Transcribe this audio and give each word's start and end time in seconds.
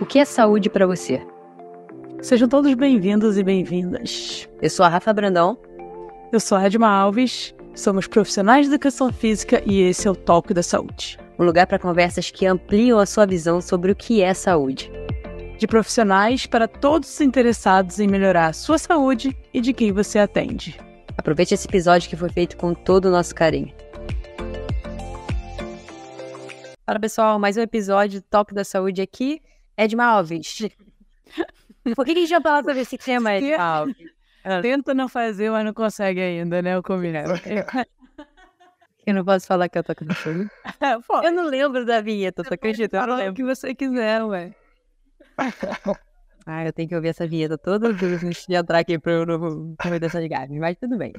O 0.00 0.06
que 0.06 0.20
é 0.20 0.24
saúde 0.24 0.70
para 0.70 0.86
você? 0.86 1.20
Sejam 2.22 2.48
todos 2.48 2.72
bem-vindos 2.74 3.36
e 3.36 3.42
bem-vindas. 3.42 4.48
Eu 4.62 4.70
sou 4.70 4.86
a 4.86 4.88
Rafa 4.88 5.12
Brandão. 5.12 5.58
Eu 6.32 6.38
sou 6.38 6.56
a 6.56 6.64
Edma 6.64 6.88
Alves. 6.88 7.52
Somos 7.74 8.06
profissionais 8.06 8.66
de 8.66 8.72
educação 8.72 9.12
física 9.12 9.60
e 9.66 9.80
esse 9.80 10.06
é 10.06 10.10
o 10.10 10.14
Talk 10.14 10.54
da 10.54 10.62
Saúde. 10.62 11.18
Um 11.36 11.44
lugar 11.44 11.66
para 11.66 11.80
conversas 11.80 12.30
que 12.30 12.46
ampliam 12.46 13.00
a 13.00 13.06
sua 13.06 13.26
visão 13.26 13.60
sobre 13.60 13.90
o 13.90 13.96
que 13.96 14.22
é 14.22 14.32
saúde. 14.34 14.88
De 15.58 15.66
profissionais 15.66 16.46
para 16.46 16.68
todos 16.68 17.12
os 17.12 17.20
interessados 17.20 17.98
em 17.98 18.06
melhorar 18.06 18.46
a 18.46 18.52
sua 18.52 18.78
saúde 18.78 19.36
e 19.52 19.60
de 19.60 19.72
quem 19.72 19.90
você 19.90 20.20
atende. 20.20 20.78
Aproveite 21.16 21.54
esse 21.54 21.66
episódio 21.66 22.08
que 22.08 22.16
foi 22.16 22.28
feito 22.28 22.56
com 22.56 22.72
todo 22.72 23.06
o 23.06 23.10
nosso 23.10 23.34
carinho. 23.34 23.74
Fala 26.86 27.00
pessoal, 27.00 27.36
mais 27.40 27.56
um 27.56 27.62
episódio 27.62 28.20
do 28.20 28.24
Talk 28.30 28.54
da 28.54 28.62
Saúde 28.62 29.02
aqui. 29.02 29.42
Edma 29.78 30.04
Alves. 30.04 30.58
Por 31.94 32.04
que, 32.04 32.10
a 32.10 32.14
gente 32.14 32.30
vai 32.30 32.42
falar 32.42 32.64
sobre 32.64 32.80
esse 32.80 32.98
tema, 32.98 33.32
Edma 33.32 33.62
Alves? 33.62 33.96
Tenta 34.62 34.92
não 34.92 35.08
fazer, 35.08 35.50
mas 35.50 35.64
não 35.64 35.72
consegue 35.72 36.20
ainda, 36.20 36.60
né? 36.60 36.76
O 36.76 36.82
combinado. 36.82 37.34
Eu 39.06 39.14
não 39.14 39.24
posso 39.24 39.46
falar 39.46 39.70
que 39.70 39.78
eu 39.78 39.82
tô 39.82 39.94
fogo. 39.94 41.24
eu 41.24 41.32
não 41.32 41.46
lembro 41.46 41.86
da 41.86 41.98
vinheta, 41.98 42.44
tu 42.44 42.52
acredita? 42.52 42.98
Eu 42.98 43.06
não 43.06 43.16
lembro. 43.16 43.32
o 43.32 43.34
que 43.36 43.42
você 43.42 43.74
quiser, 43.74 44.22
ué. 44.22 44.54
Ah, 46.44 46.66
eu 46.66 46.72
tenho 46.74 46.90
que 46.90 46.94
ouvir 46.94 47.08
essa 47.08 47.26
vinheta 47.26 47.56
toda 47.56 47.90
vez 47.90 48.22
antes 48.22 48.44
de 48.46 48.54
entrar 48.54 48.80
aqui 48.80 48.98
pro 48.98 49.24
novo 49.24 49.74
Convidação 49.82 50.20
de 50.20 50.28
Gabi, 50.28 50.58
mas 50.58 50.76
tudo 50.76 50.98
bem. 50.98 51.12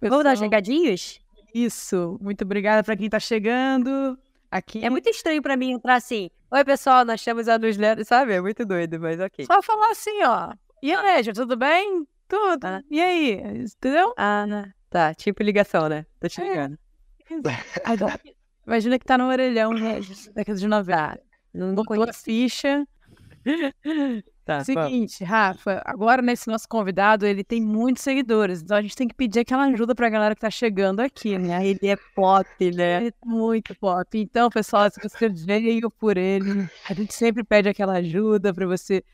Pessoal, 0.00 0.22
Vamos 0.22 0.24
dar 0.24 0.32
os 0.32 0.40
recadinhos? 0.40 1.20
Isso. 1.54 2.18
Muito 2.18 2.44
obrigada 2.44 2.82
para 2.82 2.96
quem 2.96 3.10
tá 3.10 3.20
chegando 3.20 4.18
aqui. 4.50 4.82
É 4.82 4.88
muito 4.88 5.10
estranho 5.10 5.42
para 5.42 5.54
mim 5.54 5.72
entrar 5.72 5.96
assim. 5.96 6.30
Oi, 6.50 6.64
pessoal, 6.64 7.04
nós 7.04 7.22
temos 7.22 7.46
a 7.46 7.58
newsletter, 7.58 8.06
sabe? 8.06 8.32
É 8.32 8.40
muito 8.40 8.64
doido, 8.64 8.98
mas 8.98 9.20
ok. 9.20 9.44
Só 9.44 9.60
falar 9.60 9.90
assim, 9.90 10.22
ó. 10.24 10.54
E 10.82 10.90
aí, 10.94 11.02
Nédia, 11.02 11.34
tudo 11.34 11.58
bem? 11.58 12.06
Tudo. 12.26 12.64
Ah. 12.64 12.82
E 12.90 13.02
aí? 13.02 13.32
Entendeu? 13.32 14.14
Ah, 14.16 14.46
né? 14.46 14.72
Tá, 14.88 15.12
tipo 15.12 15.42
ligação, 15.42 15.90
né? 15.90 16.06
Tô 16.18 16.26
te 16.26 16.40
é. 16.40 16.48
ligando. 16.48 16.78
É. 17.30 18.34
Imagina 18.66 18.98
que 18.98 19.04
tá 19.04 19.18
no 19.18 19.28
orelhão, 19.28 19.74
né? 19.74 20.00
Década 20.34 20.58
de 20.58 20.66
90. 20.66 21.20
Não 21.52 21.74
botou 21.74 22.02
a 22.02 22.12
ficha. 22.14 22.86
Tá, 24.48 24.64
Seguinte, 24.64 25.18
vamos. 25.18 25.30
Rafa, 25.30 25.82
agora 25.84 26.22
nesse 26.22 26.48
nosso 26.48 26.66
convidado, 26.66 27.26
ele 27.26 27.44
tem 27.44 27.60
muitos 27.60 28.02
seguidores, 28.02 28.62
então 28.62 28.78
a 28.78 28.80
gente 28.80 28.96
tem 28.96 29.06
que 29.06 29.14
pedir 29.14 29.40
aquela 29.40 29.64
ajuda 29.64 29.94
pra 29.94 30.08
galera 30.08 30.34
que 30.34 30.40
tá 30.40 30.50
chegando 30.50 31.00
aqui, 31.00 31.36
né? 31.36 31.66
Ele 31.66 31.86
é 31.86 31.96
pop, 32.14 32.48
né? 32.74 32.96
Ele 33.04 33.08
é 33.08 33.12
muito 33.26 33.74
pop. 33.74 34.18
Então, 34.18 34.48
pessoal, 34.48 34.88
se 34.90 34.98
você 35.06 35.28
veio 35.28 35.90
por 35.90 36.16
ele, 36.16 36.66
a 36.88 36.94
gente 36.94 37.12
sempre 37.12 37.44
pede 37.44 37.68
aquela 37.68 37.98
ajuda 37.98 38.54
pra 38.54 38.66
você 38.66 39.04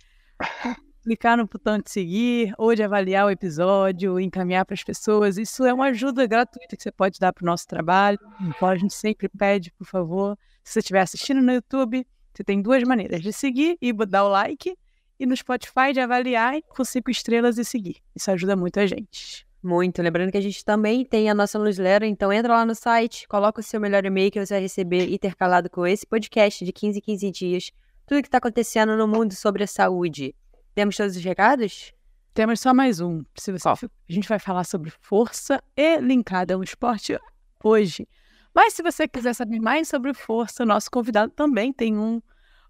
clicar 1.02 1.36
no 1.36 1.48
botão 1.48 1.80
de 1.80 1.90
seguir 1.90 2.54
ou 2.56 2.72
de 2.72 2.84
avaliar 2.84 3.26
o 3.26 3.30
episódio, 3.30 4.20
encaminhar 4.20 4.64
para 4.64 4.74
as 4.74 4.84
pessoas. 4.84 5.36
Isso 5.36 5.64
é 5.64 5.74
uma 5.74 5.86
ajuda 5.86 6.28
gratuita 6.28 6.76
que 6.76 6.82
você 6.84 6.92
pode 6.92 7.18
dar 7.18 7.32
para 7.32 7.42
o 7.42 7.46
nosso 7.46 7.66
trabalho. 7.66 8.20
Então, 8.40 8.68
a 8.68 8.76
gente 8.76 8.94
sempre 8.94 9.28
pede, 9.28 9.72
por 9.72 9.84
favor, 9.84 10.38
se 10.62 10.74
você 10.74 10.78
estiver 10.78 11.00
assistindo 11.00 11.42
no 11.42 11.52
YouTube, 11.52 12.06
você 12.32 12.44
tem 12.44 12.62
duas 12.62 12.84
maneiras 12.84 13.20
de 13.20 13.32
seguir 13.32 13.76
e 13.82 13.92
dar 13.92 14.24
o 14.24 14.28
like 14.28 14.76
e 15.18 15.26
no 15.26 15.36
Spotify 15.36 15.92
de 15.92 16.00
avaliar 16.00 16.60
com 16.68 16.84
cinco 16.84 17.10
estrelas 17.10 17.58
e 17.58 17.64
seguir. 17.64 17.96
Isso 18.14 18.30
ajuda 18.30 18.56
muito 18.56 18.78
a 18.80 18.86
gente. 18.86 19.46
Muito. 19.62 20.02
Lembrando 20.02 20.30
que 20.30 20.36
a 20.36 20.42
gente 20.42 20.62
também 20.64 21.04
tem 21.04 21.30
a 21.30 21.34
nossa 21.34 21.58
newsletter, 21.58 22.06
então 22.06 22.32
entra 22.32 22.52
lá 22.52 22.66
no 22.66 22.74
site, 22.74 23.26
coloca 23.26 23.60
o 23.60 23.64
seu 23.64 23.80
melhor 23.80 24.04
e-mail 24.04 24.30
que 24.30 24.44
você 24.44 24.54
vai 24.54 24.62
receber 24.62 25.10
intercalado 25.10 25.70
com 25.70 25.86
esse 25.86 26.06
podcast 26.06 26.64
de 26.64 26.72
15 26.72 26.98
em 26.98 27.00
15 27.00 27.30
dias. 27.30 27.70
Tudo 28.06 28.20
que 28.20 28.28
está 28.28 28.38
acontecendo 28.38 28.96
no 28.96 29.08
mundo 29.08 29.32
sobre 29.34 29.64
a 29.64 29.66
saúde. 29.66 30.34
Temos 30.74 30.96
todos 30.96 31.16
os 31.16 31.24
recados? 31.24 31.94
Temos 32.34 32.60
só 32.60 32.74
mais 32.74 33.00
um. 33.00 33.24
Se 33.36 33.52
você, 33.52 33.68
a 33.68 33.88
gente 34.08 34.28
vai 34.28 34.38
falar 34.38 34.64
sobre 34.64 34.90
força 34.90 35.62
e 35.76 35.98
linkada 35.98 36.54
ao 36.54 36.62
esporte 36.62 37.18
hoje. 37.62 38.06
Mas 38.54 38.74
se 38.74 38.82
você 38.82 39.08
quiser 39.08 39.34
saber 39.34 39.60
mais 39.60 39.88
sobre 39.88 40.12
força, 40.12 40.66
nosso 40.66 40.90
convidado 40.90 41.32
também 41.32 41.72
tem 41.72 41.96
um 41.96 42.20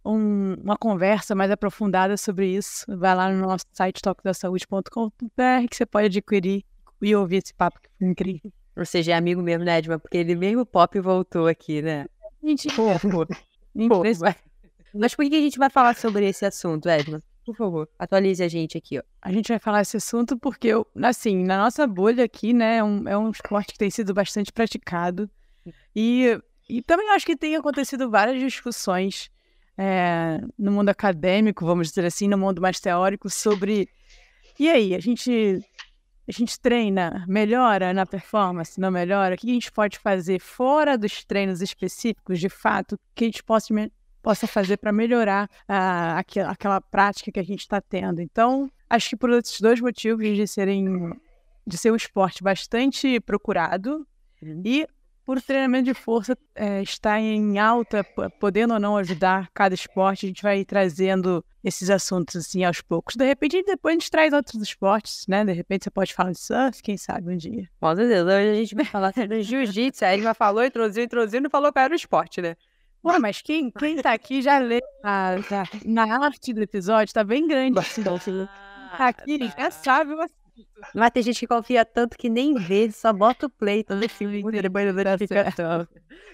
um, 0.05 0.55
uma 0.63 0.77
conversa 0.77 1.35
mais 1.35 1.51
aprofundada 1.51 2.17
sobre 2.17 2.49
isso, 2.49 2.85
vai 2.97 3.15
lá 3.15 3.31
no 3.31 3.47
nosso 3.47 3.65
site 3.73 4.03
toquedasaude.com.br 4.03 5.69
que 5.71 5.77
você 5.77 5.87
pode 5.87 6.07
adquirir 6.07 6.65
e 7.01 7.17
ouvir 7.17 7.37
esse 7.37 7.55
papo 7.55 7.81
que 7.81 7.89
foi 7.99 8.09
incrível. 8.09 8.53
Ou 8.77 8.85
seja, 8.85 9.13
é 9.13 9.15
amigo 9.15 9.41
mesmo, 9.41 9.65
né, 9.65 9.79
Edma? 9.79 9.99
Porque 9.99 10.19
ele 10.19 10.35
mesmo 10.35 10.67
pop 10.67 10.99
voltou 11.01 11.47
aqui, 11.47 11.81
né? 11.81 12.07
Gente, 12.43 12.69
Mas 14.93 15.15
por 15.15 15.29
que 15.29 15.35
a 15.35 15.41
gente 15.41 15.59
vai 15.59 15.71
falar 15.71 15.97
sobre 15.97 16.29
esse 16.29 16.45
assunto, 16.45 16.89
Edma? 16.89 17.23
Por 17.45 17.55
favor, 17.55 17.89
atualize 17.99 18.43
a 18.43 18.49
gente 18.49 18.77
aqui, 18.79 18.99
ó. 18.99 19.03
A 19.21 19.31
gente 19.31 19.49
vai 19.49 19.59
falar 19.59 19.83
esse 19.83 19.97
assunto 19.97 20.39
porque, 20.39 20.71
assim, 21.03 21.45
na 21.45 21.59
nossa 21.59 21.87
bolha 21.87 22.25
aqui, 22.25 22.53
né, 22.53 22.79
é 22.79 22.85
um, 22.85 23.09
é 23.09 23.17
um 23.19 23.31
esporte 23.31 23.73
que 23.73 23.79
tem 23.79 23.91
sido 23.91 24.15
bastante 24.15 24.53
praticado. 24.53 25.31
E, 25.95 26.39
e 26.69 26.83
também 26.83 27.11
acho 27.11 27.27
que 27.27 27.37
tem 27.37 27.55
acontecido 27.55 28.11
várias 28.11 28.41
discussões 28.41 29.31
é, 29.77 30.41
no 30.59 30.73
mundo 30.73 30.89
acadêmico, 30.89 31.65
vamos 31.65 31.89
dizer 31.89 32.05
assim, 32.05 32.29
no 32.29 32.39
mundo 32.39 32.61
mais 32.61 32.81
teórico, 32.81 33.29
sobre 33.29 33.89
e 34.59 34.71
aí, 34.71 34.95
a 34.95 35.01
gente 35.01 35.61
a 36.27 36.33
gente 36.33 36.59
treina, 36.59 37.25
melhora 37.29 37.93
na 37.93 38.07
performance, 38.07 38.81
não 38.81 38.91
melhora? 38.91 39.35
O 39.35 39.39
que 39.39 39.51
a 39.51 39.53
gente 39.53 39.71
pode 39.71 39.99
fazer 39.99 40.41
fora 40.41 40.97
dos 40.97 41.23
treinos 41.23 41.61
específicos, 41.61 42.41
de 42.41 42.49
fato, 42.49 42.99
que 43.15 43.25
a 43.25 43.27
gente 43.27 43.43
possa, 43.43 43.75
possa 44.23 44.47
fazer 44.47 44.79
para 44.79 44.91
melhorar 44.91 45.51
uh, 45.69 46.17
aquela, 46.17 46.51
aquela 46.51 46.81
prática 46.81 47.31
que 47.31 47.41
a 47.41 47.45
gente 47.45 47.61
está 47.61 47.79
tendo? 47.79 48.23
Então, 48.23 48.71
acho 48.89 49.11
que 49.11 49.17
por 49.17 49.31
esses 49.33 49.61
dois 49.61 49.81
motivos 49.81 50.25
de 50.25 50.47
serem 50.47 51.13
de 51.67 51.77
ser 51.77 51.91
um 51.91 51.97
esporte 51.97 52.43
bastante 52.43 53.19
procurado 53.21 54.07
uhum. 54.43 54.63
e 54.65 54.87
por 55.25 55.41
treinamento 55.41 55.85
de 55.85 55.95
força 55.95 56.37
é, 56.55 56.83
estar 56.83 57.19
em 57.19 57.59
alta, 57.59 58.05
podendo 58.39 58.75
ou 58.75 58.81
não 58.81 58.97
ajudar 58.97 59.51
cada 59.55 59.75
esporte, 59.75 60.27
a 60.27 60.29
gente 60.29 60.43
vai 60.43 60.65
trazendo 60.65 61.45
esses 61.63 61.89
assuntos 61.89 62.37
assim 62.37 62.63
aos 62.63 62.83
poucos. 62.83 63.17
De 63.17 63.25
repente, 63.25 63.63
depois 63.63 63.93
a 63.93 63.99
gente 63.99 64.11
traz 64.11 64.33
outros 64.33 64.63
esportes, 64.63 65.27
né? 65.27 65.45
De 65.45 65.53
repente 65.53 65.85
você 65.85 65.91
pode 65.91 66.13
falar 66.13 66.33
de 66.33 66.41
surf, 66.41 66.83
quem 66.83 66.97
sabe 66.97 67.33
um 67.33 67.37
dia. 67.37 67.69
Com 67.81 67.97
certeza, 67.97 68.25
hoje 68.25 68.51
a 68.51 68.55
gente 68.55 68.75
vai 68.75 68.85
falar 68.85 69.13
de 69.17 69.43
jiu-jitsu, 69.43 70.05
aí 70.05 70.23
já 70.23 70.35
falou, 70.35 70.65
introduziu, 70.65 71.05
introduziu, 71.05 71.41
não 71.41 71.51
falou 71.51 71.73
qual 71.73 71.85
era 71.87 71.93
o 71.93 71.97
esporte, 71.97 72.43
né? 72.43 72.55
Ué, 73.03 73.19
mas 73.19 73.43
quem, 73.43 73.71
quem 73.71 73.97
tá 73.97 74.13
aqui 74.13 74.41
já 74.41 74.59
lê 74.59 74.81
a, 75.03 75.35
a, 75.35 75.65
na 75.85 76.25
arte 76.25 76.53
do 76.55 76.63
episódio, 76.63 77.13
tá 77.13 77.23
bem 77.23 77.47
grande. 77.47 77.79
Assim, 77.79 78.03
tá 78.03 79.09
aqui, 79.09 79.53
já 79.59 79.71
sabe 79.71 80.15
o 80.15 80.44
mas 80.95 81.11
tem 81.11 81.23
gente 81.23 81.41
que 81.41 81.47
confia 81.47 81.85
tanto 81.85 82.17
que 82.17 82.29
nem 82.29 82.55
vê, 82.55 82.91
só 82.91 83.13
bota 83.13 83.47
o 83.47 83.51
play 83.51 83.83
todo 83.83 84.09
filme 84.09 84.43
depois 84.63 84.87
da 84.87 84.93
verificação. 84.93 85.89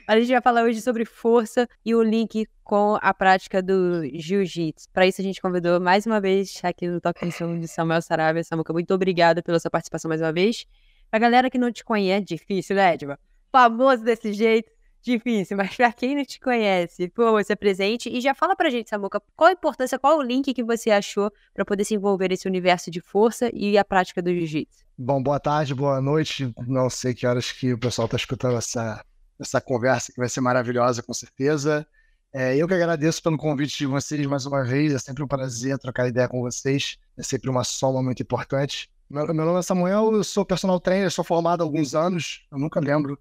A 0.07 0.19
gente 0.19 0.31
vai 0.31 0.41
falar 0.41 0.65
hoje 0.65 0.81
sobre 0.81 1.05
força 1.05 1.69
e 1.85 1.95
o 1.95 2.03
link 2.03 2.47
com 2.65 2.99
a 3.01 3.15
prática 3.15 3.63
do 3.63 4.03
jiu-jitsu. 4.15 4.89
Para 4.93 5.07
isso, 5.07 5.21
a 5.21 5.25
gente 5.25 5.41
convidou 5.41 5.81
mais 5.81 6.07
uma 6.07 6.21
vez 6.21 6.61
aqui 6.63 6.89
no 6.89 7.01
Toque 7.01 7.27
de 7.27 7.69
Samuel 7.69 8.03
Sarabia. 8.03 8.43
Samuca, 8.43 8.73
muito 8.73 8.93
obrigada 8.93 9.43
pela 9.43 9.59
sua 9.59 9.71
participação 9.71 10.09
mais 10.09 10.21
uma 10.21 10.33
vez. 10.33 10.67
A 11.13 11.19
galera 11.19 11.51
que 11.51 11.59
não 11.59 11.73
te 11.73 11.85
conhece, 11.85 12.25
difícil, 12.25 12.77
né, 12.77 12.95
Edma? 12.95 13.19
Famoso 13.53 14.05
desse 14.05 14.33
jeito 14.33 14.71
difícil, 15.03 15.57
mas 15.57 15.75
para 15.77 15.93
quem 15.93 16.15
não 16.15 16.25
te 16.25 16.39
conhece, 16.41 17.09
por 17.09 17.31
você 17.33 17.57
presente 17.57 18.09
e 18.09 18.21
já 18.21 18.35
fala 18.35 18.55
pra 18.55 18.71
gente, 18.71 18.91
Samuca, 18.91 19.21
qual 19.37 19.51
a 19.51 19.53
importância, 19.53 19.99
qual 19.99 20.19
o 20.19 20.23
link 20.23 20.53
que 20.53 20.63
você 20.63 20.91
achou 20.91 21.33
para 21.55 21.65
poder 21.65 21.85
se 21.85 21.95
envolver 21.95 22.29
nesse 22.29 22.47
universo 22.47 22.91
de 22.91 23.01
força 23.01 23.51
e 23.53 23.77
a 23.79 23.85
prática 23.85 24.21
do 24.21 24.33
jiu-jitsu? 24.33 24.85
Bom, 24.97 25.23
boa 25.23 25.41
tarde, 25.41 25.75
boa 25.75 26.01
noite. 26.01 26.53
Não 26.67 26.91
sei 26.91 27.15
que 27.15 27.27
horas 27.27 27.51
que 27.51 27.73
o 27.73 27.79
pessoal 27.79 28.05
está 28.05 28.17
escutando 28.17 28.59
essa, 28.59 29.03
essa 29.39 29.61
conversa, 29.61 30.13
que 30.13 30.19
vai 30.19 30.29
ser 30.29 30.43
maravilhosa, 30.43 31.03
com 31.03 31.15
certeza. 31.15 31.87
É, 32.33 32.57
eu 32.57 32.69
que 32.69 32.75
agradeço 32.75 33.23
pelo 33.23 33.37
convite 33.37 33.79
de 33.79 33.87
vocês 33.87 34.25
mais 34.27 34.47
uma 34.47 34.63
vez. 34.63 34.93
É 34.93 34.99
sempre 34.99 35.23
um 35.23 35.27
prazer 35.27 35.79
trocar 35.79 36.07
ideia 36.07 36.29
com 36.29 36.41
vocês. 36.41 36.97
É 37.17 37.23
sempre 37.23 37.49
uma 37.51 37.65
soma 37.65 38.03
muito 38.03 38.23
importante. 38.23 38.91
Meu, 39.09 39.27
meu 39.35 39.45
nome 39.45 39.59
é 39.59 39.63
Samuel, 39.63 40.13
eu 40.13 40.23
sou 40.23 40.45
personal 40.45 40.79
trainer, 40.79 41.11
sou 41.11 41.25
formado 41.25 41.63
há 41.63 41.65
alguns 41.65 41.95
anos. 41.95 42.47
Eu 42.53 42.59
nunca 42.59 42.79
lembro 42.79 43.19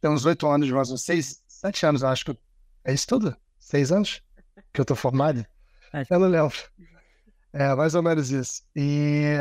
tem 0.00 0.10
uns 0.10 0.24
oito 0.24 0.46
anos, 0.48 0.70
mais 0.70 0.90
uns 0.90 1.02
seis, 1.02 1.42
sete 1.46 1.86
anos, 1.86 2.04
acho 2.04 2.24
que. 2.24 2.38
É 2.84 2.92
isso 2.92 3.06
tudo? 3.06 3.36
Seis 3.58 3.92
anos? 3.92 4.22
Que 4.72 4.80
eu 4.80 4.84
tô 4.84 4.94
formado? 4.94 5.44
Eu 6.08 6.18
não 6.18 6.28
lembro. 6.28 6.56
É, 7.52 7.74
mais 7.74 7.94
ou 7.94 8.02
menos 8.02 8.30
isso. 8.30 8.62
E 8.76 9.36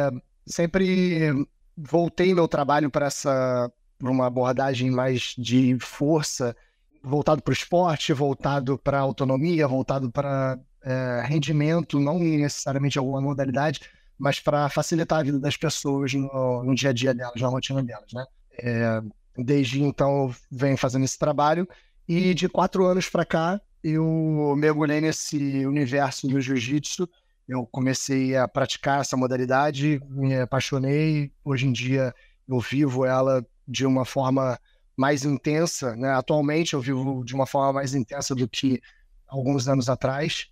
sempre 0.46 1.32
voltei 1.78 2.34
meu 2.34 2.48
trabalho 2.48 2.90
para 2.90 3.06
essa 3.06 3.72
pra 4.00 4.10
uma 4.10 4.28
abordagem 4.28 4.90
mais 4.90 5.36
de 5.38 5.78
força, 5.80 6.56
voltado 7.04 7.42
para 7.42 7.52
o 7.52 7.54
esporte, 7.54 8.14
voltado 8.14 8.78
para 8.78 9.00
autonomia, 9.00 9.68
voltado 9.68 10.10
para 10.10 10.58
é, 10.82 11.22
rendimento, 11.26 12.00
não 12.00 12.18
necessariamente 12.18 12.98
alguma 12.98 13.20
modalidade, 13.20 13.82
mas 14.18 14.40
para 14.40 14.70
facilitar 14.70 15.20
a 15.20 15.24
vida 15.24 15.40
das 15.40 15.58
pessoas 15.58 16.14
no, 16.14 16.64
no, 16.64 16.74
dia 16.74 16.92
a 16.92 16.94
dia 16.94 17.14
delas, 17.14 17.42
na 17.42 17.48
rotina 17.50 17.84
delas, 17.84 18.12
né? 18.14 18.26
É, 18.58 19.02
Desde 19.44 19.84
então 19.84 20.26
eu 20.26 20.36
venho 20.52 20.78
fazendo 20.78 21.06
esse 21.06 21.18
trabalho 21.18 21.68
e 22.08 22.34
de 22.34 22.50
quatro 22.50 22.86
anos 22.86 23.08
para 23.10 23.26
cá 23.26 23.62
eu 23.84 24.54
mergulhei 24.58 25.00
nesse 25.00 25.66
universo 25.66 26.28
do 26.28 26.42
jiu-jitsu. 26.42 27.08
Eu 27.48 27.66
comecei 27.66 28.36
a 28.36 28.48
praticar 28.48 29.02
essa 29.02 29.16
modalidade, 29.16 30.02
me 30.10 30.36
apaixonei. 30.36 31.32
Hoje 31.44 31.68
em 31.68 31.72
dia 31.72 32.14
eu 32.48 32.60
vivo 32.60 33.06
ela 33.06 33.46
de 33.68 33.86
uma 33.86 34.06
forma 34.06 34.60
mais 34.98 35.24
intensa, 35.24 35.96
né? 35.96 36.12
Atualmente 36.12 36.74
eu 36.74 36.82
vivo 36.82 37.24
de 37.24 37.34
uma 37.34 37.46
forma 37.46 37.74
mais 37.74 37.94
intensa 37.96 38.36
do 38.36 38.48
que 38.48 38.82
alguns 39.28 39.68
anos 39.68 39.90
atrás 39.90 40.48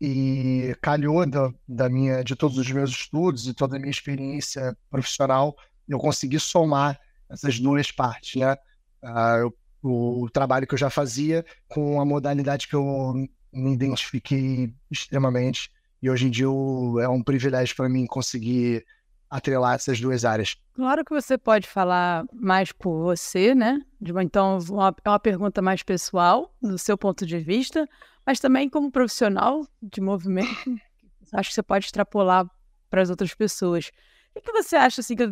e 0.00 0.74
calhou 0.80 1.28
da, 1.28 1.52
da 1.68 1.88
minha 1.88 2.24
de 2.24 2.34
todos 2.34 2.56
os 2.56 2.70
meus 2.70 2.90
estudos 2.90 3.46
e 3.46 3.52
toda 3.52 3.76
a 3.76 3.78
minha 3.78 3.90
experiência 3.90 4.74
profissional 4.88 5.54
eu 5.86 5.98
consegui 5.98 6.40
somar 6.40 6.98
essas 7.30 7.58
duas 7.58 7.90
partes, 7.92 8.40
né? 8.40 8.54
Uh, 9.02 9.38
eu, 9.40 9.54
o, 9.82 10.24
o 10.24 10.30
trabalho 10.30 10.66
que 10.66 10.74
eu 10.74 10.78
já 10.78 10.90
fazia 10.90 11.44
com 11.68 12.00
a 12.00 12.04
modalidade 12.04 12.68
que 12.68 12.76
eu 12.76 13.14
me 13.52 13.72
identifiquei 13.72 14.74
extremamente 14.90 15.70
e 16.02 16.10
hoje 16.10 16.26
em 16.26 16.30
dia 16.30 16.44
eu, 16.44 16.98
é 17.00 17.08
um 17.08 17.22
privilégio 17.22 17.76
para 17.76 17.88
mim 17.88 18.06
conseguir 18.06 18.84
atrelar 19.28 19.74
essas 19.74 20.00
duas 20.00 20.24
áreas. 20.24 20.56
Claro 20.74 21.04
que 21.04 21.12
você 21.12 21.38
pode 21.38 21.68
falar 21.68 22.24
mais 22.32 22.72
por 22.72 23.00
você, 23.02 23.54
né? 23.54 23.80
Então, 24.22 24.58
uma, 24.68 24.94
é 25.04 25.08
uma 25.08 25.20
pergunta 25.20 25.62
mais 25.62 25.82
pessoal, 25.82 26.52
do 26.60 26.78
seu 26.78 26.98
ponto 26.98 27.24
de 27.24 27.38
vista, 27.38 27.88
mas 28.26 28.40
também 28.40 28.68
como 28.68 28.90
profissional 28.90 29.64
de 29.80 30.00
movimento, 30.00 30.48
acho 31.32 31.50
que 31.50 31.54
você 31.54 31.62
pode 31.62 31.84
extrapolar 31.84 32.50
para 32.88 33.02
as 33.02 33.10
outras 33.10 33.34
pessoas. 33.34 33.90
O 34.34 34.40
que 34.40 34.52
você 34.52 34.76
acha 34.76 35.00
assim, 35.00 35.16
que 35.16 35.24
o 35.24 35.30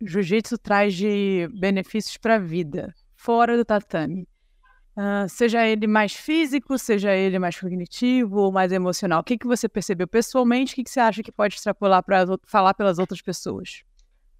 jiu-jitsu 0.00 0.56
traz 0.58 0.94
de 0.94 1.48
benefícios 1.58 2.16
para 2.16 2.36
a 2.36 2.38
vida, 2.38 2.94
fora 3.14 3.56
do 3.56 3.64
tatame? 3.64 4.28
Uh, 4.96 5.28
seja 5.28 5.66
ele 5.66 5.86
mais 5.86 6.14
físico, 6.14 6.78
seja 6.78 7.14
ele 7.14 7.38
mais 7.38 7.60
cognitivo 7.60 8.38
ou 8.38 8.52
mais 8.52 8.72
emocional. 8.72 9.20
O 9.20 9.24
que, 9.24 9.36
que 9.36 9.46
você 9.46 9.68
percebeu 9.68 10.08
pessoalmente? 10.08 10.72
O 10.72 10.76
que, 10.76 10.84
que 10.84 10.90
você 10.90 11.00
acha 11.00 11.22
que 11.22 11.30
pode 11.30 11.54
extrapolar 11.54 12.02
para 12.02 12.24
falar 12.46 12.72
pelas 12.72 12.98
outras 12.98 13.20
pessoas? 13.20 13.82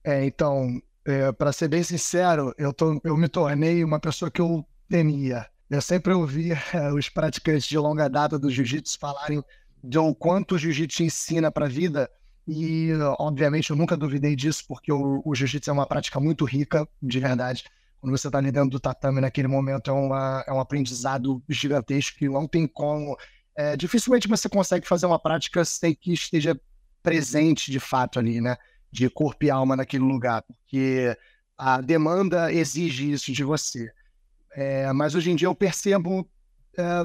É, 0.02 0.24
então, 0.24 0.80
é, 1.04 1.30
para 1.32 1.52
ser 1.52 1.68
bem 1.68 1.82
sincero, 1.82 2.54
eu, 2.56 2.72
tô, 2.72 2.98
eu 3.04 3.16
me 3.18 3.28
tornei 3.28 3.84
uma 3.84 4.00
pessoa 4.00 4.30
que 4.30 4.40
eu 4.40 4.64
temia. 4.88 5.46
Eu 5.68 5.82
sempre 5.82 6.14
ouvia 6.14 6.56
é, 6.72 6.90
os 6.90 7.10
praticantes 7.10 7.66
de 7.66 7.76
longa 7.76 8.08
data 8.08 8.38
do 8.38 8.50
jiu-jitsu 8.50 8.98
falarem 8.98 9.44
do 9.82 10.14
quanto 10.14 10.54
o 10.54 10.58
jiu-jitsu 10.58 11.02
ensina 11.02 11.50
para 11.50 11.66
a 11.66 11.68
vida. 11.68 12.10
E, 12.46 12.90
obviamente, 13.18 13.70
eu 13.70 13.76
nunca 13.76 13.96
duvidei 13.96 14.36
disso, 14.36 14.64
porque 14.68 14.92
o, 14.92 15.20
o 15.24 15.34
jiu-jitsu 15.34 15.70
é 15.70 15.72
uma 15.72 15.86
prática 15.86 16.20
muito 16.20 16.44
rica, 16.44 16.88
de 17.02 17.18
verdade 17.18 17.64
quando 18.06 18.16
você 18.16 18.28
está 18.28 18.38
ali 18.38 18.52
dentro 18.52 18.70
do 18.70 18.80
tatame 18.80 19.20
naquele 19.20 19.48
momento, 19.48 19.90
é, 19.90 19.92
uma, 19.92 20.44
é 20.46 20.52
um 20.52 20.60
aprendizado 20.60 21.42
gigantesco 21.48 22.16
que 22.18 22.28
não 22.28 22.46
tem 22.46 22.66
como. 22.66 23.16
É, 23.56 23.76
dificilmente 23.76 24.28
você 24.28 24.48
consegue 24.48 24.86
fazer 24.86 25.06
uma 25.06 25.18
prática 25.18 25.64
sem 25.64 25.92
que 25.92 26.12
esteja 26.12 26.56
presente 27.02 27.70
de 27.70 27.80
fato 27.80 28.18
ali, 28.18 28.40
né? 28.40 28.56
De 28.92 29.10
corpo 29.10 29.44
e 29.44 29.50
alma 29.50 29.74
naquele 29.74 30.04
lugar, 30.04 30.42
porque 30.42 31.16
a 31.58 31.80
demanda 31.80 32.52
exige 32.52 33.10
isso 33.10 33.32
de 33.32 33.42
você. 33.42 33.90
É, 34.54 34.92
mas 34.92 35.14
hoje 35.16 35.32
em 35.32 35.36
dia 35.36 35.48
eu 35.48 35.54
percebo, 35.54 36.30
é, 36.78 37.04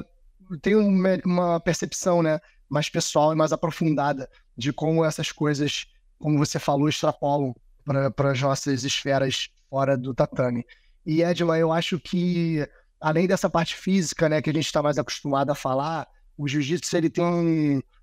tenho 0.60 0.86
uma 1.24 1.58
percepção 1.58 2.22
né, 2.22 2.38
mais 2.68 2.88
pessoal 2.88 3.32
e 3.32 3.36
mais 3.36 3.52
aprofundada 3.52 4.28
de 4.56 4.72
como 4.72 5.04
essas 5.04 5.32
coisas, 5.32 5.86
como 6.18 6.38
você 6.38 6.58
falou, 6.58 6.88
extrapolam 6.88 7.54
para 7.84 8.30
as 8.30 8.40
nossas 8.40 8.84
esferas 8.84 9.48
fora 9.68 9.96
do 9.96 10.14
tatame. 10.14 10.64
E 11.04 11.22
Edma, 11.22 11.58
eu 11.58 11.72
acho 11.72 11.98
que 11.98 12.66
além 13.00 13.26
dessa 13.26 13.50
parte 13.50 13.74
física, 13.74 14.28
né, 14.28 14.40
que 14.40 14.50
a 14.50 14.52
gente 14.52 14.66
está 14.66 14.80
mais 14.80 14.98
acostumado 14.98 15.50
a 15.50 15.54
falar, 15.54 16.06
o 16.38 16.46
jiu-jitsu 16.46 16.96
ele 16.96 17.10
tem 17.10 17.24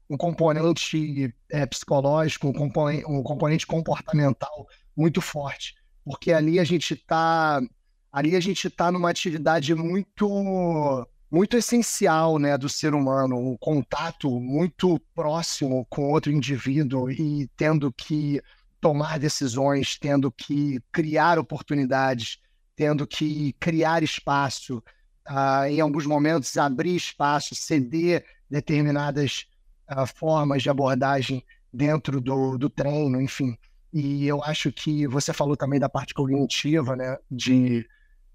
um, 0.09 0.17
componente 0.17 1.33
é, 1.49 1.65
psicológico, 1.65 2.47
um 2.47 2.53
componente, 2.53 3.05
um 3.05 3.23
componente 3.23 3.65
comportamental 3.65 4.67
muito 4.95 5.21
forte, 5.21 5.75
porque 6.03 6.33
ali 6.33 6.59
a 6.59 6.63
gente 6.63 6.93
está 6.93 7.61
ali 8.11 8.35
a 8.35 8.39
gente 8.39 8.67
está 8.67 8.91
numa 8.91 9.09
atividade 9.09 9.73
muito 9.75 11.07
muito 11.31 11.55
essencial 11.55 12.39
né, 12.39 12.57
do 12.57 12.67
ser 12.67 12.93
humano, 12.93 13.37
um 13.37 13.57
contato 13.57 14.39
muito 14.39 14.99
próximo 15.13 15.85
com 15.89 16.11
outro 16.11 16.31
indivíduo 16.31 17.11
e 17.11 17.47
tendo 17.55 17.91
que 17.91 18.41
tomar 18.81 19.19
decisões, 19.19 19.97
tendo 19.97 20.31
que 20.31 20.81
criar 20.91 21.37
oportunidades, 21.37 22.39
tendo 22.75 23.05
que 23.05 23.53
criar 23.59 24.01
espaço, 24.01 24.81
uh, 25.29 25.65
em 25.69 25.79
alguns 25.79 26.05
momentos 26.05 26.57
abrir 26.57 26.95
espaço, 26.95 27.53
ceder 27.53 28.25
determinadas 28.49 29.45
uh, 29.91 30.07
formas 30.07 30.63
de 30.63 30.69
abordagem 30.69 31.43
dentro 31.71 32.19
do, 32.19 32.57
do 32.57 32.69
treino, 32.69 33.21
enfim. 33.21 33.57
E 33.93 34.27
eu 34.27 34.43
acho 34.43 34.71
que 34.71 35.07
você 35.07 35.33
falou 35.33 35.57
também 35.57 35.79
da 35.79 35.89
parte 35.89 36.13
cognitiva, 36.13 36.95
né? 36.95 37.17
De 37.29 37.87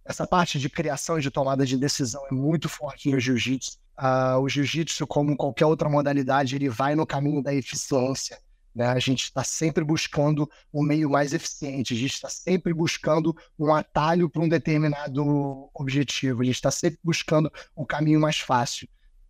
essa 0.05 0.27
parte 0.27 0.59
de 0.59 0.69
criação 0.69 1.19
e 1.19 1.23
de 1.23 1.31
tomada 1.31 1.65
de 1.65 1.79
decisão 1.79 2.23
é 2.31 2.35
muito 2.35 2.69
forte 2.69 3.11
no 3.11 3.19
jiu-jitsu. 3.19 3.79
Uh, 3.99 4.39
o 4.41 4.49
jiu-jitsu, 4.49 5.06
como 5.06 5.37
qualquer 5.37 5.67
outra 5.67 5.89
modalidade, 5.89 6.56
ele 6.56 6.69
vai 6.69 6.95
no 6.95 7.06
caminho 7.06 7.43
da 7.43 7.55
eficiência. 7.55 8.39
Né? 8.75 8.87
A 8.87 8.99
gente 8.99 9.25
está 9.25 9.45
sempre 9.45 9.85
buscando 9.85 10.51
um 10.73 10.83
meio 10.83 11.09
mais 11.09 11.33
eficiente, 11.33 11.95
a 11.95 11.97
gente 11.97 12.15
está 12.15 12.29
sempre 12.29 12.75
buscando 12.75 13.35
um 13.59 13.73
atalho 13.73 14.29
para 14.29 14.43
um 14.43 14.49
determinado 14.49 15.71
objetivo, 15.73 16.43
a 16.43 16.45
gente 16.45 16.56
está 16.56 16.71
sempre 16.71 16.99
buscando 17.03 17.51
um 17.77 17.85
caminho 17.85 18.21
mais 18.21 18.39
fácil. 18.41 18.89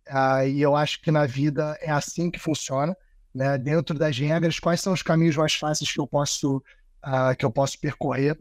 Uh, 0.09 0.47
e 0.47 0.61
eu 0.61 0.75
acho 0.75 1.01
que 1.01 1.11
na 1.11 1.25
vida 1.25 1.77
é 1.79 1.91
assim 1.91 2.29
que 2.29 2.39
funciona, 2.39 2.97
né? 3.33 3.57
dentro 3.57 3.97
das 3.97 4.17
regras, 4.17 4.59
quais 4.59 4.81
são 4.81 4.93
os 4.93 5.03
caminhos 5.03 5.37
mais 5.37 5.53
fáceis 5.53 5.91
que 5.91 5.99
eu 5.99 6.07
posso, 6.07 6.57
uh, 6.57 7.35
que 7.37 7.45
eu 7.45 7.51
posso 7.51 7.79
percorrer. 7.79 8.37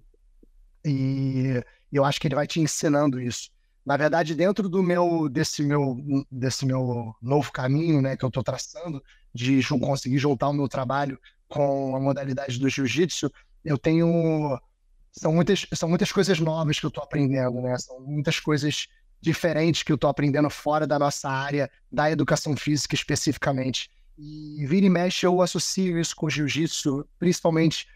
E 0.84 1.62
eu 1.96 2.04
acho 2.04 2.20
que 2.20 2.26
ele 2.26 2.34
vai 2.34 2.46
te 2.46 2.60
ensinando 2.60 3.20
isso. 3.20 3.50
Na 3.84 3.96
verdade, 3.96 4.34
dentro 4.34 4.68
do 4.68 4.82
meu 4.82 5.28
desse 5.28 5.62
meu 5.62 5.96
desse 6.30 6.64
meu 6.64 7.14
novo 7.20 7.52
caminho, 7.52 8.00
né, 8.00 8.16
que 8.16 8.24
eu 8.24 8.28
estou 8.28 8.42
traçando, 8.42 9.02
de 9.34 9.60
conseguir 9.78 10.18
juntar 10.18 10.48
o 10.48 10.52
meu 10.52 10.68
trabalho 10.68 11.18
com 11.48 11.94
a 11.94 12.00
modalidade 12.00 12.58
do 12.58 12.68
jiu-jitsu, 12.68 13.30
eu 13.64 13.76
tenho 13.76 14.58
são 15.12 15.32
muitas 15.32 15.66
são 15.74 15.88
muitas 15.88 16.10
coisas 16.10 16.40
novas 16.40 16.80
que 16.80 16.86
eu 16.86 16.88
estou 16.88 17.04
aprendendo, 17.04 17.60
né? 17.60 17.76
São 17.78 18.00
muitas 18.00 18.40
coisas 18.40 18.88
diferentes 19.20 19.82
que 19.82 19.92
eu 19.92 19.96
estou 19.96 20.10
aprendendo 20.10 20.50
fora 20.50 20.86
da 20.86 20.98
nossa 20.98 21.28
área 21.28 21.70
da 21.92 22.10
educação 22.10 22.56
física 22.56 22.94
especificamente. 22.94 23.90
E 24.18 24.64
vira 24.66 24.86
e 24.86 24.90
mexe 24.90 25.26
eu 25.26 25.42
associo 25.42 25.98
isso 25.98 26.16
com 26.16 26.26
o 26.26 26.30
jiu-jitsu, 26.30 27.06
principalmente 27.18 27.86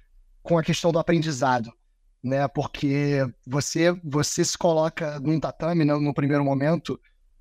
com 0.42 0.58
a 0.58 0.62
questão 0.62 0.92
do 0.92 0.98
aprendizado 0.98 1.72
né? 2.22 2.46
Porque 2.48 3.24
você 3.46 3.92
você 4.04 4.44
se 4.44 4.56
coloca 4.56 5.18
num 5.20 5.40
tatame, 5.40 5.84
né, 5.84 5.94
no 5.94 6.14
primeiro 6.14 6.44
momento, 6.44 7.00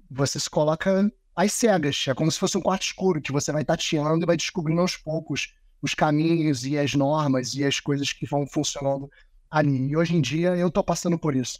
você 0.09 0.39
se 0.39 0.49
coloca 0.49 1.11
às 1.35 1.53
cegas, 1.53 2.05
é 2.07 2.13
como 2.13 2.31
se 2.31 2.39
fosse 2.39 2.57
um 2.57 2.61
quarto 2.61 2.83
escuro 2.83 3.21
que 3.21 3.31
você 3.31 3.51
vai 3.51 3.63
tateando 3.63 4.23
e 4.23 4.25
vai 4.25 4.37
descobrindo 4.37 4.81
aos 4.81 4.97
poucos 4.97 5.53
os 5.81 5.93
caminhos 5.93 6.65
e 6.65 6.77
as 6.77 6.93
normas 6.95 7.53
e 7.53 7.63
as 7.63 7.79
coisas 7.79 8.11
que 8.11 8.25
vão 8.25 8.47
funcionando 8.47 9.09
ali. 9.49 9.89
E 9.89 9.95
hoje 9.95 10.15
em 10.15 10.21
dia 10.21 10.55
eu 10.55 10.67
estou 10.67 10.83
passando 10.83 11.17
por 11.17 11.35
isso. 11.35 11.59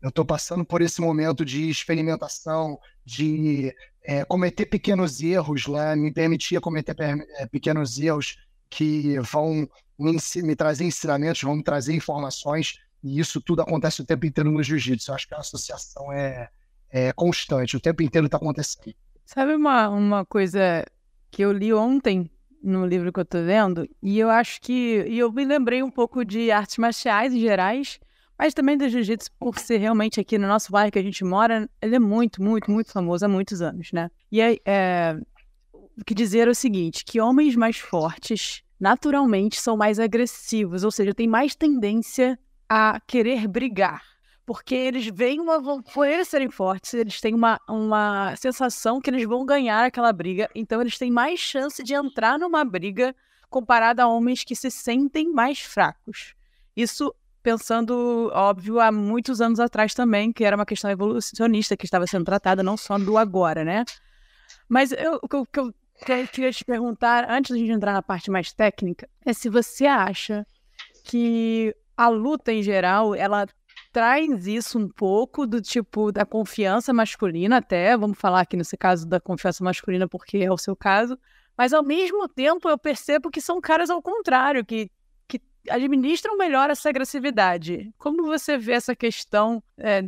Eu 0.00 0.10
estou 0.10 0.24
passando 0.24 0.64
por 0.64 0.80
esse 0.80 1.00
momento 1.00 1.44
de 1.44 1.68
experimentação, 1.68 2.78
de 3.04 3.74
é, 4.02 4.24
cometer 4.24 4.66
pequenos 4.66 5.20
erros, 5.20 5.66
né? 5.66 5.96
me 5.96 6.12
permitir 6.12 6.60
cometer 6.60 6.96
é, 7.00 7.46
pequenos 7.46 7.98
erros 7.98 8.38
que 8.70 9.18
vão 9.20 9.68
me, 9.98 10.56
trazer 10.56 10.84
ensinamentos, 10.84 11.42
vão 11.42 11.56
me 11.56 11.62
trazer 11.62 11.94
informações, 11.94 12.78
e 13.02 13.18
isso 13.18 13.40
tudo 13.40 13.62
acontece 13.62 14.00
o 14.00 14.04
tempo 14.04 14.26
inteiro 14.26 14.50
no 14.50 14.62
jiu-jitsu. 14.62 15.10
Eu 15.10 15.14
acho 15.14 15.28
que 15.28 15.34
a 15.34 15.38
associação 15.38 16.12
é, 16.12 16.48
é 16.90 17.12
constante, 17.12 17.76
o 17.76 17.80
tempo 17.80 18.02
inteiro 18.02 18.26
está 18.26 18.36
acontecendo. 18.36 18.94
Sabe 19.24 19.54
uma, 19.54 19.88
uma 19.88 20.24
coisa 20.24 20.84
que 21.30 21.42
eu 21.42 21.52
li 21.52 21.72
ontem 21.72 22.30
no 22.62 22.86
livro 22.86 23.12
que 23.12 23.20
eu 23.20 23.24
estou 23.24 23.40
lendo, 23.40 23.88
e 24.02 24.18
eu 24.18 24.30
acho 24.30 24.60
que. 24.60 25.04
E 25.08 25.18
eu 25.18 25.32
me 25.32 25.44
lembrei 25.44 25.82
um 25.82 25.90
pouco 25.90 26.24
de 26.24 26.50
artes 26.50 26.78
marciais 26.78 27.32
em 27.32 27.40
gerais, 27.40 28.00
mas 28.38 28.54
também 28.54 28.76
do 28.76 28.88
jiu-jitsu, 28.88 29.30
por 29.38 29.58
ser 29.58 29.78
realmente 29.78 30.20
aqui 30.20 30.38
no 30.38 30.48
nosso 30.48 30.70
bairro 30.72 30.90
que 30.92 30.98
a 30.98 31.02
gente 31.02 31.24
mora, 31.24 31.68
ele 31.80 31.96
é 31.96 31.98
muito, 31.98 32.42
muito, 32.42 32.70
muito 32.70 32.90
famoso 32.90 33.24
há 33.24 33.28
muitos 33.28 33.60
anos, 33.62 33.92
né? 33.92 34.10
E 34.30 34.40
é, 34.40 34.56
é, 34.64 35.16
o 35.72 36.04
que 36.04 36.14
dizer 36.14 36.48
é 36.48 36.50
o 36.50 36.54
seguinte: 36.54 37.04
que 37.04 37.20
homens 37.20 37.56
mais 37.56 37.78
fortes 37.78 38.62
naturalmente 38.78 39.60
são 39.60 39.76
mais 39.76 39.98
agressivos, 39.98 40.84
ou 40.84 40.90
seja, 40.90 41.14
têm 41.14 41.28
mais 41.28 41.54
tendência 41.54 42.38
a 42.68 43.00
querer 43.06 43.46
brigar. 43.48 44.02
Porque 44.46 44.74
eles 44.74 45.06
veem 45.06 45.40
uma. 45.40 45.82
Por 45.82 46.06
eles 46.06 46.28
serem 46.28 46.50
fortes, 46.50 46.94
eles 46.94 47.20
têm 47.20 47.34
uma, 47.34 47.60
uma 47.68 48.34
sensação 48.36 48.98
que 48.98 49.10
eles 49.10 49.24
vão 49.24 49.44
ganhar 49.44 49.84
aquela 49.84 50.10
briga. 50.10 50.48
Então, 50.54 50.80
eles 50.80 50.96
têm 50.96 51.10
mais 51.10 51.38
chance 51.38 51.82
de 51.82 51.92
entrar 51.92 52.38
numa 52.38 52.64
briga 52.64 53.14
comparada 53.50 54.02
a 54.02 54.08
homens 54.08 54.44
que 54.44 54.56
se 54.56 54.70
sentem 54.70 55.30
mais 55.30 55.60
fracos. 55.60 56.34
Isso 56.74 57.14
pensando, 57.42 58.30
óbvio, 58.32 58.80
há 58.80 58.90
muitos 58.90 59.40
anos 59.40 59.60
atrás 59.60 59.92
também, 59.94 60.32
que 60.32 60.44
era 60.44 60.56
uma 60.56 60.66
questão 60.66 60.90
evolucionista 60.90 61.76
que 61.76 61.84
estava 61.84 62.06
sendo 62.06 62.24
tratada, 62.24 62.62
não 62.62 62.76
só 62.76 62.98
do 62.98 63.18
agora, 63.18 63.64
né? 63.64 63.84
Mas 64.68 64.92
eu, 64.92 65.18
o 65.22 65.28
que 65.28 65.58
eu, 65.60 65.74
queria 66.04 66.52
te 66.52 66.64
perguntar, 66.64 67.28
antes 67.30 67.56
de 67.56 67.70
entrar 67.70 67.92
na 67.92 68.02
parte 68.02 68.30
mais 68.30 68.52
técnica, 68.52 69.08
é 69.24 69.32
se 69.32 69.48
você 69.48 69.86
acha 69.86 70.46
que 71.04 71.74
a 71.96 72.08
luta 72.08 72.52
em 72.52 72.62
geral, 72.62 73.14
ela 73.14 73.46
traz 73.92 74.46
isso 74.46 74.78
um 74.78 74.88
pouco 74.88 75.46
do 75.46 75.60
tipo 75.60 76.12
da 76.12 76.24
confiança 76.24 76.92
masculina 76.92 77.56
até, 77.56 77.96
vamos 77.96 78.18
falar 78.18 78.40
aqui 78.40 78.56
nesse 78.56 78.76
caso 78.76 79.06
da 79.06 79.18
confiança 79.18 79.64
masculina 79.64 80.06
porque 80.06 80.38
é 80.38 80.52
o 80.52 80.58
seu 80.58 80.76
caso, 80.76 81.18
mas 81.56 81.72
ao 81.72 81.82
mesmo 81.82 82.28
tempo 82.28 82.68
eu 82.68 82.78
percebo 82.78 83.30
que 83.30 83.40
são 83.40 83.60
caras 83.60 83.90
ao 83.90 84.00
contrário, 84.00 84.64
que 84.64 84.90
administram 85.70 86.36
melhor 86.36 86.70
essa 86.70 86.88
agressividade. 86.88 87.92
Como 87.98 88.24
você 88.24 88.56
vê 88.56 88.72
essa 88.72 88.94
questão 88.94 89.62
é, 89.76 90.02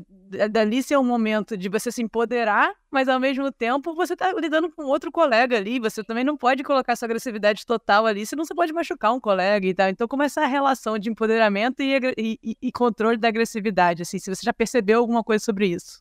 dali 0.48 0.82
ser 0.82 0.96
um 0.96 1.04
momento 1.04 1.56
de 1.56 1.68
você 1.68 1.90
se 1.90 2.02
empoderar, 2.02 2.72
mas 2.90 3.08
ao 3.08 3.18
mesmo 3.18 3.50
tempo 3.50 3.94
você 3.94 4.14
está 4.14 4.32
lidando 4.32 4.70
com 4.70 4.84
outro 4.84 5.10
colega 5.10 5.56
ali, 5.56 5.78
você 5.78 6.04
também 6.04 6.24
não 6.24 6.36
pode 6.36 6.62
colocar 6.62 6.96
sua 6.96 7.06
agressividade 7.06 7.66
total 7.66 8.06
ali, 8.06 8.24
senão 8.24 8.44
você 8.44 8.54
pode 8.54 8.72
machucar 8.72 9.12
um 9.12 9.20
colega 9.20 9.66
e 9.66 9.74
tal. 9.74 9.88
Então, 9.88 10.06
como 10.06 10.22
essa 10.22 10.46
relação 10.46 10.98
de 10.98 11.10
empoderamento 11.10 11.80
e, 11.82 12.38
e, 12.42 12.56
e 12.60 12.72
controle 12.72 13.16
da 13.16 13.28
agressividade, 13.28 14.02
assim, 14.02 14.18
se 14.18 14.34
você 14.34 14.44
já 14.44 14.52
percebeu 14.52 15.00
alguma 15.00 15.24
coisa 15.24 15.44
sobre 15.44 15.66
isso? 15.68 16.00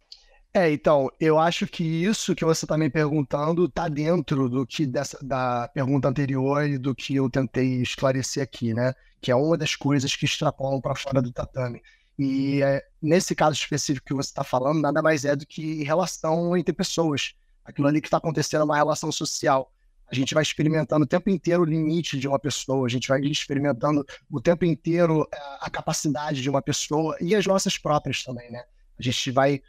É, 0.52 0.72
então, 0.72 1.12
eu 1.20 1.38
acho 1.38 1.68
que 1.68 1.84
isso 1.84 2.34
que 2.34 2.44
você 2.44 2.66
está 2.66 2.76
me 2.76 2.90
perguntando 2.90 3.66
está 3.66 3.88
dentro 3.88 4.50
do 4.50 4.66
que 4.66 4.86
dessa, 4.86 5.20
da 5.24 5.68
pergunta 5.68 6.08
anterior 6.08 6.66
e 6.66 6.78
do 6.78 6.96
que 6.96 7.16
eu 7.16 7.30
tentei 7.30 7.82
esclarecer 7.82 8.42
aqui, 8.42 8.74
né? 8.74 8.94
Que 9.22 9.32
é 9.32 9.36
uma 9.36 9.56
das 9.56 9.76
coisas 9.76 10.16
que 10.16 10.26
extrapolam 10.26 10.82
para 10.82 10.96
fora 10.96 11.22
do 11.22 11.32
tatame. 11.32 11.84
E 12.18 12.64
é, 12.64 12.84
nesse 13.00 13.36
caso 13.36 13.54
específico 13.54 14.08
que 14.08 14.14
você 14.14 14.30
está 14.30 14.44
falando, 14.44 14.82
nada 14.82 15.04
mais 15.04 15.24
é 15.24 15.36
do 15.36 15.46
que 15.46 15.84
relação 15.84 16.58
entre 16.58 16.74
pessoas. 16.74 17.36
Aquilo 17.64 17.88
ali 17.88 18.02
que 18.02 18.08
está 18.08 18.18
acontecendo 18.18 18.62
é 18.62 18.66
uma 18.66 18.76
relação 18.76 19.12
social. 19.12 19.72
A 20.12 20.16
gente 20.16 20.34
vai 20.34 20.42
experimentando 20.42 21.06
o 21.06 21.08
tempo 21.08 21.30
inteiro 21.30 21.62
o 21.62 21.66
limite 21.66 22.18
de 22.18 22.28
uma 22.28 22.40
pessoa, 22.40 22.88
a 22.88 22.90
gente 22.90 23.08
vai 23.08 23.22
experimentando 23.22 24.04
o 24.32 24.42
tempo 24.42 24.66
inteiro 24.66 25.28
é, 25.32 25.38
a 25.62 25.70
capacidade 25.70 26.42
de 26.42 26.50
uma 26.50 26.62
pessoa 26.62 27.16
e 27.22 27.36
as 27.36 27.46
nossas 27.46 27.78
próprias 27.78 28.24
também, 28.24 28.52
né? 28.52 28.64
A 28.98 29.04
gente 29.04 29.32
vai 29.32 29.62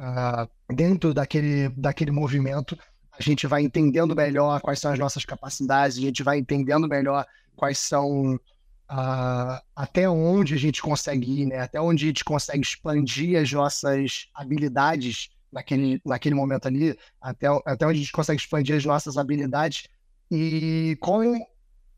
uh, 0.00 0.74
dentro 0.74 1.12
daquele, 1.12 1.68
daquele 1.70 2.10
movimento, 2.10 2.76
a 3.12 3.22
gente 3.22 3.46
vai 3.46 3.62
entendendo 3.62 4.16
melhor 4.16 4.60
quais 4.60 4.80
são 4.80 4.92
as 4.92 4.98
nossas 4.98 5.24
capacidades, 5.24 5.98
a 5.98 6.00
gente 6.00 6.22
vai 6.22 6.38
entendendo 6.38 6.88
melhor 6.88 7.26
quais 7.54 7.78
são 7.78 8.34
uh, 8.34 9.60
até 9.76 10.08
onde 10.08 10.54
a 10.54 10.58
gente 10.58 10.80
consegue 10.80 11.42
ir, 11.42 11.46
né? 11.46 11.60
até 11.60 11.80
onde 11.80 12.04
a 12.04 12.08
gente 12.08 12.24
consegue 12.24 12.62
expandir 12.62 13.38
as 13.38 13.52
nossas 13.52 14.28
habilidades 14.34 15.28
naquele, 15.52 16.00
naquele 16.04 16.34
momento 16.34 16.66
ali, 16.66 16.96
até, 17.20 17.46
até 17.66 17.86
onde 17.86 17.98
a 17.98 18.02
gente 18.02 18.12
consegue 18.12 18.40
expandir 18.40 18.76
as 18.76 18.84
nossas 18.84 19.18
habilidades 19.18 19.88
e 20.30 20.96
como 21.00 21.46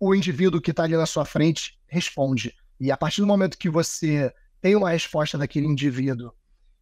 o 0.01 0.15
indivíduo 0.15 0.61
que 0.61 0.73
está 0.73 0.83
ali 0.83 0.97
na 0.97 1.07
sua 1.07 1.25
frente 1.25 1.79
responde. 1.87 2.53
E 2.81 2.91
a 2.91 2.97
partir 2.97 3.21
do 3.21 3.27
momento 3.27 3.57
que 3.57 3.71
você 3.71 4.33
tem 4.61 4.75
uma 4.75 4.91
resposta 4.91 5.39
daquele 5.39 5.67
indivíduo 5.67 6.33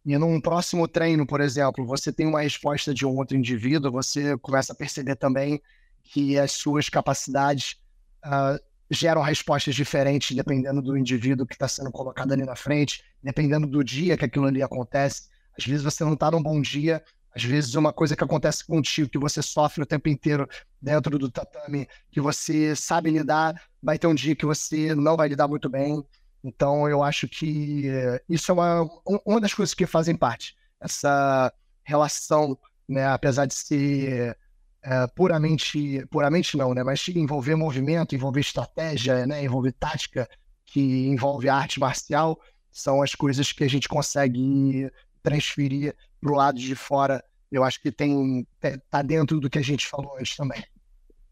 e 0.05 0.17
num 0.17 0.41
próximo 0.41 0.87
treino, 0.87 1.25
por 1.27 1.41
exemplo, 1.41 1.85
você 1.85 2.11
tem 2.11 2.25
uma 2.25 2.41
resposta 2.41 2.93
de 2.93 3.05
um 3.05 3.15
outro 3.17 3.37
indivíduo, 3.37 3.91
você 3.91 4.37
começa 4.39 4.73
a 4.73 4.75
perceber 4.75 5.15
também 5.15 5.61
que 6.03 6.37
as 6.37 6.51
suas 6.53 6.89
capacidades 6.89 7.77
uh, 8.25 8.59
geram 8.89 9.21
respostas 9.21 9.75
diferentes 9.75 10.35
dependendo 10.35 10.81
do 10.81 10.97
indivíduo 10.97 11.45
que 11.45 11.53
está 11.53 11.67
sendo 11.67 11.91
colocado 11.91 12.31
ali 12.33 12.43
na 12.43 12.55
frente, 12.55 13.03
dependendo 13.23 13.67
do 13.67 13.83
dia 13.83 14.17
que 14.17 14.25
aquilo 14.25 14.47
ali 14.47 14.63
acontece. 14.63 15.29
Às 15.57 15.65
vezes 15.65 15.83
você 15.83 16.03
não 16.03 16.13
está 16.13 16.31
num 16.31 16.41
bom 16.41 16.59
dia, 16.59 17.03
às 17.33 17.43
vezes 17.43 17.75
uma 17.75 17.93
coisa 17.93 18.15
que 18.15 18.23
acontece 18.23 18.65
contigo, 18.65 19.09
que 19.09 19.17
você 19.17 19.41
sofre 19.41 19.83
o 19.83 19.85
tempo 19.85 20.09
inteiro 20.09 20.47
dentro 20.81 21.17
do 21.17 21.29
tatame, 21.29 21.87
que 22.11 22.19
você 22.19 22.75
sabe 22.75 23.11
lidar, 23.11 23.55
vai 23.81 23.97
ter 23.97 24.07
um 24.07 24.15
dia 24.15 24.35
que 24.35 24.45
você 24.45 24.93
não 24.93 25.15
vai 25.15 25.29
lidar 25.29 25.47
muito 25.47 25.69
bem. 25.69 26.03
Então, 26.43 26.89
eu 26.89 27.03
acho 27.03 27.27
que 27.27 27.85
isso 28.27 28.51
é 28.51 28.53
uma, 28.53 28.89
uma 29.25 29.39
das 29.39 29.53
coisas 29.53 29.73
que 29.73 29.85
fazem 29.85 30.15
parte. 30.15 30.55
Essa 30.79 31.53
relação, 31.83 32.57
né, 32.87 33.05
apesar 33.07 33.45
de 33.45 33.53
ser 33.53 34.37
é, 34.83 35.07
puramente, 35.07 36.05
puramente 36.07 36.57
não, 36.57 36.73
né, 36.73 36.83
mas 36.83 37.07
envolver 37.09 37.55
movimento, 37.55 38.15
envolver 38.15 38.39
estratégia, 38.39 39.27
né, 39.27 39.43
envolver 39.43 39.73
tática, 39.73 40.27
que 40.65 41.07
envolve 41.07 41.49
arte 41.49 41.79
marcial, 41.79 42.39
são 42.71 43.01
as 43.01 43.13
coisas 43.13 43.51
que 43.51 43.63
a 43.63 43.69
gente 43.69 43.87
consegue 43.87 44.89
transferir 45.21 45.95
para 46.19 46.31
o 46.31 46.35
lado 46.35 46.57
de 46.57 46.73
fora. 46.73 47.23
Eu 47.51 47.63
acho 47.63 47.81
que 47.81 47.91
tem 47.91 48.47
tá 48.89 49.01
dentro 49.01 49.39
do 49.39 49.49
que 49.49 49.59
a 49.59 49.63
gente 49.63 49.85
falou 49.85 50.17
antes 50.17 50.35
também. 50.35 50.63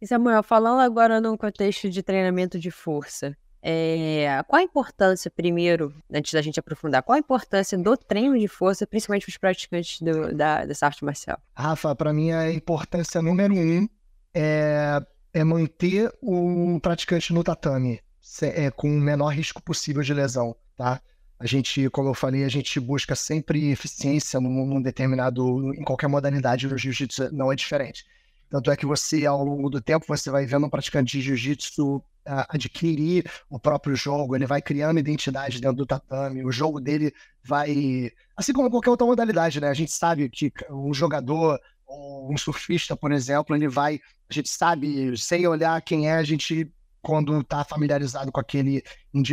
Samuel, 0.06 0.44
falando 0.44 0.82
agora 0.82 1.20
num 1.20 1.36
contexto 1.36 1.89
de 1.89 2.04
treinamento 2.04 2.60
de 2.60 2.72
força, 2.72 3.36
é, 3.62 4.42
qual 4.48 4.60
a 4.60 4.63
importância, 4.63 5.30
primeiro, 5.30 5.94
antes 6.12 6.34
da 6.34 6.42
gente 6.42 6.60
aprofundar, 6.60 7.04
qual 7.04 7.16
a 7.16 7.20
importância 7.20 7.78
do 7.78 7.98
treino 7.98 8.38
de 8.39 8.48
força, 8.48 8.88
principalmente 8.88 9.25
para 9.25 9.32
os 9.32 9.38
praticantes 9.38 10.01
do, 10.01 10.34
da, 10.36 10.66
dessa 10.66 10.86
arte 10.86 11.04
marcial? 11.04 11.39
Rafa, 11.54 11.96
para 11.96 12.13
mim 12.13 12.32
a 12.32 12.51
importância 12.51 13.22
número 13.22 13.54
um 13.54 13.88
é, 14.34 15.01
é 15.34 15.44
manter 15.44 16.12
o 16.22 16.80
praticante 16.82 17.34
no 17.34 17.44
tatame 17.44 18.01
é, 18.42 18.72
com 18.72 18.88
o 18.88 19.00
menor 19.00 19.30
risco 19.30 19.62
possível 19.62 20.01
de 20.04 20.13
lesão, 20.13 20.56
tá? 20.78 21.01
A 21.39 21.48
gente, 21.48 21.89
como 21.89 22.10
eu 22.10 22.13
falei, 22.13 22.44
a 22.44 22.50
gente 22.50 22.80
busca 22.80 23.16
sempre 23.16 23.72
eficiência 23.72 24.42
num, 24.42 24.66
num 24.66 24.82
determinado, 24.82 25.74
em 25.74 25.84
qualquer 25.84 26.08
modalidade 26.08 26.68
no 26.68 26.78
jiu-jitsu 26.78 27.34
não 27.34 27.51
é 27.51 27.56
diferente. 27.56 28.06
Tanto 28.50 28.70
é 28.72 28.75
que 28.75 28.86
você, 28.86 29.25
ao 29.25 29.44
longo 29.44 29.70
do 29.70 29.80
tempo, 29.80 30.06
você 30.08 30.30
vai 30.30 30.46
vendo 30.46 30.66
um 30.66 30.70
praticante 30.70 31.18
de 31.18 31.22
jiu-jitsu 31.22 32.04
adquirir 32.50 33.29
o 33.50 33.59
próprio 33.59 33.95
jogo, 33.95 34.36
ele 34.36 34.45
vai 34.45 34.62
criando 34.62 35.00
identidade 35.00 35.59
dentro 35.59 35.77
do 35.77 35.86
tatame, 35.86 36.43
o 36.43 36.51
jogo 36.51 36.79
dele 36.79 37.13
vai. 37.43 38.12
Assim 38.36 38.53
como 38.53 38.69
qualquer 38.69 38.91
outra 38.91 39.07
modalidade, 39.07 39.59
né? 39.59 39.67
A 39.69 39.74
gente 39.74 39.91
sabe 39.91 40.29
que 40.29 40.51
um 40.69 40.93
jogador, 40.93 41.59
um 41.88 42.38
surfista, 42.38 42.95
por 42.95 43.12
exemplo, 43.12 43.55
ele 43.55 43.67
vai. 43.67 44.00
A 44.29 44.33
gente 44.33 44.50
sabe, 44.50 45.17
sem 45.17 45.48
olhar 45.48 45.81
quem 45.81 46.07
é, 46.07 46.13
a 46.13 46.24
gente 46.24 46.71
quando 47.01 47.39
está 47.39 47.63
familiarizado 47.63 48.31
com 48.31 48.39
aquele 48.39 48.83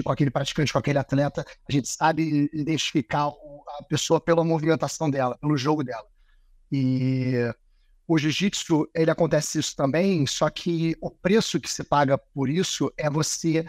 com 0.04 0.12
aquele 0.12 0.30
praticante, 0.30 0.72
com 0.72 0.78
aquele 0.78 0.98
atleta, 0.98 1.44
a 1.68 1.72
gente 1.72 1.88
sabe 1.88 2.48
identificar 2.52 3.26
a 3.26 3.82
pessoa 3.84 4.20
pela 4.20 4.44
movimentação 4.44 5.10
dela, 5.10 5.36
pelo 5.38 5.56
jogo 5.56 5.82
dela. 5.82 6.06
E 6.70 7.52
o 8.08 8.16
jiu-jitsu, 8.16 8.88
ele 8.94 9.10
acontece 9.10 9.58
isso 9.58 9.75
também, 9.75 10.26
só 10.26 10.48
que 10.48 10.96
o 11.00 11.10
preço 11.10 11.58
que 11.58 11.70
se 11.70 11.82
paga 11.82 12.16
por 12.16 12.48
isso 12.48 12.92
é 12.96 13.10
você 13.10 13.66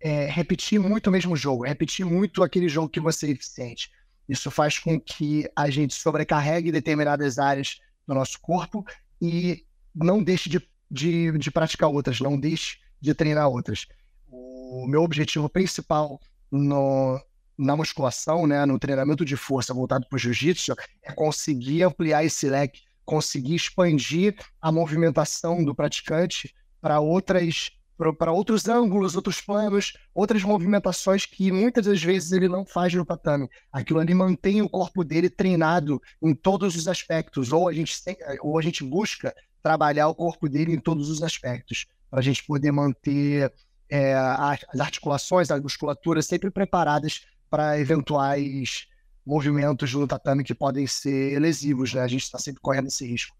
é, 0.00 0.26
repetir 0.26 0.80
muito 0.80 1.06
o 1.06 1.10
mesmo 1.10 1.36
jogo, 1.36 1.64
repetir 1.64 2.04
muito 2.04 2.42
aquele 2.42 2.68
jogo 2.68 2.88
que 2.88 3.00
você 3.00 3.26
é 3.28 3.30
eficiente. 3.30 3.90
Isso 4.28 4.50
faz 4.50 4.78
com 4.78 5.00
que 5.00 5.48
a 5.54 5.70
gente 5.70 5.94
sobrecarregue 5.94 6.72
determinadas 6.72 7.38
áreas 7.38 7.78
do 8.06 8.14
nosso 8.14 8.40
corpo 8.40 8.84
e 9.22 9.64
não 9.94 10.22
deixe 10.22 10.48
de, 10.48 10.60
de, 10.90 11.38
de 11.38 11.50
praticar 11.50 11.88
outras, 11.88 12.20
não 12.20 12.38
deixe 12.38 12.78
de 13.00 13.14
treinar 13.14 13.48
outras. 13.48 13.86
O 14.28 14.84
meu 14.88 15.02
objetivo 15.02 15.48
principal 15.48 16.20
no, 16.50 17.20
na 17.56 17.76
musculação, 17.76 18.48
né, 18.48 18.66
no 18.66 18.80
treinamento 18.80 19.24
de 19.24 19.36
força 19.36 19.72
voltado 19.72 20.06
para 20.08 20.16
o 20.16 20.18
jiu-jitsu, 20.18 20.74
é 21.04 21.12
conseguir 21.12 21.84
ampliar 21.84 22.24
esse 22.24 22.48
leque 22.48 22.85
conseguir 23.06 23.54
expandir 23.54 24.36
a 24.60 24.70
movimentação 24.70 25.64
do 25.64 25.74
praticante 25.74 26.52
para 26.80 27.00
outras 27.00 27.70
para 28.18 28.30
outros 28.30 28.68
ângulos, 28.68 29.16
outros 29.16 29.40
planos, 29.40 29.94
outras 30.14 30.42
movimentações 30.42 31.24
que 31.24 31.50
muitas 31.50 31.86
das 31.86 32.02
vezes 32.02 32.30
ele 32.30 32.46
não 32.46 32.66
faz 32.66 32.92
no 32.92 33.06
tatame. 33.06 33.48
Aquilo 33.72 34.00
ali 34.00 34.12
mantém 34.12 34.60
o 34.60 34.68
corpo 34.68 35.02
dele 35.02 35.30
treinado 35.30 35.98
em 36.22 36.34
todos 36.34 36.76
os 36.76 36.88
aspectos, 36.88 37.52
ou 37.52 37.66
a 37.66 37.72
gente, 37.72 37.94
ou 38.42 38.58
a 38.58 38.62
gente 38.62 38.84
busca 38.84 39.34
trabalhar 39.62 40.08
o 40.08 40.14
corpo 40.14 40.46
dele 40.46 40.74
em 40.74 40.78
todos 40.78 41.08
os 41.08 41.22
aspectos, 41.22 41.86
para 42.10 42.20
a 42.20 42.22
gente 42.22 42.44
poder 42.44 42.70
manter 42.70 43.50
é, 43.88 44.14
as 44.14 44.78
articulações, 44.78 45.50
a 45.50 45.58
musculatura 45.58 46.20
sempre 46.20 46.50
preparadas 46.50 47.24
para 47.48 47.80
eventuais 47.80 48.86
movimentos 49.26 49.92
no 49.92 50.06
tatame 50.06 50.44
que 50.44 50.54
podem 50.54 50.86
ser 50.86 51.38
lesivos, 51.40 51.92
né? 51.92 52.02
A 52.02 52.08
gente 52.08 52.22
está 52.22 52.38
sempre 52.38 52.60
correndo 52.62 52.86
esse 52.86 53.04
risco. 53.04 53.36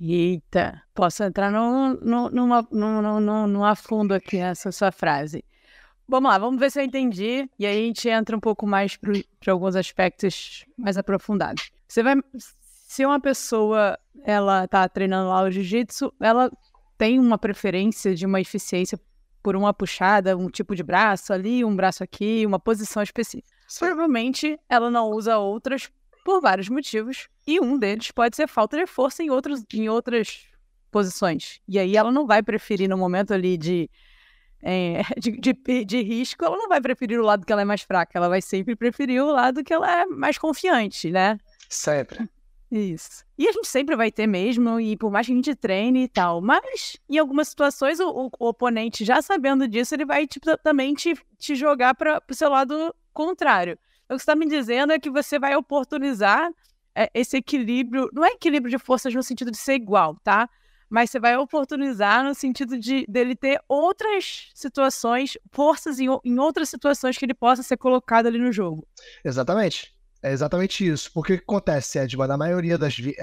Eita, 0.00 0.80
posso 0.94 1.22
entrar 1.22 1.50
no, 1.50 1.94
no, 1.94 2.30
numa, 2.30 2.66
no, 2.70 3.20
no, 3.20 3.46
no 3.46 3.64
afundo 3.64 4.14
aqui 4.14 4.38
nessa 4.38 4.72
sua 4.72 4.90
frase. 4.90 5.44
Vamos 6.08 6.30
lá, 6.30 6.38
vamos 6.38 6.58
ver 6.58 6.70
se 6.70 6.80
eu 6.80 6.84
entendi. 6.84 7.48
E 7.58 7.66
aí 7.66 7.84
a 7.84 7.86
gente 7.86 8.08
entra 8.08 8.36
um 8.36 8.40
pouco 8.40 8.66
mais 8.66 8.96
para 8.96 9.52
alguns 9.52 9.76
aspectos 9.76 10.64
mais 10.76 10.96
aprofundados. 10.96 11.70
Você 11.86 12.02
vai. 12.02 12.16
Se 12.88 13.04
uma 13.04 13.20
pessoa 13.20 13.98
ela 14.24 14.66
tá 14.66 14.88
treinando 14.88 15.28
lá 15.28 15.42
o 15.42 15.50
jiu-jitsu, 15.50 16.12
ela 16.18 16.50
tem 16.98 17.18
uma 17.18 17.38
preferência 17.38 18.14
de 18.14 18.26
uma 18.26 18.40
eficiência 18.40 18.98
por 19.42 19.56
uma 19.56 19.72
puxada, 19.72 20.36
um 20.36 20.48
tipo 20.48 20.74
de 20.74 20.82
braço 20.82 21.32
ali, 21.32 21.64
um 21.64 21.74
braço 21.74 22.02
aqui, 22.02 22.44
uma 22.44 22.58
posição 22.58 23.02
específica. 23.02 23.49
Provavelmente 23.78 24.58
ela 24.68 24.90
não 24.90 25.10
usa 25.10 25.38
outras 25.38 25.90
por 26.24 26.40
vários 26.40 26.68
motivos, 26.68 27.28
e 27.46 27.58
um 27.60 27.78
deles 27.78 28.10
pode 28.10 28.36
ser 28.36 28.46
falta 28.46 28.76
de 28.76 28.86
força 28.86 29.22
em, 29.22 29.30
outros, 29.30 29.64
em 29.72 29.88
outras 29.88 30.46
posições. 30.90 31.60
E 31.66 31.78
aí 31.78 31.96
ela 31.96 32.12
não 32.12 32.26
vai 32.26 32.42
preferir 32.42 32.88
no 32.88 32.98
momento 32.98 33.32
ali 33.32 33.56
de, 33.56 33.88
é, 34.62 35.02
de, 35.18 35.32
de, 35.32 35.84
de 35.84 36.02
risco, 36.02 36.44
ela 36.44 36.56
não 36.56 36.68
vai 36.68 36.80
preferir 36.80 37.18
o 37.18 37.24
lado 37.24 37.46
que 37.46 37.52
ela 37.52 37.62
é 37.62 37.64
mais 37.64 37.82
fraca, 37.82 38.18
ela 38.18 38.28
vai 38.28 38.42
sempre 38.42 38.76
preferir 38.76 39.22
o 39.22 39.32
lado 39.32 39.64
que 39.64 39.72
ela 39.72 40.02
é 40.02 40.06
mais 40.06 40.36
confiante, 40.36 41.10
né? 41.10 41.38
Sempre. 41.68 42.28
Isso. 42.70 43.24
E 43.36 43.48
a 43.48 43.52
gente 43.52 43.66
sempre 43.66 43.96
vai 43.96 44.12
ter 44.12 44.28
mesmo, 44.28 44.78
e 44.78 44.96
por 44.96 45.10
mais 45.10 45.26
que 45.26 45.32
a 45.32 45.36
gente 45.36 45.54
treine 45.56 46.04
e 46.04 46.08
tal, 46.08 46.40
mas 46.40 46.96
em 47.08 47.18
algumas 47.18 47.48
situações 47.48 47.98
o, 47.98 48.08
o- 48.08 48.30
o 48.38 48.48
oponente, 48.48 49.04
já 49.04 49.20
sabendo 49.22 49.66
disso, 49.66 49.94
ele 49.94 50.04
vai 50.04 50.24
tipo, 50.26 50.56
também 50.58 50.94
te, 50.94 51.14
te 51.36 51.56
jogar 51.56 51.94
para 51.96 52.22
o 52.30 52.34
seu 52.34 52.48
lado 52.48 52.94
contrário. 53.12 53.78
O 54.08 54.14
que 54.14 54.18
você 54.18 54.22
está 54.22 54.34
me 54.34 54.46
dizendo 54.46 54.92
é 54.92 54.98
que 54.98 55.10
você 55.10 55.38
vai 55.38 55.54
oportunizar 55.54 56.50
é, 56.94 57.10
esse 57.14 57.36
equilíbrio, 57.36 58.08
não 58.12 58.24
é 58.24 58.30
equilíbrio 58.30 58.70
de 58.70 58.82
forças 58.82 59.14
no 59.14 59.22
sentido 59.22 59.50
de 59.50 59.56
ser 59.56 59.74
igual, 59.74 60.16
tá? 60.24 60.48
Mas 60.88 61.10
você 61.10 61.20
vai 61.20 61.36
oportunizar 61.36 62.24
no 62.24 62.34
sentido 62.34 62.76
de 62.76 63.06
dele 63.08 63.36
ter 63.36 63.60
outras 63.68 64.50
situações, 64.54 65.38
forças 65.52 66.00
em, 66.00 66.08
em 66.24 66.38
outras 66.38 66.68
situações 66.68 67.16
que 67.16 67.24
ele 67.24 67.34
possa 67.34 67.62
ser 67.62 67.76
colocado 67.76 68.26
ali 68.26 68.38
no 68.38 68.50
jogo. 68.50 68.84
Exatamente. 69.24 69.94
É 70.22 70.32
exatamente 70.32 70.86
isso. 70.86 71.10
Porque 71.12 71.34
o 71.34 71.36
que 71.38 71.44
acontece, 71.44 71.98
Edma, 71.98 72.26
na 72.26 72.36
maioria 72.36 72.76
das 72.76 72.98
vezes. 72.98 73.16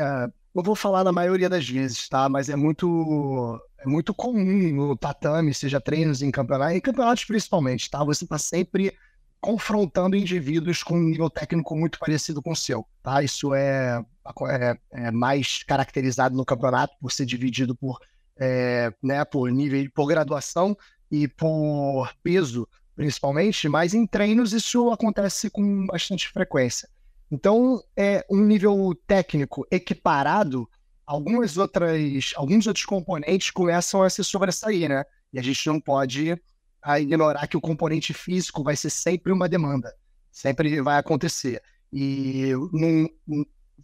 não 0.56 0.64
vou 0.64 0.76
falar 0.76 1.04
na 1.04 1.12
maioria 1.12 1.50
das 1.50 1.68
vezes, 1.68 2.08
tá? 2.08 2.30
Mas 2.30 2.48
é 2.48 2.56
muito, 2.56 3.60
é 3.80 3.86
muito 3.86 4.14
comum 4.14 4.72
no 4.74 4.96
tatame, 4.96 5.54
seja 5.54 5.82
treinos 5.82 6.22
em 6.22 6.32
campeonato, 6.32 6.74
em 6.74 6.80
campeonatos 6.80 7.26
principalmente, 7.26 7.90
tá? 7.90 8.04
Você 8.06 8.26
tá 8.26 8.38
sempre 8.38 8.98
confrontando 9.48 10.18
indivíduos 10.18 10.84
com 10.84 10.98
um 10.98 11.04
nível 11.04 11.30
técnico 11.30 11.74
muito 11.74 11.98
parecido 11.98 12.42
com 12.42 12.52
o 12.52 12.56
seu, 12.56 12.86
tá? 13.02 13.24
Isso 13.24 13.54
é, 13.54 14.04
é, 14.50 14.78
é 14.92 15.10
mais 15.10 15.64
caracterizado 15.64 16.36
no 16.36 16.44
campeonato 16.44 16.94
por 17.00 17.14
ser 17.14 17.26
dividido 17.26 17.74
por, 17.74 17.98
é, 18.38 18.92
né, 19.02 19.24
por 19.24 19.50
nível, 19.50 19.90
por 19.96 20.06
graduação 20.06 20.78
e 21.10 21.30
por 21.30 22.14
peso, 22.22 22.68
principalmente, 22.94 23.70
mas 23.70 23.94
em 23.94 24.06
treinos 24.06 24.52
isso 24.52 24.92
acontece 24.92 25.50
com 25.50 25.86
bastante 25.86 26.28
frequência. 26.28 26.90
Então, 27.32 27.82
é 27.96 28.26
um 28.30 28.44
nível 28.44 28.94
técnico 29.08 29.66
equiparado, 29.72 30.70
algumas 31.06 31.56
outras, 31.56 32.34
alguns 32.36 32.68
outros 32.68 32.86
componentes 32.86 33.50
começam 33.50 34.04
a 34.04 34.10
se 34.10 34.26
sobressair, 34.26 34.90
né? 34.90 35.06
E 35.32 35.40
a 35.40 35.42
gente 35.42 35.66
não 35.68 35.80
pode 35.80 36.38
ah, 36.82 37.00
ignorar 37.00 37.48
que 37.48 37.58
o 37.58 37.62
componente 37.62 38.14
físico 38.14 38.64
vai 38.64 38.76
ser 38.76 38.90
sempre 38.90 39.32
uma 39.32 39.50
demanda, 39.50 39.94
sempre 40.32 40.82
vai 40.82 40.98
acontecer. 40.98 41.62
E 41.92 42.52
num- 42.72 43.08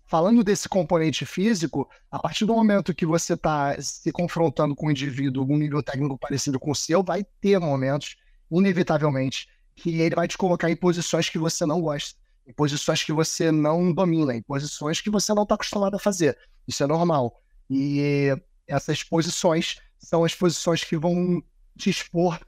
falando 0.05 0.43
desse 0.43 0.67
componente 0.67 1.25
físico, 1.25 1.89
a 2.11 2.19
partir 2.19 2.45
do 2.45 2.53
momento 2.53 2.93
que 2.93 3.05
você 3.05 3.33
está 3.33 3.75
se 3.81 4.11
confrontando 4.11 4.75
com 4.75 4.87
um 4.87 4.91
indivíduo 4.91 5.45
um 5.49 5.57
nível 5.57 5.81
técnico 5.81 6.17
parecido 6.17 6.59
com 6.59 6.71
o 6.71 6.75
seu, 6.75 7.03
vai 7.03 7.23
ter 7.41 7.59
momentos, 7.59 8.15
inevitavelmente, 8.51 9.47
que 9.75 10.01
ele 10.01 10.15
vai 10.15 10.27
te 10.27 10.37
colocar 10.37 10.69
em 10.69 10.75
posições 10.75 11.29
que 11.29 11.39
você 11.39 11.65
não 11.65 11.81
gosta, 11.81 12.19
em 12.45 12.53
posições 12.53 13.03
que 13.03 13.11
você 13.11 13.51
não 13.51 13.93
domina, 13.93 14.35
em 14.35 14.41
posições 14.41 15.01
que 15.01 15.09
você 15.09 15.33
não 15.33 15.43
está 15.43 15.55
acostumado 15.55 15.95
a 15.95 15.99
fazer. 15.99 16.37
Isso 16.67 16.83
é 16.83 16.87
normal. 16.87 17.41
E 17.69 18.35
essas 18.67 19.03
posições 19.03 19.77
são 19.97 20.23
as 20.23 20.35
posições 20.35 20.83
que 20.83 20.97
vão 20.97 21.41
te 21.77 21.89
expor 21.89 22.39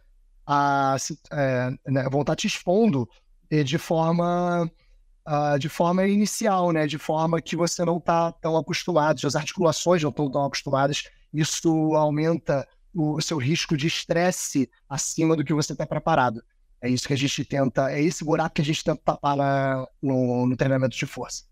a, 0.46 0.96
é, 1.32 1.70
né, 1.88 2.08
vão 2.10 2.22
estar 2.22 2.36
te 2.36 2.48
expondo 2.48 3.08
eh, 3.50 3.64
de 3.64 3.78
forma 3.78 4.70
ah, 5.26 5.58
de 5.58 5.68
forma 5.70 6.06
inicial, 6.08 6.72
né? 6.72 6.86
De 6.86 6.98
forma 7.00 7.42
que 7.42 7.56
você 7.56 7.84
não 7.84 7.98
está 7.98 8.32
tão 8.34 8.56
acostumado, 8.56 9.26
as 9.26 9.36
articulações 9.36 10.04
não 10.04 10.12
estão 10.12 10.30
tão 10.30 10.46
acostumadas. 10.46 11.04
Isso 11.34 11.96
aumenta 11.96 12.68
o 12.94 13.20
seu 13.20 13.38
risco 13.38 13.76
de 13.76 13.88
estresse 13.88 14.70
acima 14.88 15.36
do 15.36 15.44
que 15.44 15.54
você 15.54 15.74
está 15.74 15.86
preparado. 15.86 16.44
É 16.80 16.90
isso 16.90 17.08
que 17.08 17.14
a 17.14 17.18
gente 17.18 17.44
tenta, 17.44 17.92
é 17.92 18.02
esse 18.02 18.24
buraco 18.24 18.56
que 18.56 18.62
a 18.62 18.66
gente 18.66 18.84
tenta 18.84 19.02
tapar 19.04 19.36
na- 19.36 19.88
no, 20.02 20.46
no 20.46 20.56
treinamento 20.56 20.96
de 20.96 21.06
força. 21.06 21.44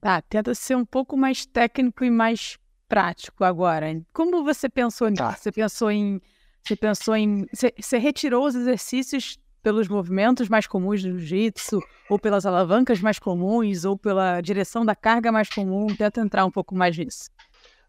Tá, 0.00 0.20
tenta 0.20 0.52
ser 0.54 0.76
um 0.76 0.84
pouco 0.84 1.16
mais 1.16 1.46
técnico 1.46 2.04
e 2.04 2.10
mais 2.10 2.58
prático 2.88 3.44
agora. 3.44 3.86
Como 4.12 4.42
você 4.42 4.68
pensou 4.68 5.08
nisso? 5.08 5.22
Tá. 5.22 5.32
Você 5.34 5.52
pensou 5.52 5.90
em. 5.90 6.20
Você 6.64 6.76
pensou 6.76 7.16
em. 7.16 7.46
Você, 7.52 7.98
retirou 7.98 8.46
os 8.46 8.54
exercícios 8.54 9.38
pelos 9.62 9.88
movimentos 9.88 10.48
mais 10.48 10.66
comuns 10.66 11.02
do 11.02 11.18
jiu-jitsu, 11.18 11.80
ou 12.08 12.18
pelas 12.18 12.44
alavancas 12.46 13.00
mais 13.00 13.18
comuns, 13.18 13.84
ou 13.84 13.96
pela 13.96 14.40
direção 14.40 14.84
da 14.84 14.94
carga 14.94 15.30
mais 15.30 15.48
comum. 15.48 15.86
Tenta 15.88 16.20
entrar 16.20 16.44
um 16.44 16.50
pouco 16.50 16.74
mais 16.74 16.96
nisso. 16.96 17.30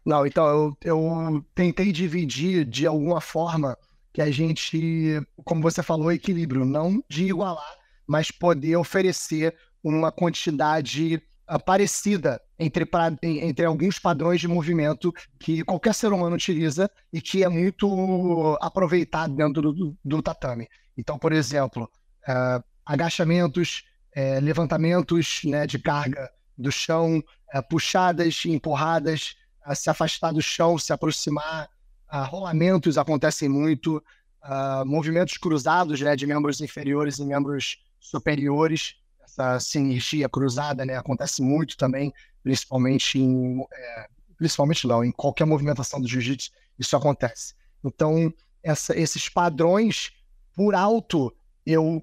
Não, 0.04 0.26
então 0.26 0.46
eu, 0.46 0.76
eu 0.84 1.44
tentei 1.54 1.90
dividir 1.90 2.64
de 2.64 2.86
alguma 2.86 3.20
forma 3.20 3.76
que 4.12 4.20
a 4.20 4.30
gente, 4.30 5.20
como 5.44 5.62
você 5.62 5.82
falou, 5.82 6.12
equilíbrio, 6.12 6.64
não 6.64 7.02
de 7.08 7.24
igualar, 7.24 7.74
mas 8.06 8.30
poder 8.30 8.76
oferecer 8.76 9.56
uma 9.82 10.12
quantidade 10.12 11.20
parecida 11.64 12.40
entre, 12.58 12.88
entre 13.22 13.66
alguns 13.66 13.98
padrões 13.98 14.40
de 14.40 14.48
movimento 14.48 15.12
que 15.38 15.62
qualquer 15.64 15.94
ser 15.94 16.12
humano 16.12 16.36
utiliza 16.36 16.90
e 17.12 17.20
que 17.20 17.44
é 17.44 17.48
muito 17.48 18.56
aproveitado 18.60 19.34
dentro 19.34 19.60
do, 19.62 19.72
do- 19.72 19.98
do 20.04 20.22
tatame. 20.22 20.68
Então, 20.96 21.18
por 21.18 21.32
exemplo, 21.32 21.90
ah, 22.26 22.62
agachamentos, 22.86 23.84
eh, 24.14 24.40
levantamentos 24.40 25.40
né, 25.44 25.66
de 25.66 25.78
carga 25.78 26.30
do 26.56 26.70
chão, 26.72 27.22
eh, 27.52 27.60
puxadas 27.62 28.42
empurradas, 28.46 29.34
se 29.74 29.90
afastar 29.90 30.32
do 30.32 30.40
chão, 30.42 30.78
se 30.78 30.92
aproximar, 30.92 31.68
ah, 32.08 32.24
rolamentos 32.24 32.96
acontecem 32.96 33.48
muito, 33.48 34.02
ah, 34.42 34.84
movimentos 34.86 35.36
cruzados 35.36 36.00
né, 36.00 36.14
de 36.16 36.26
membros 36.26 36.60
inferiores 36.60 37.18
e 37.18 37.24
membros 37.24 37.78
superiores, 37.98 38.94
essa 39.24 39.58
sinergia 39.58 40.28
cruzada 40.28 40.84
né, 40.84 40.96
acontece 40.96 41.42
muito 41.42 41.76
também, 41.76 42.12
principalmente 42.42 43.18
em, 43.18 43.60
eh, 43.72 44.06
principalmente 44.36 44.86
em 44.86 45.12
qualquer 45.12 45.44
movimentação 45.46 46.00
do 46.00 46.08
jiu-jitsu 46.08 46.50
isso 46.78 46.96
acontece. 46.96 47.54
Então, 47.84 48.32
essa- 48.62 48.96
esses 48.96 49.28
padrões, 49.28 50.10
por 50.54 50.74
alto, 50.74 51.34
eu 51.64 52.02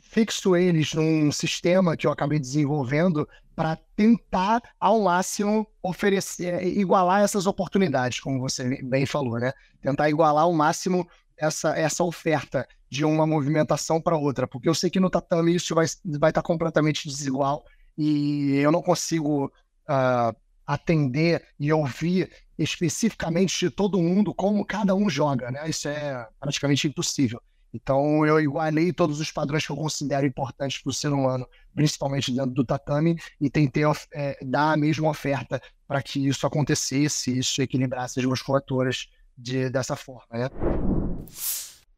fixo 0.00 0.56
eles 0.56 0.92
num 0.94 1.32
sistema 1.32 1.96
que 1.96 2.06
eu 2.06 2.12
acabei 2.12 2.38
desenvolvendo 2.38 3.28
para 3.54 3.76
tentar 3.96 4.62
ao 4.78 5.00
máximo 5.02 5.66
oferecer, 5.82 6.62
igualar 6.62 7.22
essas 7.22 7.46
oportunidades, 7.46 8.20
como 8.20 8.38
você 8.38 8.82
bem 8.82 9.06
falou, 9.06 9.38
né? 9.38 9.52
Tentar 9.80 10.10
igualar 10.10 10.44
ao 10.44 10.52
máximo 10.52 11.08
essa, 11.38 11.76
essa 11.76 12.04
oferta 12.04 12.66
de 12.88 13.04
uma 13.04 13.26
movimentação 13.26 14.00
para 14.00 14.16
outra, 14.16 14.46
porque 14.46 14.68
eu 14.68 14.74
sei 14.74 14.90
que 14.90 15.00
no 15.00 15.10
tatame 15.10 15.54
isso 15.54 15.74
vai 15.74 15.86
vai 16.18 16.30
estar 16.30 16.42
completamente 16.42 17.08
desigual 17.08 17.64
e 17.96 18.56
eu 18.56 18.70
não 18.70 18.82
consigo 18.82 19.52
ah, 19.88 20.34
atender 20.66 21.44
e 21.58 21.72
ouvir 21.72 22.30
especificamente 22.58 23.58
de 23.58 23.70
todo 23.70 24.00
mundo 24.00 24.34
como 24.34 24.64
cada 24.64 24.94
um 24.94 25.08
joga, 25.08 25.50
né? 25.50 25.68
Isso 25.68 25.88
é 25.88 26.26
praticamente 26.40 26.88
impossível. 26.88 27.40
Então 27.72 28.24
eu 28.24 28.40
igualei 28.40 28.92
todos 28.92 29.20
os 29.20 29.30
padrões 29.30 29.66
que 29.66 29.70
eu 29.70 29.76
considero 29.76 30.26
importantes 30.26 30.82
para 30.82 30.90
o 30.90 30.94
ser 30.94 31.12
humano, 31.12 31.46
principalmente 31.74 32.32
dentro 32.32 32.52
do 32.52 32.64
tatame, 32.64 33.16
e 33.40 33.50
tentei 33.50 33.82
eh, 34.14 34.38
dar 34.42 34.72
a 34.72 34.76
mesma 34.76 35.10
oferta 35.10 35.60
para 35.86 36.02
que 36.02 36.26
isso 36.26 36.46
acontecesse, 36.46 37.38
isso 37.38 37.60
equilibrasse 37.60 38.18
as 38.18 38.24
musculaturas 38.24 39.08
de, 39.36 39.68
dessa 39.68 39.94
forma, 39.94 40.26
né? 40.32 40.48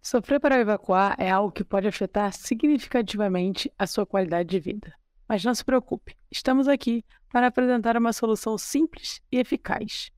Sofrer 0.00 0.40
para 0.40 0.58
evacuar 0.58 1.14
é 1.18 1.30
algo 1.30 1.52
que 1.52 1.62
pode 1.62 1.86
afetar 1.86 2.32
significativamente 2.32 3.70
a 3.78 3.86
sua 3.86 4.06
qualidade 4.06 4.48
de 4.48 4.58
vida. 4.58 4.94
Mas 5.28 5.44
não 5.44 5.54
se 5.54 5.64
preocupe, 5.64 6.16
estamos 6.30 6.66
aqui 6.66 7.04
para 7.30 7.48
apresentar 7.48 7.96
uma 7.96 8.12
solução 8.12 8.56
simples 8.56 9.20
e 9.30 9.38
eficaz. 9.38 10.10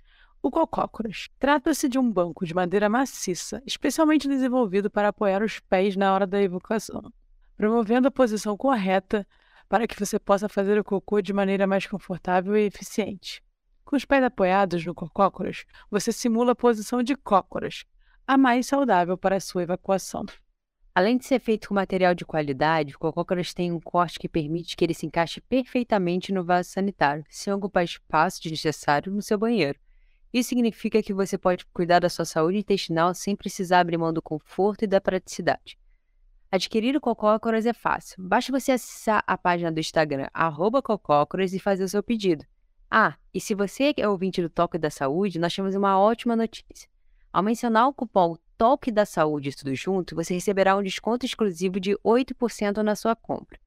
O 0.42 0.50
cocócoras. 0.50 1.28
Trata-se 1.38 1.88
de 1.88 1.98
um 1.98 2.10
banco 2.10 2.46
de 2.46 2.54
madeira 2.54 2.88
maciça, 2.88 3.62
especialmente 3.66 4.28
desenvolvido 4.28 4.88
para 4.88 5.08
apoiar 5.08 5.42
os 5.42 5.60
pés 5.60 5.96
na 5.96 6.14
hora 6.14 6.26
da 6.26 6.40
evacuação, 6.40 7.12
promovendo 7.56 8.08
a 8.08 8.10
posição 8.10 8.56
correta 8.56 9.26
para 9.68 9.86
que 9.86 9.98
você 9.98 10.18
possa 10.18 10.48
fazer 10.48 10.78
o 10.78 10.84
cocô 10.84 11.20
de 11.20 11.32
maneira 11.32 11.66
mais 11.66 11.86
confortável 11.86 12.56
e 12.56 12.64
eficiente. 12.64 13.42
Com 13.84 13.96
os 13.96 14.04
pés 14.04 14.22
apoiados 14.22 14.86
no 14.86 14.94
cocócoras, 14.94 15.64
você 15.90 16.10
simula 16.10 16.52
a 16.52 16.56
posição 16.56 17.02
de 17.02 17.14
cócoras, 17.16 17.84
a 18.30 18.36
mais 18.36 18.68
saudável 18.68 19.18
para 19.18 19.34
a 19.34 19.40
sua 19.40 19.64
evacuação. 19.64 20.24
Além 20.94 21.18
de 21.18 21.24
ser 21.24 21.40
feito 21.40 21.66
com 21.66 21.74
material 21.74 22.14
de 22.14 22.24
qualidade, 22.24 22.94
o 22.94 22.98
cocócoras 23.00 23.52
tem 23.52 23.72
um 23.72 23.80
corte 23.80 24.20
que 24.20 24.28
permite 24.28 24.76
que 24.76 24.84
ele 24.84 24.94
se 24.94 25.04
encaixe 25.04 25.40
perfeitamente 25.40 26.32
no 26.32 26.44
vaso 26.44 26.70
sanitário, 26.70 27.24
sem 27.28 27.52
ocupar 27.52 27.82
espaço 27.82 28.40
desnecessário 28.40 29.12
no 29.12 29.20
seu 29.20 29.36
banheiro. 29.36 29.80
Isso 30.32 30.50
significa 30.50 31.02
que 31.02 31.12
você 31.12 31.36
pode 31.36 31.66
cuidar 31.74 31.98
da 31.98 32.08
sua 32.08 32.24
saúde 32.24 32.58
intestinal 32.58 33.12
sem 33.14 33.34
precisar 33.34 33.80
abrir 33.80 33.98
mão 33.98 34.12
do 34.12 34.22
conforto 34.22 34.84
e 34.84 34.86
da 34.86 35.00
praticidade. 35.00 35.76
Adquirir 36.52 36.94
o 36.94 37.00
Cocócoras 37.00 37.66
é 37.66 37.72
fácil. 37.72 38.22
Basta 38.22 38.52
você 38.52 38.70
acessar 38.70 39.24
a 39.26 39.36
página 39.36 39.72
do 39.72 39.80
Instagram, 39.80 40.28
Cocócoras, 40.84 41.52
e 41.52 41.58
fazer 41.58 41.82
o 41.82 41.88
seu 41.88 42.00
pedido. 42.00 42.46
Ah, 42.88 43.16
e 43.34 43.40
se 43.40 43.56
você 43.56 43.92
é 43.96 44.08
ouvinte 44.08 44.40
do 44.40 44.48
Toque 44.48 44.78
da 44.78 44.88
Saúde, 44.88 45.40
nós 45.40 45.52
temos 45.52 45.74
uma 45.74 45.98
ótima 45.98 46.36
notícia. 46.36 46.88
Ao 47.32 47.44
mencionar 47.44 47.86
o 47.86 47.94
cupom 47.94 48.36
Toque 48.58 48.90
da 48.90 49.06
Saúde 49.06 49.56
tudo 49.56 49.74
junto, 49.74 50.14
você 50.14 50.34
receberá 50.34 50.76
um 50.76 50.82
desconto 50.82 51.24
exclusivo 51.24 51.78
de 51.78 51.96
8% 52.04 52.78
na 52.82 52.96
sua 52.96 53.14
compra. 53.14 53.58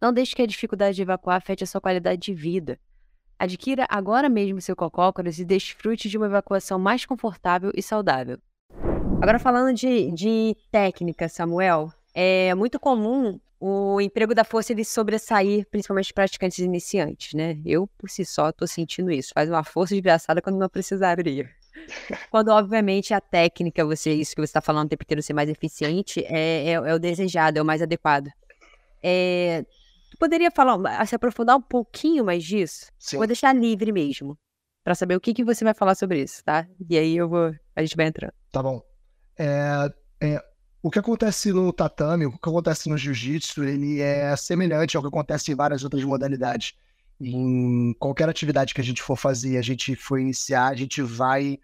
Não 0.00 0.12
deixe 0.12 0.34
que 0.34 0.42
a 0.42 0.46
dificuldade 0.46 0.96
de 0.96 1.02
evacuar 1.02 1.36
afete 1.36 1.62
a 1.64 1.66
sua 1.66 1.80
qualidade 1.80 2.20
de 2.20 2.34
vida. 2.34 2.78
Adquira 3.38 3.86
agora 3.88 4.28
mesmo 4.28 4.60
seu 4.60 4.76
cocócoras 4.76 5.38
e 5.38 5.44
desfrute 5.44 6.08
de 6.08 6.18
uma 6.18 6.26
evacuação 6.26 6.78
mais 6.78 7.06
confortável 7.06 7.70
e 7.74 7.82
saudável. 7.82 8.38
Agora 9.22 9.38
falando 9.38 9.74
de, 9.74 10.10
de 10.10 10.56
técnica, 10.70 11.28
Samuel, 11.28 11.90
é 12.12 12.54
muito 12.54 12.78
comum 12.80 13.40
o 13.58 14.00
emprego 14.00 14.34
da 14.34 14.44
força 14.44 14.72
ele 14.72 14.84
sobressair, 14.84 15.66
principalmente 15.70 16.12
praticantes 16.12 16.58
iniciantes, 16.58 17.32
né? 17.32 17.58
Eu, 17.64 17.86
por 17.96 18.10
si 18.10 18.24
só, 18.24 18.50
estou 18.50 18.68
sentindo 18.68 19.10
isso. 19.10 19.30
Faz 19.32 19.48
uma 19.48 19.64
força 19.64 19.94
desgraçada 19.94 20.42
quando 20.42 20.58
não 20.58 20.68
precisaria. 20.68 21.48
Quando, 22.30 22.48
obviamente, 22.48 23.12
a 23.14 23.20
técnica, 23.20 23.84
você, 23.84 24.12
isso 24.12 24.34
que 24.34 24.40
você 24.40 24.50
está 24.50 24.60
falando 24.60 24.86
o 24.86 24.88
tempo 24.90 25.02
inteiro, 25.02 25.22
ser 25.22 25.32
mais 25.32 25.48
eficiente, 25.48 26.24
é, 26.26 26.68
é, 26.68 26.72
é 26.72 26.94
o 26.94 26.98
desejado, 26.98 27.58
é 27.58 27.62
o 27.62 27.64
mais 27.64 27.82
adequado. 27.82 28.28
É, 29.02 29.64
Tu 30.14 30.18
poderia 30.18 30.48
falar, 30.48 31.04
se 31.08 31.16
aprofundar 31.16 31.56
um 31.56 31.60
pouquinho 31.60 32.24
mais 32.24 32.44
disso? 32.44 32.86
Sim. 32.96 33.16
Vou 33.16 33.26
deixar 33.26 33.52
livre 33.52 33.90
mesmo, 33.90 34.38
para 34.84 34.94
saber 34.94 35.16
o 35.16 35.20
que, 35.20 35.34
que 35.34 35.42
você 35.42 35.64
vai 35.64 35.74
falar 35.74 35.96
sobre 35.96 36.22
isso, 36.22 36.42
tá? 36.44 36.68
E 36.88 36.96
aí 36.96 37.16
eu 37.16 37.28
vou, 37.28 37.52
a 37.74 37.82
gente 37.82 37.96
vai 37.96 38.06
entrando. 38.06 38.32
Tá 38.52 38.62
bom. 38.62 38.80
É, 39.36 39.92
é, 40.20 40.40
o 40.80 40.88
que 40.88 41.00
acontece 41.00 41.52
no 41.52 41.72
tatame, 41.72 42.26
o 42.26 42.30
que 42.30 42.48
acontece 42.48 42.88
no 42.88 42.96
jiu-jitsu, 42.96 43.64
ele 43.64 44.00
é 44.00 44.36
semelhante 44.36 44.96
ao 44.96 45.02
que 45.02 45.08
acontece 45.08 45.50
em 45.50 45.56
várias 45.56 45.82
outras 45.82 46.04
modalidades. 46.04 46.74
Em 47.20 47.92
qualquer 47.98 48.28
atividade 48.28 48.72
que 48.72 48.80
a 48.80 48.84
gente 48.84 49.02
for 49.02 49.16
fazer, 49.16 49.58
a 49.58 49.62
gente 49.62 49.96
for 49.96 50.20
iniciar, 50.20 50.68
a 50.68 50.76
gente 50.76 51.02
vai 51.02 51.58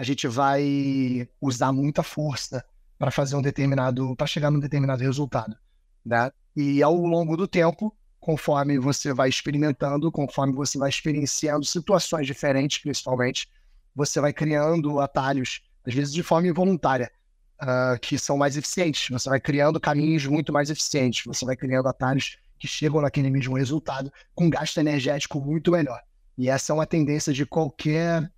a 0.00 0.02
gente 0.02 0.26
vai 0.26 1.28
usar 1.38 1.72
muita 1.72 2.02
força 2.02 2.64
para 2.98 3.10
fazer 3.10 3.36
um 3.36 3.42
determinado, 3.42 4.16
para 4.16 4.26
chegar 4.26 4.50
num 4.50 4.58
determinado 4.58 5.02
resultado, 5.02 5.54
né? 6.02 6.30
E 6.56 6.82
ao 6.82 6.96
longo 6.96 7.36
do 7.36 7.46
tempo, 7.46 7.94
conforme 8.18 8.78
você 8.78 9.12
vai 9.12 9.28
experimentando, 9.28 10.10
conforme 10.10 10.54
você 10.54 10.78
vai 10.78 10.88
experienciando 10.88 11.66
situações 11.66 12.26
diferentes, 12.26 12.78
principalmente, 12.78 13.46
você 13.94 14.22
vai 14.22 14.32
criando 14.32 15.00
atalhos, 15.00 15.60
às 15.86 15.92
vezes 15.92 16.14
de 16.14 16.22
forma 16.22 16.48
involuntária, 16.48 17.12
uh, 17.60 18.00
que 18.00 18.18
são 18.18 18.38
mais 18.38 18.56
eficientes. 18.56 19.06
Você 19.10 19.28
vai 19.28 19.38
criando 19.38 19.78
caminhos 19.78 20.24
muito 20.24 20.50
mais 20.50 20.70
eficientes. 20.70 21.24
Você 21.26 21.44
vai 21.44 21.56
criando 21.56 21.88
atalhos 21.88 22.38
que 22.58 22.66
chegam 22.66 23.02
naquele 23.02 23.28
mesmo 23.28 23.54
resultado 23.54 24.10
com 24.34 24.48
gasto 24.48 24.78
energético 24.78 25.38
muito 25.42 25.70
melhor. 25.70 26.00
E 26.38 26.48
essa 26.48 26.72
é 26.72 26.74
uma 26.74 26.86
tendência 26.86 27.34
de 27.34 27.44
qualquer, 27.44 28.32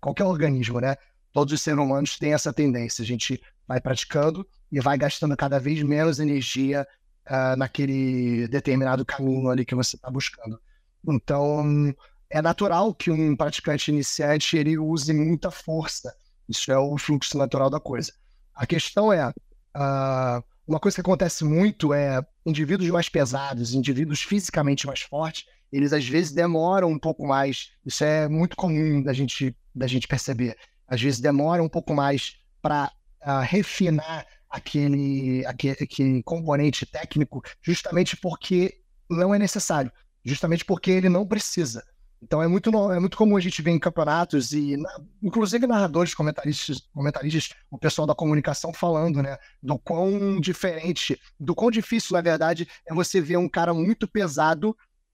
qualquer 0.00 0.24
organismo, 0.24 0.80
né? 0.80 0.96
Todos 1.32 1.52
os 1.52 1.62
seres 1.62 1.80
humanos 1.80 2.18
têm 2.18 2.34
essa 2.34 2.52
tendência. 2.52 3.02
A 3.02 3.06
gente 3.06 3.40
vai 3.66 3.80
praticando 3.80 4.46
e 4.70 4.80
vai 4.80 4.96
gastando 4.98 5.36
cada 5.36 5.58
vez 5.58 5.82
menos 5.82 6.18
energia 6.18 6.86
uh, 7.28 7.56
naquele 7.56 8.48
determinado 8.48 9.04
caminho 9.04 9.48
ali 9.48 9.64
que 9.64 9.74
você 9.74 9.96
está 9.96 10.10
buscando. 10.10 10.60
Então, 11.06 11.94
é 12.30 12.40
natural 12.40 12.94
que 12.94 13.10
um 13.10 13.36
praticante 13.36 13.90
iniciante 13.90 14.56
ele 14.56 14.78
use 14.78 15.12
muita 15.12 15.50
força. 15.50 16.14
Isso 16.48 16.70
é 16.72 16.78
o 16.78 16.96
fluxo 16.98 17.36
natural 17.36 17.70
da 17.70 17.80
coisa. 17.80 18.12
A 18.54 18.66
questão 18.66 19.12
é, 19.12 19.28
uh, 19.28 20.44
uma 20.66 20.78
coisa 20.78 20.94
que 20.94 21.00
acontece 21.00 21.44
muito 21.44 21.92
é 21.92 22.24
indivíduos 22.46 22.88
mais 22.90 23.08
pesados, 23.08 23.74
indivíduos 23.74 24.22
fisicamente 24.22 24.86
mais 24.86 25.00
fortes, 25.00 25.44
eles 25.72 25.92
às 25.92 26.06
vezes 26.06 26.32
demoram 26.32 26.88
um 26.88 26.98
pouco 26.98 27.26
mais. 27.26 27.70
Isso 27.84 28.04
é 28.04 28.28
muito 28.28 28.56
comum 28.56 29.02
da 29.02 29.12
gente, 29.12 29.56
da 29.74 29.86
gente 29.86 30.06
perceber. 30.06 30.56
Às 30.86 31.00
vezes 31.00 31.20
demora 31.20 31.62
um 31.62 31.68
pouco 31.68 31.94
mais 31.94 32.36
para 32.60 32.86
uh, 32.86 32.90
ah, 33.22 33.40
refinar 33.40 34.26
aquele, 34.48 35.44
aquele, 35.46 35.76
aquele 35.80 36.22
componente 36.22 36.84
técnico 36.84 37.42
justamente 37.62 38.16
porque 38.16 38.78
não 39.10 39.34
é 39.34 39.38
necessário, 39.38 39.90
justamente 40.24 40.64
porque 40.64 40.90
ele 40.90 41.08
não 41.08 41.26
precisa. 41.26 41.82
Então 42.22 42.40
é 42.40 42.46
muito, 42.46 42.70
é 42.92 43.00
muito 43.00 43.16
comum 43.16 43.36
a 43.36 43.40
gente 43.40 43.60
ver 43.60 43.72
em 43.72 43.78
campeonatos 43.78 44.52
e, 44.52 44.76
inclusive, 45.20 45.66
narradores, 45.66 46.14
comentaristas, 46.14 46.80
comentaristas, 46.94 47.50
o 47.68 47.76
pessoal 47.76 48.06
da 48.06 48.14
comunicação 48.14 48.72
falando, 48.72 49.20
né, 49.20 49.36
do 49.60 49.76
quão 49.76 50.40
diferente, 50.40 51.20
do 51.38 51.54
quão 51.54 51.70
difícil, 51.70 52.14
na 52.14 52.20
verdade, 52.20 52.68
é 52.86 52.94
você 52.94 53.20
ver 53.20 53.38
um 53.38 53.48
cara 53.48 53.74
muito 53.74 54.06
pesado 54.06 54.70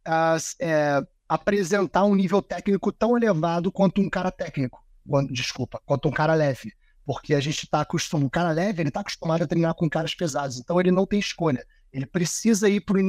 uh, 0.06 0.38
é, 0.60 1.02
apresentar 1.26 2.04
um 2.04 2.14
nível 2.14 2.42
técnico 2.42 2.92
tão 2.92 3.16
elevado 3.16 3.72
quanto 3.72 4.02
um 4.02 4.10
cara 4.10 4.30
técnico, 4.30 4.84
desculpa, 5.30 5.80
quanto 5.86 6.08
um 6.08 6.12
cara 6.12 6.34
leve 6.34 6.74
porque 7.08 7.34
a 7.34 7.40
gente 7.40 7.64
está 7.64 7.80
acostumado, 7.80 8.26
o 8.26 8.30
cara 8.30 8.50
leve, 8.50 8.82
ele 8.82 8.90
está 8.90 9.00
acostumado 9.00 9.42
a 9.42 9.46
treinar 9.46 9.72
com 9.72 9.88
caras 9.88 10.14
pesados, 10.14 10.58
então 10.58 10.78
ele 10.78 10.90
não 10.90 11.06
tem 11.06 11.18
escolha. 11.18 11.64
Ele 11.92 12.07
precisa 12.07 12.68
ir 12.68 12.81
para 12.81 13.01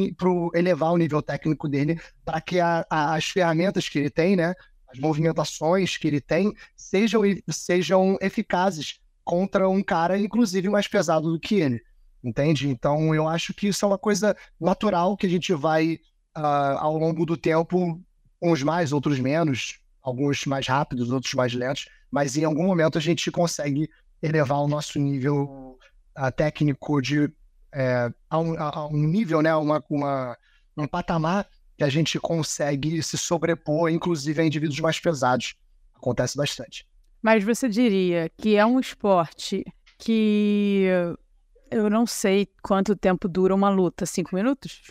elevar 0.54 0.92
o 0.92 0.98
nível 0.98 1.22
técnico 1.22 1.68
dele 1.68 2.00
para 2.24 2.40
que 2.40 2.60
a, 2.60 2.86
a, 2.90 3.16
as 3.16 3.26
ferramentas 3.26 3.90
que 3.90 4.00
ele 4.00 4.10
tem, 4.10 4.36
né, 4.36 4.54
as 4.88 5.00
movimentações 5.00 5.98
que 5.98 6.08
ele 6.08 6.22
tem, 6.22 6.54
sejam, 6.76 7.22
sejam 7.50 8.18
eficazes 8.22 9.00
contra 9.24 9.70
um 9.70 9.84
cara, 9.84 10.18
inclusive, 10.18 10.70
mais 10.70 10.88
pesado 10.88 11.32
do 11.32 11.40
que 11.40 11.56
ele. 11.56 11.82
Entende? 12.24 12.68
Então, 12.68 13.14
eu 13.14 13.28
acho 13.28 13.54
que 13.54 13.68
isso 13.68 13.86
é 13.86 13.88
uma 13.88 13.98
coisa 13.98 14.36
natural 14.60 15.16
que 15.16 15.28
a 15.28 15.30
gente 15.30 15.54
vai, 15.54 16.00
uh, 16.38 16.78
ao 16.80 16.98
longo 16.98 17.26
do 17.26 17.38
tempo, 17.38 18.02
uns 18.42 18.64
mais, 18.64 18.92
outros 18.92 19.20
menos, 19.20 19.80
alguns 20.02 20.46
mais 20.46 20.68
rápidos, 20.68 21.12
outros 21.12 21.34
mais 21.34 21.54
lentos, 21.54 21.88
mas 22.10 22.36
em 22.36 22.44
algum 22.44 22.66
momento 22.66 22.98
a 22.98 23.02
gente 23.02 23.30
consegue 23.32 23.90
elevar 24.22 24.60
o 24.60 24.68
nosso 24.68 25.00
nível 25.00 25.78
uh, 26.18 26.32
técnico 26.36 27.02
de 27.02 27.32
é, 27.72 28.12
a, 28.30 28.40
um, 28.40 28.60
a, 28.60 28.88
um, 28.88 29.08
nível, 29.08 29.42
né, 29.42 29.56
uma, 29.56 29.84
uma, 29.90 30.38
um 30.78 30.88
patamar 30.88 31.48
que 31.78 31.84
a 31.84 31.90
gente 31.90 32.20
consegue 32.20 33.02
se 33.02 33.18
sobrepor, 33.18 33.90
inclusive 33.90 34.42
a 34.42 34.46
indivíduos 34.46 34.80
mais 34.80 35.00
pesados. 35.00 35.56
Acontece 35.96 36.38
bastante. 36.38 36.88
Mas 37.22 37.44
você 37.44 37.68
diria 37.68 38.30
que 38.38 38.56
é 38.56 38.66
um 38.66 38.80
esporte 38.80 39.64
que 39.98 40.86
eu 41.70 41.90
não 41.90 42.08
sei 42.08 42.48
quanto 42.62 42.96
tempo 42.96 43.28
dura 43.28 43.54
uma 43.54 43.70
luta, 43.70 44.06
cinco 44.06 44.36
minutos? 44.36 44.82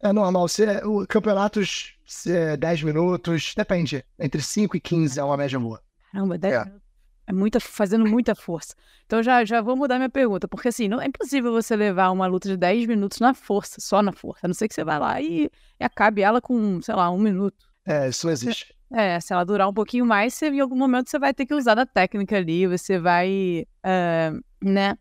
É 0.00 0.12
normal. 0.12 0.48
Se, 0.48 0.64
o, 0.84 1.06
campeonatos, 1.06 1.94
se, 2.06 2.56
10 2.56 2.82
minutos, 2.82 3.54
depende. 3.56 4.04
Entre 4.18 4.42
5 4.42 4.76
e 4.76 4.80
15 4.80 5.18
é 5.18 5.24
uma 5.24 5.36
média 5.36 5.58
boa. 5.58 5.80
Caramba, 6.12 6.36
10 6.36 6.54
é. 6.54 6.64
minutos. 6.64 6.81
É 7.26 7.32
muita, 7.32 7.60
fazendo 7.60 8.06
muita 8.06 8.34
força. 8.34 8.74
Então 9.06 9.22
já, 9.22 9.44
já 9.44 9.60
vou 9.60 9.76
mudar 9.76 9.96
minha 9.96 10.10
pergunta, 10.10 10.48
porque 10.48 10.68
assim, 10.68 10.88
não 10.88 11.00
é 11.00 11.06
impossível 11.06 11.52
você 11.52 11.76
levar 11.76 12.10
uma 12.10 12.26
luta 12.26 12.48
de 12.48 12.56
10 12.56 12.86
minutos 12.86 13.20
na 13.20 13.32
força, 13.32 13.80
só 13.80 14.02
na 14.02 14.12
força. 14.12 14.46
A 14.46 14.48
não 14.48 14.54
ser 14.54 14.68
que 14.68 14.74
você 14.74 14.84
vá 14.84 14.98
lá 14.98 15.20
e, 15.20 15.50
e 15.78 15.84
acabe 15.84 16.22
ela 16.22 16.40
com, 16.40 16.80
sei 16.82 16.94
lá, 16.94 17.10
um 17.10 17.18
minuto. 17.18 17.64
É, 17.86 18.08
isso 18.08 18.26
não 18.26 18.32
existe. 18.32 18.74
É, 18.92 19.18
se 19.20 19.32
ela 19.32 19.44
durar 19.44 19.68
um 19.68 19.72
pouquinho 19.72 20.04
mais, 20.04 20.34
você, 20.34 20.48
em 20.48 20.60
algum 20.60 20.76
momento 20.76 21.08
você 21.08 21.18
vai 21.18 21.32
ter 21.32 21.46
que 21.46 21.54
usar 21.54 21.74
da 21.74 21.86
técnica 21.86 22.36
ali, 22.36 22.66
você 22.66 22.98
vai, 22.98 23.66
uh, 23.84 24.44
né? 24.62 24.98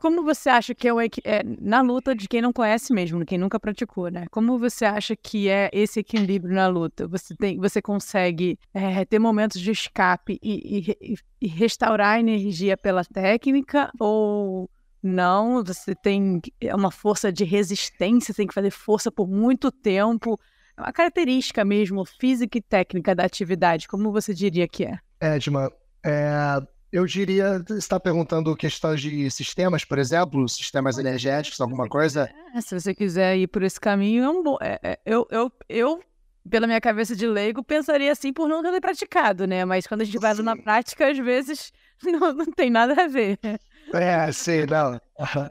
Como 0.00 0.22
você 0.22 0.48
acha 0.48 0.74
que 0.74 0.88
é, 0.88 0.92
o, 0.92 1.00
é, 1.00 1.10
na 1.60 1.80
luta 1.80 2.14
de 2.14 2.28
quem 2.28 2.40
não 2.40 2.52
conhece 2.52 2.92
mesmo, 2.92 3.24
quem 3.24 3.38
nunca 3.38 3.58
praticou, 3.58 4.08
né? 4.08 4.26
Como 4.30 4.58
você 4.58 4.84
acha 4.84 5.16
que 5.16 5.48
é 5.48 5.70
esse 5.72 6.00
equilíbrio 6.00 6.54
na 6.54 6.68
luta? 6.68 7.06
Você 7.08 7.34
tem, 7.34 7.58
você 7.58 7.80
consegue 7.82 8.58
é, 8.72 9.04
ter 9.04 9.18
momentos 9.18 9.60
de 9.60 9.70
escape 9.70 10.38
e, 10.42 10.96
e, 11.00 11.16
e, 11.40 11.46
restaurar 11.46 12.16
a 12.16 12.20
energia 12.20 12.76
pela 12.76 13.04
técnica 13.04 13.90
ou 13.98 14.70
não? 15.02 15.64
Você 15.64 15.94
tem 15.94 16.40
é 16.60 16.74
uma 16.74 16.90
força 16.90 17.32
de 17.32 17.44
resistência, 17.44 18.34
tem 18.34 18.46
que 18.46 18.54
fazer 18.54 18.70
força 18.70 19.10
por 19.10 19.28
muito 19.28 19.70
tempo. 19.70 20.38
É 20.76 20.80
uma 20.82 20.92
característica 20.92 21.64
mesmo 21.64 22.04
física 22.04 22.58
e 22.58 22.62
técnica 22.62 23.14
da 23.14 23.24
atividade. 23.24 23.88
Como 23.88 24.12
você 24.12 24.34
diria 24.34 24.68
que 24.68 24.84
é? 24.84 24.98
Edma, 25.20 25.72
é, 26.04 26.60
eu 26.96 27.04
diria, 27.04 27.62
está 27.76 28.00
perguntando 28.00 28.56
questões 28.56 29.02
de 29.02 29.30
sistemas, 29.30 29.84
por 29.84 29.98
exemplo, 29.98 30.48
sistemas 30.48 30.96
energéticos, 30.96 31.60
alguma 31.60 31.86
coisa? 31.86 32.30
É, 32.54 32.60
se 32.62 32.78
você 32.78 32.94
quiser 32.94 33.36
ir 33.36 33.48
por 33.48 33.62
esse 33.62 33.78
caminho, 33.78 34.24
é 34.24 34.30
um 34.30 34.42
bom. 34.42 34.56
É, 34.62 34.80
é, 34.82 34.98
eu, 35.04 35.28
eu, 35.30 35.52
eu, 35.68 36.00
pela 36.48 36.66
minha 36.66 36.80
cabeça 36.80 37.14
de 37.14 37.26
leigo, 37.26 37.62
pensaria 37.62 38.10
assim 38.10 38.32
por 38.32 38.48
não 38.48 38.62
ter 38.62 38.80
praticado, 38.80 39.46
né? 39.46 39.62
Mas 39.66 39.86
quando 39.86 40.00
a 40.00 40.04
gente 40.04 40.18
vai 40.18 40.32
na 40.36 40.56
prática, 40.56 41.10
às 41.10 41.18
vezes 41.18 41.70
não, 42.02 42.32
não 42.32 42.46
tem 42.46 42.70
nada 42.70 43.04
a 43.04 43.06
ver. 43.06 43.38
É, 43.92 44.32
sim, 44.32 44.64
não. 44.64 44.98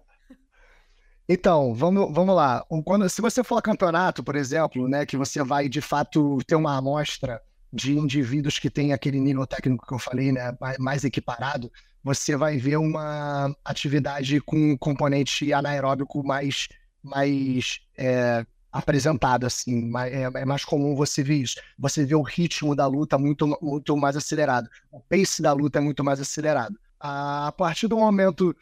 Então, 1.27 1.73
vamos, 1.73 2.13
vamos 2.13 2.35
lá. 2.35 2.63
Quando, 2.85 3.09
se 3.09 3.19
você 3.19 3.43
for 3.43 3.59
campeonato, 3.59 4.23
por 4.23 4.35
exemplo, 4.35 4.87
né, 4.87 5.07
que 5.07 5.17
você 5.17 5.43
vai 5.43 5.67
de 5.67 5.81
fato 5.81 6.37
ter 6.45 6.53
uma 6.53 6.77
amostra 6.77 7.41
de 7.75 7.97
indivíduos 7.97 8.57
que 8.57 8.69
têm 8.69 8.93
aquele 8.93 9.19
nível 9.19 9.45
técnico 9.45 9.85
que 9.85 9.93
eu 9.93 9.99
falei, 9.99 10.31
né, 10.31 10.57
mais 10.79 11.03
equiparado, 11.03 11.69
você 12.01 12.37
vai 12.37 12.57
ver 12.57 12.77
uma 12.77 13.53
atividade 13.65 14.39
com 14.39 14.77
componente 14.77 15.51
anaeróbico 15.51 16.25
mais, 16.25 16.69
mais 17.03 17.81
é, 17.97 18.45
apresentado, 18.71 19.45
assim, 19.45 19.91
é, 19.97 20.21
é, 20.23 20.45
mais 20.45 20.63
comum 20.63 20.95
você 20.95 21.21
ver 21.21 21.35
isso. 21.35 21.55
Você 21.77 22.05
vê 22.05 22.15
o 22.15 22.21
ritmo 22.21 22.73
da 22.75 22.87
luta 22.87 23.17
muito, 23.17 23.45
muito 23.61 23.97
mais 23.97 24.15
acelerado, 24.15 24.69
o 24.89 25.01
pace 25.01 25.41
da 25.41 25.51
luta 25.51 25.79
é 25.79 25.81
muito 25.81 26.01
mais 26.01 26.21
acelerado. 26.21 26.79
A 26.97 27.51
partir 27.57 27.89
do 27.89 27.97
momento, 27.97 28.55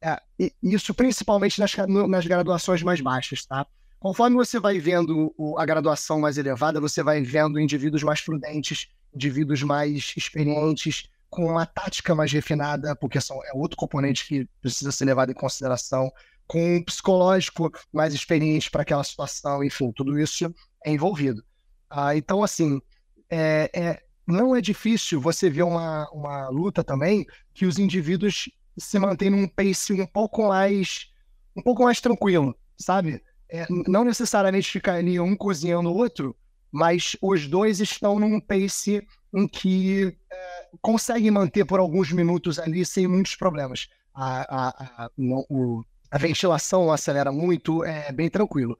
é, 0.00 0.20
isso 0.62 0.94
principalmente 0.94 1.58
nas, 1.58 1.74
nas 2.08 2.26
graduações 2.26 2.84
mais 2.84 3.00
baixas, 3.00 3.44
tá? 3.44 3.66
Conforme 4.00 4.34
você 4.34 4.58
vai 4.58 4.78
vendo 4.78 5.34
a 5.58 5.66
graduação 5.66 6.18
mais 6.18 6.38
elevada, 6.38 6.80
você 6.80 7.02
vai 7.02 7.20
vendo 7.20 7.60
indivíduos 7.60 8.02
mais 8.02 8.22
prudentes, 8.22 8.88
indivíduos 9.14 9.62
mais 9.62 10.14
experientes, 10.16 11.04
com 11.28 11.44
uma 11.44 11.66
tática 11.66 12.14
mais 12.14 12.32
refinada, 12.32 12.96
porque 12.96 13.20
são, 13.20 13.44
é 13.44 13.52
outro 13.54 13.76
componente 13.76 14.26
que 14.26 14.48
precisa 14.62 14.90
ser 14.90 15.04
levado 15.04 15.30
em 15.30 15.34
consideração, 15.34 16.10
com 16.46 16.76
um 16.76 16.82
psicológico 16.82 17.70
mais 17.92 18.14
experiente 18.14 18.70
para 18.70 18.82
aquela 18.82 19.04
situação, 19.04 19.62
enfim, 19.62 19.92
tudo 19.92 20.18
isso 20.18 20.52
é 20.84 20.90
envolvido. 20.90 21.44
Ah, 21.88 22.16
então, 22.16 22.42
assim, 22.42 22.80
é, 23.28 23.70
é, 23.72 24.02
não 24.26 24.56
é 24.56 24.62
difícil 24.62 25.20
você 25.20 25.50
ver 25.50 25.62
uma, 25.62 26.08
uma 26.10 26.48
luta 26.48 26.82
também 26.82 27.26
que 27.52 27.66
os 27.66 27.78
indivíduos 27.78 28.48
se 28.78 28.98
mantêm 28.98 29.28
num 29.28 29.46
pace 29.46 29.92
um 29.92 30.06
pouco 30.06 30.48
mais 30.48 31.10
um 31.54 31.62
pouco 31.62 31.82
mais 31.84 32.00
tranquilo, 32.00 32.56
sabe? 32.78 33.22
É, 33.50 33.66
não 33.86 34.04
necessariamente 34.04 34.70
ficar 34.70 34.94
ali 34.94 35.18
um 35.18 35.36
cozinhando 35.36 35.90
o 35.90 35.96
outro, 35.96 36.36
mas 36.70 37.16
os 37.20 37.46
dois 37.48 37.80
estão 37.80 38.18
num 38.18 38.40
pace 38.40 39.06
em 39.34 39.46
que 39.46 40.16
é, 40.30 40.68
conseguem 40.80 41.30
manter 41.30 41.64
por 41.64 41.80
alguns 41.80 42.12
minutos 42.12 42.58
ali 42.58 42.84
sem 42.84 43.06
muitos 43.06 43.34
problemas. 43.34 43.88
A, 44.14 44.40
a, 44.40 45.04
a, 45.04 45.10
o, 45.18 45.84
a 46.10 46.18
ventilação 46.18 46.92
acelera 46.92 47.32
muito, 47.32 47.84
é 47.84 48.12
bem 48.12 48.28
tranquilo. 48.28 48.78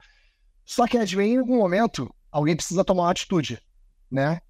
Só 0.64 0.86
que 0.86 0.96
em 0.96 1.38
algum 1.38 1.56
momento 1.56 2.12
alguém 2.30 2.54
precisa 2.54 2.84
tomar 2.84 3.04
uma 3.04 3.10
atitude, 3.10 3.60
né? 4.10 4.40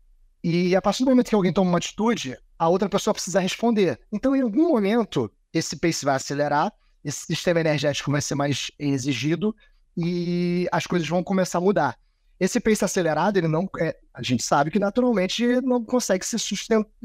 E 0.43 0.75
a 0.75 0.83
partir 0.83 1.05
do 1.05 1.11
momento 1.11 1.29
que 1.29 1.35
alguém 1.35 1.53
toma 1.53 1.71
uma 1.71 1.79
atitude, 1.79 2.37
a 2.59 2.69
outra 2.69 2.89
pessoa 2.89 3.15
precisa 3.15 3.41
responder. 3.41 3.99
Então, 4.13 4.35
em 4.35 4.41
algum 4.41 4.69
momento, 4.69 5.31
esse 5.53 5.77
pace 5.77 6.05
vai 6.05 6.17
acelerar, 6.17 6.73
esse 7.05 7.27
sistema 7.27 7.61
energético 7.61 8.11
vai 8.11 8.21
ser 8.21 8.35
mais 8.35 8.71
exigido, 8.79 9.55
e 9.97 10.69
as 10.71 10.87
coisas 10.87 11.09
vão 11.09 11.23
começar 11.23 11.59
a 11.59 11.61
mudar. 11.61 11.99
Esse 12.39 12.59
pace 12.59 12.85
acelerado, 12.85 13.37
ele 13.37 13.49
não, 13.49 13.69
é, 13.79 13.97
a 14.15 14.23
gente 14.23 14.43
sabe 14.43 14.71
que 14.71 14.79
naturalmente 14.79 15.61
não 15.61 15.85
consegue 15.85 16.25
ser 16.25 16.39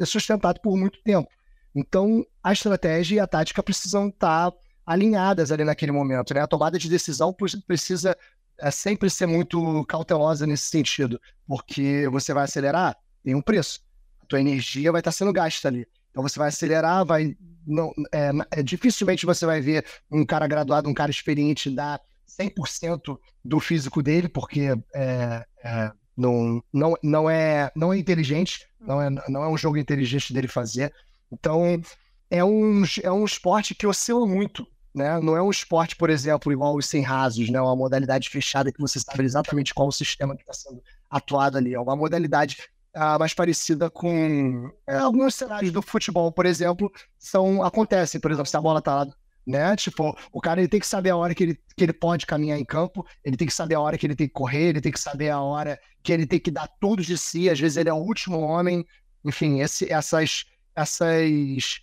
sustentado 0.05 0.61
por 0.61 0.77
muito 0.77 1.01
tempo. 1.03 1.29
Então, 1.75 2.25
a 2.41 2.53
estratégia 2.53 3.15
e 3.15 3.19
a 3.19 3.27
tática 3.27 3.61
precisam 3.61 4.07
estar 4.07 4.53
alinhadas 4.85 5.51
ali 5.51 5.65
naquele 5.65 5.91
momento. 5.91 6.33
Né? 6.33 6.41
A 6.41 6.47
tomada 6.47 6.79
de 6.79 6.89
decisão 6.89 7.35
precisa 7.67 8.15
é, 8.57 8.71
sempre 8.71 9.09
ser 9.09 9.25
muito 9.25 9.83
cautelosa 9.85 10.47
nesse 10.47 10.65
sentido, 10.65 11.19
porque 11.45 12.07
você 12.09 12.33
vai 12.33 12.45
acelerar, 12.45 12.95
tem 13.23 13.35
um 13.35 13.41
preço. 13.41 13.81
A 14.21 14.25
tua 14.25 14.39
energia 14.39 14.91
vai 14.91 15.01
estar 15.01 15.11
sendo 15.11 15.33
gasta 15.33 15.67
ali. 15.67 15.85
Então 16.11 16.23
você 16.23 16.39
vai 16.39 16.47
acelerar, 16.47 17.05
vai 17.05 17.35
não 17.67 17.91
é, 18.13 18.31
é, 18.51 18.63
dificilmente 18.63 19.25
você 19.25 19.45
vai 19.45 19.59
ver 19.59 19.85
um 20.09 20.25
cara 20.25 20.47
graduado, 20.47 20.87
um 20.87 20.93
cara 20.93 21.11
experiente 21.11 21.69
dar 21.69 21.99
100% 22.27 23.17
do 23.43 23.59
físico 23.59 24.01
dele, 24.01 24.27
porque 24.27 24.73
é, 24.93 25.45
é, 25.63 25.91
não, 26.15 26.63
não, 26.71 26.93
não, 27.01 27.29
é, 27.29 27.71
não 27.75 27.93
é 27.93 27.97
inteligente, 27.97 28.67
não 28.79 29.01
é, 29.01 29.09
não 29.09 29.43
é 29.43 29.47
um 29.47 29.57
jogo 29.57 29.77
inteligente 29.77 30.33
dele 30.33 30.47
fazer. 30.47 30.93
Então, 31.31 31.81
é 32.29 32.43
um, 32.43 32.83
é 33.03 33.11
um 33.11 33.25
esporte 33.25 33.75
que 33.75 33.87
oscila 33.87 34.25
muito. 34.25 34.65
Né? 34.93 35.19
Não 35.19 35.35
é 35.35 35.41
um 35.41 35.49
esporte, 35.49 35.95
por 35.95 36.09
exemplo, 36.09 36.53
igual 36.53 36.73
os 36.75 36.85
sem 36.85 37.01
rasos, 37.01 37.49
né? 37.49 37.59
uma 37.59 37.75
modalidade 37.75 38.29
fechada 38.29 38.71
que 38.71 38.79
você 38.79 38.97
sabe 38.99 39.23
exatamente 39.23 39.73
qual 39.73 39.89
o 39.89 39.91
sistema 39.91 40.35
que 40.35 40.43
está 40.43 40.53
sendo 40.53 40.81
atuado 41.09 41.57
ali. 41.57 41.73
É 41.73 41.79
uma 41.79 41.97
modalidade 41.97 42.57
ah, 42.93 43.19
mais 43.19 43.33
parecida 43.33 43.89
com 43.89 44.71
é, 44.87 44.95
alguns 44.95 45.35
cenários 45.35 45.71
do 45.73 45.81
futebol, 45.81 46.31
por 46.31 46.45
exemplo, 46.45 46.89
são 47.19 47.61
acontecem. 47.61 48.21
Por 48.21 48.31
exemplo, 48.31 48.49
se 48.49 48.55
a 48.55 48.61
bola 48.61 48.79
está 48.79 48.95
lá 48.95 49.07
né? 49.45 49.75
Tipo, 49.75 50.17
o 50.31 50.41
cara 50.41 50.59
ele 50.59 50.67
tem 50.67 50.79
que 50.79 50.87
saber 50.87 51.11
a 51.11 51.17
hora 51.17 51.35
que 51.35 51.43
ele, 51.43 51.59
que 51.75 51.83
ele 51.83 51.93
pode 51.93 52.25
caminhar 52.25 52.59
em 52.59 52.65
campo, 52.65 53.05
ele 53.23 53.37
tem 53.37 53.47
que 53.47 53.53
saber 53.53 53.75
a 53.75 53.79
hora 53.79 53.97
que 53.97 54.07
ele 54.07 54.15
tem 54.15 54.27
que 54.27 54.33
correr, 54.33 54.69
ele 54.69 54.81
tem 54.81 54.91
que 54.91 54.99
saber 54.99 55.29
a 55.29 55.39
hora 55.39 55.79
que 56.01 56.11
ele 56.11 56.25
tem 56.25 56.39
que 56.39 56.51
dar 56.51 56.67
tudo 56.79 57.03
de 57.03 57.17
si, 57.17 57.49
às 57.49 57.59
vezes 57.59 57.77
ele 57.77 57.89
é 57.89 57.93
o 57.93 57.97
último 57.97 58.39
homem, 58.39 58.85
enfim, 59.23 59.61
esse, 59.61 59.91
essas, 59.91 60.45
essas, 60.75 61.81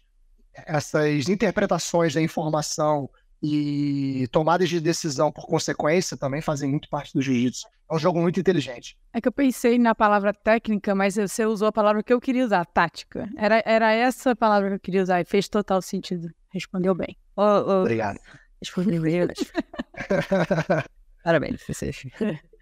essas 0.55 1.29
interpretações 1.29 2.15
da 2.15 2.21
informação 2.21 3.09
e 3.43 4.29
tomadas 4.31 4.69
de 4.69 4.79
decisão 4.79 5.33
por 5.33 5.47
consequência 5.47 6.17
também 6.17 6.41
fazem 6.41 6.71
muito 6.71 6.89
parte 6.89 7.13
do 7.13 7.21
jiu-jitsu. 7.21 7.67
É 7.91 7.95
um 7.95 7.99
jogo 7.99 8.21
muito 8.21 8.39
inteligente. 8.39 8.97
É 9.13 9.21
que 9.21 9.27
eu 9.27 9.33
pensei 9.33 9.79
na 9.79 9.95
palavra 9.95 10.33
técnica, 10.33 10.95
mas 10.95 11.17
você 11.17 11.45
usou 11.45 11.69
a 11.69 11.73
palavra 11.73 12.03
que 12.03 12.13
eu 12.13 12.21
queria 12.21 12.45
usar, 12.45 12.65
tática. 12.65 13.29
Era, 13.37 13.61
era 13.67 13.93
essa 13.93 14.37
palavra 14.37 14.71
que 14.71 14.75
eu 14.77 14.81
queria 14.81 15.03
usar 15.03 15.21
e 15.21 15.25
fez 15.25 15.49
total 15.49 15.83
sentido. 15.83 16.31
Respondeu 16.51 16.95
bem. 16.95 17.17
Oh, 17.37 17.43
oh, 17.67 17.81
Obrigado. 17.81 18.19
Parabéns, 21.25 21.63
vocês. 21.67 22.03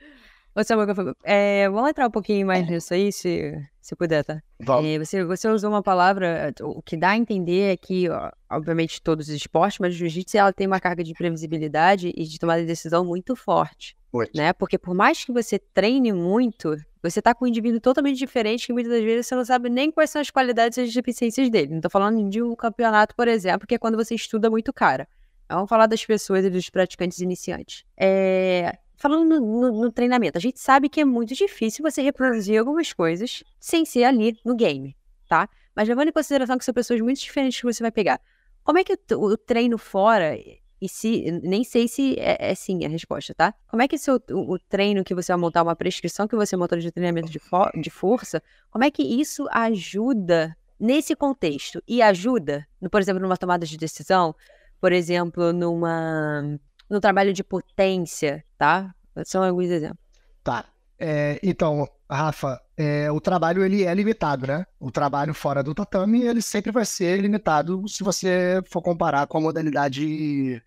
Ô, 0.55 0.65
Samuel, 0.65 1.15
é, 1.23 1.69
vamos 1.71 1.91
entrar 1.91 2.09
um 2.09 2.11
pouquinho 2.11 2.47
mais 2.47 2.69
nisso 2.69 2.93
aí, 2.93 3.13
se, 3.13 3.53
se 3.81 3.95
puder, 3.95 4.25
tá? 4.25 4.43
É, 4.85 4.99
você, 4.99 5.25
você 5.25 5.49
usou 5.49 5.71
uma 5.71 5.83
palavra, 5.83 6.53
o 6.63 6.83
que 6.83 6.97
dá 6.97 7.11
a 7.11 7.17
entender 7.17 7.73
é 7.73 7.77
que, 7.77 8.09
ó, 8.09 8.31
obviamente, 8.51 9.01
todos 9.01 9.29
os 9.29 9.35
esportes, 9.35 9.79
mas 9.79 9.95
o 9.95 9.99
jiu-jitsu 9.99 10.37
ela 10.37 10.53
tem 10.53 10.67
uma 10.67 10.81
carga 10.81 11.05
de 11.05 11.15
previsibilidade 11.15 12.13
e 12.17 12.25
de 12.25 12.39
tomada 12.39 12.61
de 12.61 12.67
decisão 12.67 13.05
muito 13.05 13.37
forte. 13.37 13.97
Muito. 14.13 14.33
Né? 14.37 14.53
Porque 14.53 14.77
por 14.77 14.93
mais 14.93 15.25
que 15.25 15.33
você 15.33 15.57
treine 15.57 16.13
muito, 16.13 16.77
você 17.03 17.23
tá 17.23 17.35
com 17.35 17.45
um 17.45 17.49
indivíduo 17.49 17.81
totalmente 17.81 18.19
diferente 18.19 18.67
que 18.67 18.73
muitas 18.73 18.93
das 18.93 19.03
vezes 19.03 19.27
você 19.27 19.35
não 19.35 19.45
sabe 19.45 19.71
nem 19.71 19.91
quais 19.91 20.11
são 20.11 20.21
as 20.21 20.31
qualidades 20.31 20.77
e 20.79 20.83
as 20.83 20.93
deficiências 20.93 21.49
dele. 21.49 21.75
Não 21.75 21.81
tô 21.81 21.89
falando 21.89 22.29
de 22.29 22.43
um 22.43 22.55
campeonato, 22.55 23.15
por 23.15 23.27
exemplo, 23.29 23.67
que 23.67 23.75
é 23.75 23.79
quando 23.79 23.97
você 23.97 24.15
estuda 24.15 24.51
muito 24.51 24.73
cara. 24.73 25.09
Vamos 25.49 25.69
falar 25.69 25.87
das 25.87 26.05
pessoas 26.05 26.45
e 26.45 26.51
dos 26.51 26.69
praticantes 26.71 27.19
iniciantes. 27.19 27.85
É... 27.97 28.79
Falando 28.97 29.25
no, 29.25 29.41
no, 29.41 29.83
no, 29.85 29.93
treinamento, 29.93 30.37
a 30.37 30.41
gente 30.41 30.61
sabe 30.61 30.89
que 30.89 31.01
é 31.01 31.05
muito 31.07 31.35
difícil 31.35 31.83
você 31.83 32.03
reproduzir 32.03 32.59
algumas 32.59 32.93
coisas 32.93 33.43
sem 33.59 33.85
ser 33.87 34.05
ali 34.05 34.39
no 34.45 34.55
game, 34.55 34.95
tá? 35.27 35.49
Mas 35.75 35.89
levando 35.89 36.09
em 36.09 36.13
consideração 36.13 36.59
que 36.59 36.65
são 36.67 36.75
pessoas 36.75 37.01
muito 37.01 37.19
diferentes 37.19 37.59
que 37.59 37.65
você 37.65 37.83
vai 37.83 37.91
pegar. 37.91 38.21
Como 38.63 38.79
é 38.79 38.85
que 38.85 38.97
o 39.15 39.37
treino 39.39 39.79
fora 39.79 40.37
e 40.81 40.89
se, 40.89 41.31
nem 41.43 41.63
sei 41.63 41.87
se 41.87 42.19
é, 42.19 42.51
é, 42.51 42.55
sim 42.55 42.85
a 42.85 42.89
resposta, 42.89 43.35
tá? 43.35 43.55
Como 43.69 43.83
é 43.83 43.89
que 43.89 43.99
seu, 43.99 44.21
o, 44.31 44.55
o, 44.55 44.59
treino 44.59 45.05
que 45.05 45.15
você 45.15 45.33
vai 45.33 45.41
montar, 45.41 45.63
uma 45.63 45.77
prescrição 45.77 46.27
que 46.27 46.35
você 46.35 46.57
montou 46.57 46.79
de 46.79 46.91
treinamento 46.91 47.31
de, 47.31 47.39
for, 47.39 47.71
de 47.79 47.91
força, 47.91 48.43
como 48.71 48.85
é 48.85 48.91
que 48.91 49.03
isso 49.03 49.47
ajuda 49.51 50.57
nesse 50.79 51.15
contexto? 51.15 51.83
E 51.87 52.01
ajuda, 52.01 52.67
no, 52.81 52.89
por 52.89 53.01
exemplo, 53.01 53.21
numa 53.21 53.37
tomada 53.37 53.67
de 53.67 53.77
decisão, 53.77 54.35
por 54.81 54.93
exemplo, 54.93 55.53
numa, 55.53 56.59
no 56.89 56.99
trabalho 56.99 57.35
de 57.35 57.45
potência, 57.45 58.43
tá? 58.57 58.95
São 59.27 59.43
alguns 59.43 59.67
exemplos. 59.67 60.01
Tá. 60.43 60.65
É, 61.03 61.41
então, 61.43 61.89
Rafa, 62.11 62.61
é, 62.77 63.11
o 63.11 63.19
trabalho 63.19 63.65
ele 63.65 63.85
é 63.85 63.95
limitado, 63.95 64.47
né? 64.47 64.67
O 64.79 64.91
trabalho 64.91 65.33
fora 65.33 65.63
do 65.63 65.75
tatame 65.75 66.23
ele 66.23 66.43
sempre 66.43 66.71
vai 66.71 66.85
ser 66.85 67.19
limitado 67.23 67.89
se 67.89 68.05
você 68.05 68.63
for 68.67 68.83
comparar 68.83 69.27
com 69.27 69.39
a 69.39 69.41
modalidade 69.41 70.63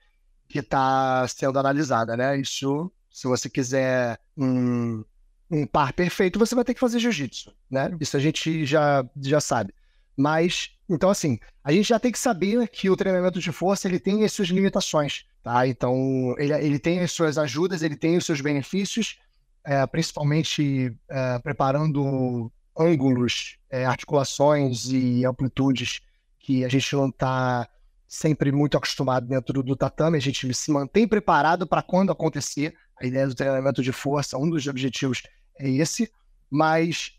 que 0.49 0.57
está 0.59 1.27
sendo 1.27 1.59
analisada, 1.59 2.17
né? 2.17 2.35
Isso, 2.35 2.91
se 3.11 3.27
você 3.27 3.47
quiser 3.47 4.19
um, 4.35 5.05
um 5.51 5.67
par 5.67 5.93
perfeito, 5.93 6.39
você 6.39 6.55
vai 6.55 6.63
ter 6.63 6.73
que 6.73 6.79
fazer 6.79 6.97
jiu-jitsu, 6.97 7.53
né? 7.69 7.95
Isso 8.01 8.17
a 8.17 8.19
gente 8.19 8.65
já, 8.65 9.05
já 9.21 9.39
sabe. 9.39 9.71
Mas, 10.17 10.71
então 10.89 11.11
assim, 11.11 11.37
a 11.63 11.71
gente 11.71 11.89
já 11.89 11.99
tem 11.99 12.11
que 12.11 12.19
saber 12.19 12.67
que 12.69 12.89
o 12.89 12.97
treinamento 12.97 13.39
de 13.39 13.51
força 13.51 13.87
ele 13.87 13.99
tem 13.99 14.25
as 14.25 14.33
suas 14.33 14.47
limitações, 14.47 15.25
tá? 15.43 15.67
Então, 15.67 16.33
ele, 16.39 16.53
ele 16.53 16.79
tem 16.79 17.01
as 17.01 17.11
suas 17.11 17.37
ajudas, 17.37 17.83
ele 17.83 17.95
tem 17.95 18.17
os 18.17 18.25
seus 18.25 18.41
benefícios, 18.41 19.19
é, 19.65 19.85
principalmente 19.87 20.95
é, 21.09 21.39
preparando 21.39 22.51
ângulos, 22.77 23.57
é, 23.69 23.85
articulações 23.85 24.85
e 24.85 25.25
amplitudes 25.25 26.01
que 26.39 26.65
a 26.65 26.69
gente 26.69 26.93
não 26.95 27.07
está 27.07 27.67
sempre 28.07 28.51
muito 28.51 28.77
acostumado 28.77 29.25
dentro 29.25 29.63
do 29.63 29.75
tatame, 29.75 30.17
a 30.17 30.21
gente 30.21 30.53
se 30.53 30.71
mantém 30.71 31.07
preparado 31.07 31.65
para 31.65 31.81
quando 31.81 32.11
acontecer. 32.11 32.75
A 33.01 33.07
ideia 33.07 33.27
do 33.27 33.33
treinamento 33.33 33.81
de 33.81 33.91
força, 33.91 34.37
um 34.37 34.47
dos 34.47 34.67
objetivos 34.67 35.23
é 35.57 35.67
esse, 35.67 36.11
mas 36.49 37.13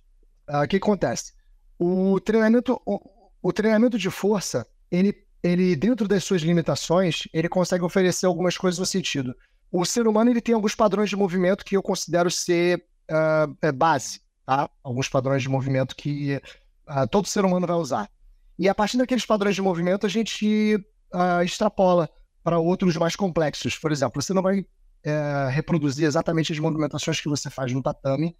uh, 0.48 0.62
o 0.62 0.68
que 0.68 0.76
acontece? 0.76 1.32
O 1.78 2.20
treinamento, 2.20 2.80
o, 2.86 3.00
o, 3.42 3.52
treinamento 3.52 3.98
de 3.98 4.08
força, 4.08 4.64
ele, 4.88 5.12
ele, 5.42 5.74
dentro 5.74 6.06
das 6.06 6.22
suas 6.22 6.42
limitações, 6.42 7.24
ele 7.32 7.48
consegue 7.48 7.82
oferecer 7.82 8.26
algumas 8.26 8.56
coisas 8.56 8.78
no 8.78 8.86
sentido. 8.86 9.34
O 9.76 9.84
ser 9.84 10.06
humano 10.06 10.30
ele 10.30 10.40
tem 10.40 10.54
alguns 10.54 10.72
padrões 10.76 11.10
de 11.10 11.16
movimento 11.16 11.64
que 11.64 11.76
eu 11.76 11.82
considero 11.82 12.30
ser 12.30 12.86
uh, 13.10 13.72
base, 13.72 14.20
tá? 14.46 14.70
Alguns 14.84 15.08
padrões 15.08 15.42
de 15.42 15.48
movimento 15.48 15.96
que 15.96 16.40
uh, 16.88 17.08
todo 17.10 17.26
ser 17.26 17.44
humano 17.44 17.66
vai 17.66 17.74
usar. 17.74 18.08
E 18.56 18.68
a 18.68 18.74
partir 18.74 18.98
daqueles 18.98 19.26
padrões 19.26 19.56
de 19.56 19.60
movimento, 19.60 20.06
a 20.06 20.08
gente 20.08 20.76
uh, 21.12 21.42
extrapola 21.42 22.08
para 22.44 22.56
outros 22.60 22.96
mais 22.96 23.16
complexos. 23.16 23.76
Por 23.76 23.90
exemplo, 23.90 24.22
você 24.22 24.32
não 24.32 24.42
vai 24.42 24.64
é, 25.02 25.48
reproduzir 25.50 26.06
exatamente 26.06 26.52
as 26.52 26.58
movimentações 26.60 27.20
que 27.20 27.28
você 27.28 27.50
faz 27.50 27.72
no 27.72 27.82
tatame 27.82 28.36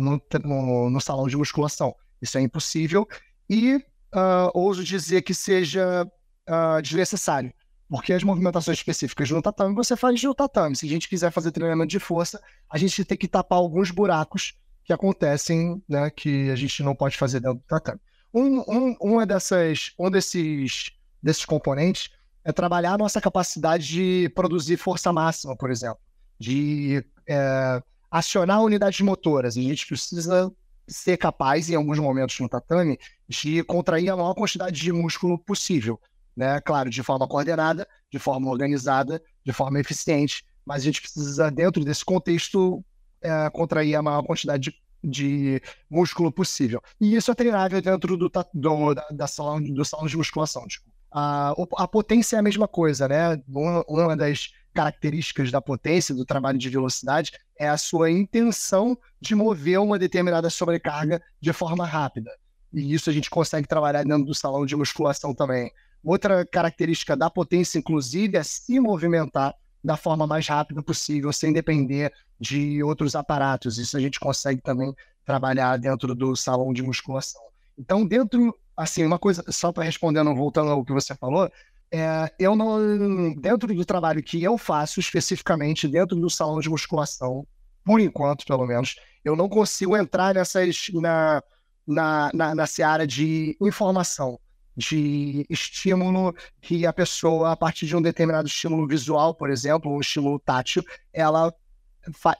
no, 0.00 0.22
no, 0.44 0.90
no, 0.90 1.00
salão 1.00 1.26
de 1.26 1.36
musculação. 1.36 1.96
Isso 2.22 2.38
é 2.38 2.42
impossível 2.42 3.08
e 3.48 3.76
uh, 3.76 4.50
ouso 4.54 4.84
dizer 4.84 5.22
que 5.22 5.34
seja 5.34 6.06
uh, 6.48 6.82
desnecessário, 6.82 7.52
porque 7.90 8.12
as 8.12 8.22
movimentações 8.22 8.78
específicas 8.78 9.28
no 9.30 9.42
tatame 9.42 9.74
você 9.74 9.96
faz 9.96 10.22
no 10.22 10.32
tatame. 10.32 10.76
Se 10.76 10.86
a 10.86 10.88
gente 10.88 11.08
quiser 11.08 11.32
fazer 11.32 11.50
treinamento 11.50 11.90
de 11.90 11.98
força, 11.98 12.40
a 12.70 12.78
gente 12.78 13.04
tem 13.04 13.18
que 13.18 13.26
tapar 13.26 13.58
alguns 13.58 13.90
buracos 13.90 14.54
que 14.84 14.92
acontecem, 14.92 15.82
né, 15.88 16.08
que 16.08 16.50
a 16.50 16.54
gente 16.54 16.84
não 16.84 16.94
pode 16.94 17.18
fazer 17.18 17.40
dentro 17.40 17.58
do 17.58 17.64
tatame. 17.64 18.00
Um, 18.32 18.60
um, 18.60 18.96
uma 19.00 19.26
dessas, 19.26 19.92
um 19.98 20.08
desses, 20.08 20.92
desses 21.20 21.44
componentes 21.44 22.10
é 22.44 22.52
trabalhar 22.52 22.92
a 22.92 22.98
nossa 22.98 23.20
capacidade 23.20 23.86
de 23.88 24.28
produzir 24.36 24.76
força 24.76 25.12
máxima, 25.12 25.56
por 25.56 25.68
exemplo, 25.68 25.98
de 26.38 27.04
é, 27.28 27.82
acionar 28.08 28.62
unidades 28.62 29.00
motoras. 29.00 29.56
A 29.56 29.60
gente 29.60 29.84
precisa 29.84 30.50
ser 30.86 31.16
capaz, 31.16 31.68
em 31.68 31.74
alguns 31.74 31.98
momentos 31.98 32.38
no 32.38 32.48
tatame, 32.48 32.98
de 33.28 33.64
contrair 33.64 34.10
a 34.10 34.16
maior 34.16 34.34
quantidade 34.34 34.80
de 34.80 34.92
músculo 34.92 35.36
possível. 35.38 36.00
Né? 36.36 36.60
Claro, 36.60 36.88
de 36.90 37.02
forma 37.02 37.26
coordenada, 37.26 37.86
de 38.10 38.18
forma 38.18 38.50
organizada, 38.50 39.22
de 39.44 39.52
forma 39.52 39.80
eficiente, 39.80 40.44
mas 40.64 40.82
a 40.82 40.84
gente 40.84 41.00
precisa, 41.00 41.50
dentro 41.50 41.84
desse 41.84 42.04
contexto, 42.04 42.84
é, 43.20 43.50
contrair 43.50 43.96
a 43.96 44.02
maior 44.02 44.22
quantidade 44.22 44.70
de, 44.70 45.10
de, 45.10 45.62
músculo 45.88 46.30
possível. 46.30 46.80
E 47.00 47.14
isso 47.14 47.30
é 47.30 47.34
treinável 47.34 47.80
dentro 47.80 48.16
do, 48.16 48.30
do, 48.54 48.94
da, 48.94 49.06
da 49.10 49.26
salão, 49.26 49.62
do 49.62 49.84
salão 49.84 50.06
de 50.06 50.16
musculação. 50.16 50.66
Tipo. 50.66 50.90
A, 51.12 51.54
a 51.76 51.88
potência 51.88 52.36
é 52.36 52.38
a 52.38 52.42
mesma 52.42 52.68
coisa, 52.68 53.08
né? 53.08 53.42
Uma, 53.48 53.84
uma 53.88 54.16
das 54.16 54.52
características 54.72 55.50
da 55.50 55.60
potência, 55.60 56.14
do 56.14 56.24
trabalho 56.24 56.58
de 56.58 56.68
velocidade, 56.68 57.32
é 57.58 57.68
a 57.68 57.76
sua 57.76 58.10
intenção 58.10 58.96
de 59.20 59.34
mover 59.34 59.80
uma 59.80 59.98
determinada 59.98 60.48
sobrecarga 60.48 61.20
de 61.40 61.52
forma 61.52 61.84
rápida. 61.84 62.30
E 62.72 62.94
isso 62.94 63.10
a 63.10 63.12
gente 63.12 63.28
consegue 63.28 63.66
trabalhar 63.66 64.04
dentro 64.04 64.24
do 64.24 64.34
salão 64.34 64.64
de 64.64 64.76
musculação 64.76 65.34
também. 65.34 65.72
Outra 66.02 66.46
característica 66.46 67.16
da 67.16 67.28
potência, 67.28 67.78
inclusive, 67.78 68.36
é 68.36 68.42
se 68.42 68.80
movimentar 68.80 69.54
da 69.82 69.96
forma 69.96 70.26
mais 70.26 70.46
rápida 70.46 70.82
possível, 70.82 71.32
sem 71.32 71.52
depender 71.52 72.12
de 72.38 72.82
outros 72.82 73.14
aparatos. 73.14 73.78
Isso 73.78 73.96
a 73.96 74.00
gente 74.00 74.18
consegue 74.20 74.60
também 74.60 74.94
trabalhar 75.24 75.76
dentro 75.76 76.14
do 76.14 76.34
salão 76.34 76.72
de 76.72 76.82
musculação. 76.82 77.40
Então, 77.78 78.06
dentro, 78.06 78.54
assim, 78.76 79.04
uma 79.04 79.18
coisa, 79.18 79.44
só 79.48 79.72
para 79.72 79.84
respondendo, 79.84 80.34
voltando 80.34 80.70
ao 80.70 80.84
que 80.84 80.92
você 80.92 81.14
falou, 81.14 81.50
é, 81.92 82.32
eu 82.38 82.54
não, 82.54 83.34
dentro 83.34 83.74
do 83.74 83.84
trabalho 83.84 84.22
que 84.22 84.42
eu 84.42 84.56
faço 84.56 85.00
especificamente 85.00 85.88
dentro 85.88 86.16
do 86.16 86.30
salão 86.30 86.60
de 86.60 86.68
musculação, 86.68 87.46
por 87.84 88.00
enquanto, 88.00 88.44
pelo 88.46 88.66
menos, 88.66 88.96
eu 89.24 89.34
não 89.34 89.48
consigo 89.48 89.96
entrar 89.96 90.34
nessas 90.34 90.86
na, 90.94 91.42
na, 91.86 92.30
na, 92.32 92.54
na 92.54 92.66
seara 92.66 93.06
de 93.06 93.56
informação, 93.60 94.38
de 94.76 95.44
estímulo 95.50 96.34
que 96.60 96.86
a 96.86 96.92
pessoa, 96.92 97.52
a 97.52 97.56
partir 97.56 97.86
de 97.86 97.96
um 97.96 98.02
determinado 98.02 98.48
estímulo 98.48 98.86
visual, 98.86 99.34
por 99.34 99.50
exemplo, 99.50 99.92
um 99.92 100.00
estímulo 100.00 100.38
tátil, 100.38 100.84
ela 101.12 101.52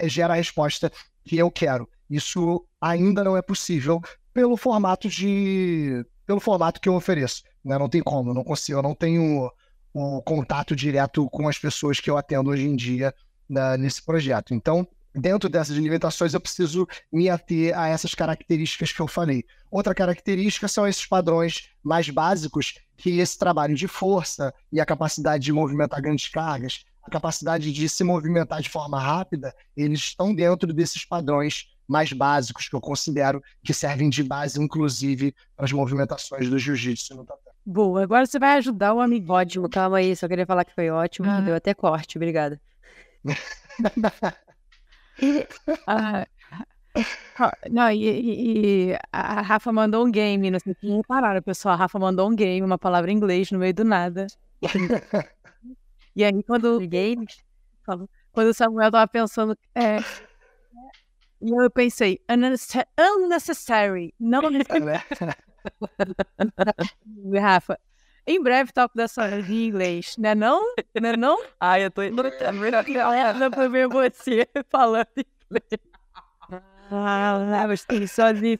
gera 0.05 0.35
a 0.35 0.37
resposta 0.37 0.90
que 1.25 1.37
eu 1.37 1.51
quero. 1.51 1.88
Isso 2.09 2.66
ainda 2.81 3.23
não 3.23 3.37
é 3.37 3.43
possível 3.43 4.01
pelo 4.33 4.57
formato 4.57 5.09
de 5.09 6.05
pelo 6.27 6.40
formato 6.40 6.81
que 6.81 6.88
eu 6.88 6.95
ofereço. 6.95 7.43
Né? 7.64 7.77
Não 7.77 7.88
tem 7.88 8.03
como, 8.03 8.33
não 8.33 8.45
consigo, 8.45 8.79
eu 8.79 8.83
não 8.83 8.95
tenho 8.95 9.51
o 9.93 10.23
contato 10.23 10.77
direto 10.77 11.29
com 11.31 11.49
as 11.49 11.59
pessoas 11.59 11.99
que 11.99 12.09
eu 12.09 12.16
atendo 12.16 12.51
hoje 12.51 12.66
em 12.66 12.77
dia 12.77 13.12
né, 13.49 13.77
nesse 13.77 14.03
projeto. 14.05 14.55
Então, 14.55 14.87
dentro 15.14 15.49
dessas 15.49 15.77
limitações, 15.77 16.35
eu 16.35 16.40
preciso 16.40 16.87
me 17.12 17.29
ater 17.29 17.77
a 17.79 17.88
essas 17.88 18.14
características 18.14 18.92
que 18.92 19.01
eu 19.01 19.09
falei. 19.09 19.44
Outra 19.70 19.94
característica 19.94 20.68
são 20.68 20.87
esses 20.87 21.07
padrões 21.07 21.70
mais 21.83 22.09
básicos 22.09 22.75
que 22.96 23.18
esse 23.18 23.38
trabalho 23.38 23.75
de 23.75 23.88
força 23.88 24.53
e 24.70 24.81
a 24.81 24.87
capacidade 24.87 25.44
de 25.44 25.53
movimentar 25.53 26.03
grandes 26.03 26.29
cargas, 26.29 26.85
a 27.03 27.11
capacidade 27.11 27.73
de 27.73 27.88
se 27.88 28.05
movimentar 28.05 28.61
de 28.61 28.68
forma 28.68 29.01
rápida, 29.01 29.55
eles 29.77 30.01
estão 30.01 30.35
dentro 30.35 30.73
desses 30.73 31.05
padrões 31.05 31.66
mais 31.88 32.12
básicos 32.12 32.68
que 32.68 32.77
eu 32.77 32.81
considero 32.81 33.42
que 33.64 33.75
servem 33.75 34.09
de 34.09 34.23
base, 34.23 34.62
inclusive, 34.62 35.35
para 35.57 35.64
as 35.64 35.73
movimentações 35.73 36.49
do 36.49 36.59
jiu-jitsu 36.59 37.16
no 37.16 37.25
tatame. 37.25 37.51
Boa, 37.66 38.03
agora 38.03 38.27
você 38.27 38.38
vai 38.38 38.59
ajudar 38.59 38.94
o 38.94 39.01
amigo. 39.01 39.33
Ótimo, 39.33 39.68
calma 39.68 39.99
aí, 39.99 40.14
só 40.14 40.29
queria 40.29 40.46
falar 40.46 40.64
que 40.64 40.75
foi 40.75 40.88
ótimo, 40.90 41.29
ah. 41.29 41.40
deu 41.40 41.55
até 41.55 41.75
corte, 41.75 42.16
obrigada. 42.16 42.61
ah, 45.87 46.26
não, 47.70 47.90
e, 47.90 48.92
e, 48.92 48.98
a 49.12 49.40
Rafa 49.40 49.72
mandou 49.72 50.06
um 50.06 50.11
game, 50.11 50.50
não 50.50 50.59
sei 50.59 50.74
se 50.74 51.02
pararam, 51.06 51.42
pessoal. 51.42 51.74
A 51.74 51.78
Rafa 51.78 51.98
mandou 51.98 52.28
um 52.28 52.35
game, 52.35 52.64
uma 52.64 52.78
palavra 52.78 53.11
em 53.11 53.16
inglês 53.16 53.50
no 53.50 53.59
meio 53.59 53.72
do 53.72 53.85
nada. 53.85 54.26
e 56.16 56.24
aí, 56.24 56.42
quando. 56.42 56.80
Game? 56.80 57.26
Quando 58.33 58.48
o 58.48 58.54
Samuel 58.54 58.90
tava 58.90 59.09
pensando. 59.09 59.56
É, 59.74 59.98
e 61.40 61.50
eu 61.50 61.70
pensei, 61.70 62.20
unnecessary, 62.98 64.14
não 64.20 64.50
necessary. 64.50 65.02
Rafa, 67.40 67.78
em 68.26 68.42
breve 68.42 68.72
toco 68.72 68.96
dessa 68.96 69.28
em 69.40 69.66
inglês, 69.68 70.16
né 70.18 70.35
não? 70.35 70.62
Né 71.00 71.16
não? 71.16 71.42
Ai, 71.59 71.85
eu 71.85 71.90
tô... 71.90 72.02
Não 73.35 73.50
foi 73.52 73.68
ver 73.68 73.88
você 73.88 74.46
falando 74.70 75.06
inglês. 75.16 75.80
Ah, 76.90 77.66
mas 77.68 77.80
estou 77.80 78.06
sozinha. 78.09 78.59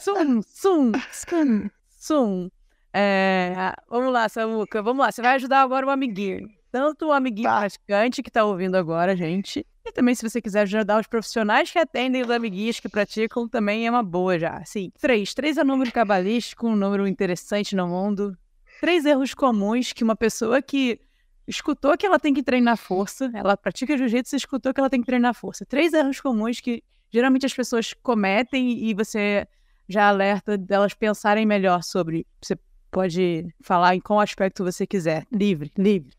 Sum, 0.00 0.42
sum, 0.42 0.92
sum, 1.10 1.70
sum. 1.88 2.50
É, 2.94 3.72
vamos 3.88 4.12
lá, 4.12 4.28
Samuca, 4.28 4.82
vamos 4.82 5.04
lá. 5.04 5.10
Você 5.10 5.22
vai 5.22 5.36
ajudar 5.36 5.62
agora 5.62 5.86
o 5.86 5.90
amiguinho. 5.90 6.48
Tanto 6.70 7.06
o 7.06 7.12
amiguinho 7.12 7.48
tá. 7.48 7.60
praticante 7.60 8.22
que 8.22 8.30
tá 8.30 8.44
ouvindo 8.44 8.76
agora, 8.76 9.16
gente, 9.16 9.66
e 9.84 9.92
também, 9.92 10.14
se 10.14 10.28
você 10.28 10.40
quiser 10.40 10.62
ajudar 10.62 11.00
os 11.00 11.06
profissionais 11.06 11.70
que 11.70 11.78
atendem 11.78 12.22
os 12.22 12.30
amiguinhos 12.30 12.78
que 12.78 12.88
praticam, 12.88 13.48
também 13.48 13.86
é 13.86 13.90
uma 13.90 14.02
boa 14.02 14.38
já. 14.38 14.64
Sim. 14.64 14.90
Três. 15.00 15.34
Três 15.34 15.56
é 15.56 15.62
um 15.62 15.66
número 15.66 15.90
cabalístico, 15.90 16.68
um 16.68 16.76
número 16.76 17.06
interessante 17.06 17.74
no 17.74 17.88
mundo. 17.88 18.36
Três 18.80 19.04
erros 19.04 19.34
comuns 19.34 19.92
que 19.92 20.04
uma 20.04 20.16
pessoa 20.16 20.62
que 20.62 21.00
escutou 21.46 21.96
que 21.96 22.06
ela 22.06 22.18
tem 22.18 22.32
que 22.32 22.42
treinar 22.42 22.76
força, 22.76 23.30
ela 23.34 23.56
pratica 23.56 23.96
jiu-jitsu 23.96 24.36
e 24.36 24.38
escutou 24.38 24.72
que 24.72 24.80
ela 24.80 24.90
tem 24.90 25.00
que 25.00 25.06
treinar 25.06 25.34
força. 25.34 25.66
Três 25.66 25.92
erros 25.92 26.20
comuns 26.20 26.60
que 26.60 26.82
geralmente 27.10 27.46
as 27.46 27.52
pessoas 27.54 27.92
cometem 27.92 28.84
e 28.84 28.94
você 28.94 29.46
já 29.88 30.08
alerta 30.08 30.56
delas 30.56 30.94
pensarem 30.94 31.44
melhor 31.44 31.82
sobre. 31.82 32.26
Você 32.40 32.56
pode 32.90 33.46
falar 33.62 33.96
em 33.96 34.00
qual 34.00 34.20
aspecto 34.20 34.64
você 34.64 34.86
quiser. 34.86 35.26
Livre, 35.32 35.70
livre. 35.76 36.14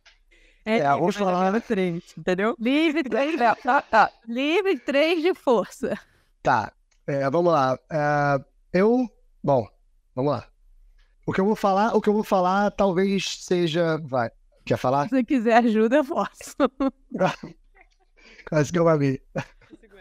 É, 0.66 0.78
é 0.78 0.90
vamos 0.90 1.16
falar 1.16 1.62
três, 1.62 2.04
entendeu? 2.18 2.56
Livre 2.60 3.04
três, 3.10 3.36
tá, 3.62 3.82
tá. 3.82 4.12
Livre 4.28 4.80
três 4.80 5.22
de 5.22 5.34
força. 5.34 5.98
Tá, 6.42 6.72
é, 7.06 7.30
vamos 7.30 7.52
lá. 7.52 7.78
É, 7.92 8.44
eu, 8.72 9.10
bom, 9.44 9.68
vamos 10.16 10.32
lá. 10.32 10.48
O 11.26 11.34
que 11.34 11.42
eu 11.42 11.46
vou 11.46 11.56
falar, 11.56 11.96
o 11.96 12.02
que 12.02 12.10
eu 12.10 12.14
vou 12.14 12.24
falar 12.24 12.72
talvez 12.72 13.44
seja, 13.44 13.98
vai. 14.04 14.30
Quer 14.66 14.78
falar? 14.78 15.06
Se 15.06 15.10
você 15.10 15.24
quiser 15.24 15.58
ajuda, 15.58 15.98
eu 15.98 16.06
posso. 16.06 16.56
Quase 18.48 18.72
que 18.72 18.80
eu 18.80 18.88
amei. 18.88 19.22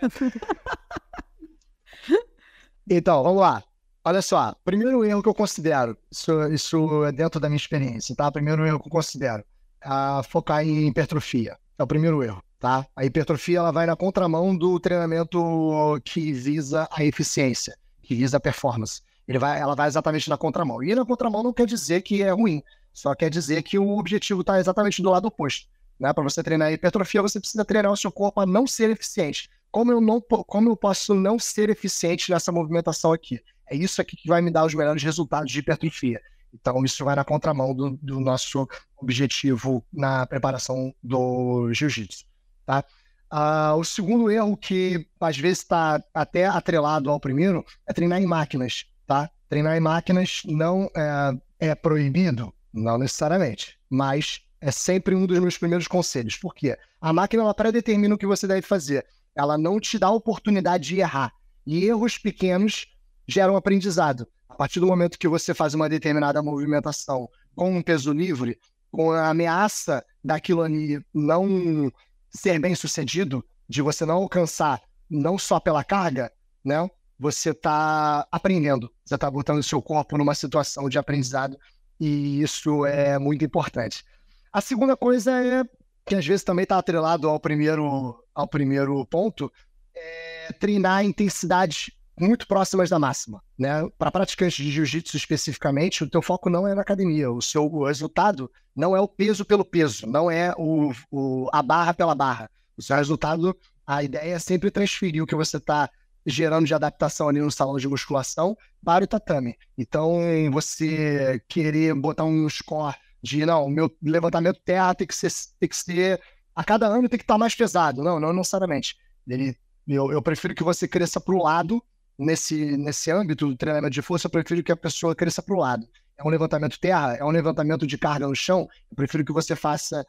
então, 2.88 3.22
vamos 3.22 3.40
lá. 3.40 3.64
Olha 4.05 4.22
só, 4.22 4.55
primeiro 4.64 5.05
erro 5.05 5.22
que 5.22 5.29
eu 5.29 5.35
considero, 5.35 5.96
isso, 6.11 6.48
isso 6.48 7.05
é 7.05 7.12
dentro 7.12 7.38
da 7.38 7.48
minha 7.48 7.57
experiência, 7.57 8.16
tá? 8.16 8.33
Primeiro 8.33 8.66
erro 8.66 8.81
que 8.81 8.88
eu 8.88 8.92
considero 8.92 9.44
a 9.85 10.23
focar 10.23 10.66
em 10.66 10.88
hipertrofia. 10.88 11.57
É 11.79 11.83
o 11.83 11.87
primeiro 11.87 12.23
erro, 12.23 12.42
tá? 12.59 12.87
A 12.95 13.05
hipertrofia 13.05 13.59
ela 13.59 13.73
vai 13.73 13.87
na 13.87 13.97
contramão 13.97 14.57
do 14.57 14.79
treinamento 14.79 16.00
que 16.04 16.33
visa 16.33 16.88
a 16.90 17.04
eficiência, 17.04 17.77
que 18.02 18.15
visa 18.15 18.37
a 18.37 18.40
performance. 18.40 19.02
Ele 19.27 19.38
vai, 19.38 19.61
ela 19.61 19.75
vai 19.75 19.88
exatamente 19.88 20.29
na 20.29 20.37
contramão. 20.37 20.83
E 20.83 20.94
na 20.94 21.04
contramão 21.04 21.42
não 21.42 21.52
quer 21.52 21.67
dizer 21.67 22.02
que 22.02 22.23
é 22.23 22.31
ruim, 22.31 22.63
só 22.92 23.15
quer 23.15 23.31
dizer 23.31 23.63
que 23.63 23.79
o 23.79 23.98
objetivo 23.98 24.42
está 24.42 24.59
exatamente 24.59 25.02
do 25.02 25.11
lado 25.11 25.27
oposto. 25.27 25.69
Né? 25.98 26.13
Para 26.13 26.25
você 26.25 26.42
treinar 26.42 26.69
a 26.69 26.73
hipertrofia, 26.73 27.23
você 27.23 27.38
precisa 27.38 27.65
treinar 27.65 27.92
o 27.92 27.96
seu 27.96 28.11
corpo 28.11 28.40
a 28.40 28.46
não 28.46 28.67
ser 28.67 28.90
eficiente. 28.90 29.48
Como 29.71 29.90
eu, 29.90 30.00
não, 30.00 30.21
como 30.21 30.69
eu 30.69 30.77
posso 30.77 31.15
não 31.15 31.38
ser 31.38 31.71
eficiente 31.71 32.31
nessa 32.31 32.52
movimentação 32.52 33.13
aqui? 33.13 33.40
É 33.71 33.75
isso 33.75 34.02
aqui 34.02 34.17
que 34.17 34.29
vai 34.29 34.42
me 34.42 34.50
dar 34.50 34.67
os 34.67 34.75
melhores 34.75 35.02
resultados 35.02 35.50
de 35.50 35.61
hipertrofia. 35.61 36.21
Então, 36.53 36.85
isso 36.85 37.05
vai 37.05 37.17
na 37.17 37.25
contramão 37.25 37.75
do, 37.75 37.98
do 38.03 38.21
nosso 38.21 38.69
objetivo 38.96 39.85
na 39.92 40.27
preparação 40.27 40.94
do 41.03 41.73
jiu-jitsu. 41.73 42.25
Tá? 42.67 42.85
Uh, 43.33 43.77
o 43.79 43.85
segundo 43.85 44.31
erro, 44.31 44.57
que 44.57 45.07
às 45.19 45.38
vezes 45.38 45.61
está 45.61 46.03
até 46.13 46.46
atrelado 46.46 47.11
ao 47.11 47.19
primeiro, 47.19 47.65
é 47.87 47.92
treinar 47.92 48.21
em 48.21 48.27
máquinas, 48.27 48.87
tá? 49.07 49.31
Treinar 49.48 49.75
em 49.75 49.81
máquinas 49.81 50.42
não 50.44 50.90
é, 50.94 51.71
é 51.71 51.75
proibido, 51.75 52.53
não 52.73 52.98
necessariamente, 52.98 53.79
mas 53.88 54.42
é 54.61 54.71
sempre 54.71 55.15
um 55.15 55.27
dos 55.27 55.38
meus 55.38 55.57
primeiros 55.57 55.88
conselhos. 55.88 56.37
Por 56.37 56.55
quê? 56.55 56.77
A 57.00 57.13
máquina 57.13 57.42
ela 57.42 57.55
predetermina 57.55 58.15
o 58.15 58.19
que 58.19 58.27
você 58.27 58.46
deve 58.46 58.63
fazer. 58.63 59.07
Ela 59.35 59.57
não 59.57 59.81
te 59.81 59.98
dá 59.98 60.09
a 60.09 60.13
oportunidade 60.13 60.85
de 60.85 61.00
errar. 61.00 61.33
E 61.67 61.85
erros 61.85 62.19
pequenos 62.19 62.87
geram 63.27 63.57
aprendizado. 63.57 64.29
A 64.53 64.55
partir 64.55 64.81
do 64.81 64.87
momento 64.87 65.19
que 65.19 65.27
você 65.27 65.55
faz 65.55 65.73
uma 65.73 65.88
determinada 65.88 66.42
movimentação 66.42 67.27
com 67.57 67.75
um 67.75 67.83
peso 67.83 68.13
livre, 68.13 68.59
com 68.90 69.11
a 69.11 69.31
ameaça 69.31 70.05
daquilo 70.23 70.61
ali 70.61 71.03
não 71.13 71.90
ser 72.29 72.59
bem 72.61 72.75
sucedido, 72.75 73.42
de 73.67 73.81
você 73.81 74.05
não 74.05 74.17
alcançar 74.17 74.79
não 75.09 75.38
só 75.38 75.59
pela 75.59 75.83
carga, 75.83 76.31
né? 76.63 76.87
Você 77.19 77.50
está 77.50 78.29
aprendendo, 78.31 78.92
você 79.03 79.15
está 79.15 79.31
botando 79.31 79.61
o 79.61 79.63
seu 79.63 79.81
corpo 79.81 80.19
numa 80.19 80.35
situação 80.35 80.87
de 80.87 80.98
aprendizado 80.98 81.57
e 81.98 82.42
isso 82.42 82.85
é 82.85 83.19
muito 83.19 83.42
importante. 83.42 84.05
A 84.53 84.61
segunda 84.61 84.94
coisa 84.98 85.33
é 85.42 85.65
que 86.05 86.15
às 86.15 86.27
vezes 86.27 86.44
também 86.44 86.65
está 86.65 86.77
atrelado 86.77 87.27
ao 87.27 87.40
primeiro, 87.40 88.23
ao 88.35 88.46
primeiro 88.46 89.07
ponto, 89.07 89.50
é 89.96 90.53
treinar 90.61 91.07
intensidades 91.07 91.90
muito 92.23 92.46
próximas 92.46 92.88
da 92.88 92.98
máxima, 92.98 93.42
né? 93.58 93.83
Para 93.98 94.10
praticantes 94.10 94.64
de 94.64 94.70
jiu-jitsu 94.70 95.16
especificamente, 95.16 96.04
o 96.04 96.08
teu 96.08 96.23
foco 96.23 96.48
não 96.48 96.66
é 96.66 96.75
na 96.75 96.83
academia, 96.83 97.31
o 97.31 97.42
seu 97.42 97.83
resultado 97.83 98.50
não 98.75 98.96
é 98.96 99.00
o 99.00 99.08
peso 99.08 99.44
pelo 99.44 99.64
peso, 99.64 100.06
não 100.06 100.31
é 100.31 100.54
o, 100.56 100.92
o, 101.10 101.48
a 101.52 101.62
barra 101.62 101.92
pela 101.92 102.14
barra. 102.14 102.50
O 102.77 102.83
seu 102.83 102.96
resultado, 102.96 103.56
a 103.87 104.02
ideia 104.02 104.35
é 104.35 104.38
sempre 104.38 104.70
transferir 104.70 105.23
o 105.23 105.27
que 105.27 105.35
você 105.35 105.56
está 105.56 105.90
gerando 106.25 106.66
de 106.66 106.75
adaptação 106.75 107.29
ali 107.29 107.40
no 107.40 107.50
salão 107.50 107.77
de 107.77 107.88
musculação 107.88 108.56
para 108.85 109.04
o 109.04 109.08
tatame. 109.08 109.56
Então, 109.77 110.20
você 110.52 111.42
querer 111.48 111.94
botar 111.94 112.25
um 112.25 112.48
score 112.48 112.94
de, 113.20 113.44
não, 113.44 113.68
meu 113.68 113.90
levantamento 114.02 114.60
terra 114.64 114.94
tem 114.94 115.06
que 115.06 115.14
ser, 115.14 115.33
tem 115.58 115.68
que 115.68 115.77
ser 115.77 116.20
a 116.54 116.62
cada 116.62 116.87
ano 116.87 117.08
tem 117.08 117.18
que 117.18 117.25
estar 117.25 117.35
tá 117.35 117.38
mais 117.38 117.54
pesado. 117.54 118.02
Não, 118.02 118.20
não 118.20 118.33
necessariamente. 118.33 118.96
Ele, 119.27 119.56
eu, 119.87 120.12
eu 120.12 120.23
prefiro 120.23 120.54
que 120.54 120.62
você 120.62 120.87
cresça 120.87 121.20
para 121.20 121.35
o 121.35 121.42
lado 121.42 121.83
nesse, 122.19 122.77
nesse 122.77 123.10
âmbito 123.10 123.46
do 123.46 123.56
treinamento 123.56 123.94
de 123.94 124.02
força, 124.02 124.27
eu 124.27 124.31
prefiro 124.31 124.63
que 124.63 124.73
a 124.73 124.77
pessoa 124.77 125.15
cresça 125.15 125.42
para 125.42 125.54
o 125.54 125.58
lado. 125.58 125.87
É 126.17 126.25
um 126.25 126.29
levantamento 126.29 126.79
terra, 126.79 127.17
é 127.17 127.25
um 127.25 127.31
levantamento 127.31 127.87
de 127.87 127.98
carga 127.98 128.27
no 128.27 128.35
chão, 128.35 128.69
eu 128.90 128.96
prefiro 128.96 129.25
que 129.25 129.33
você 129.33 129.56
faça, 129.56 130.04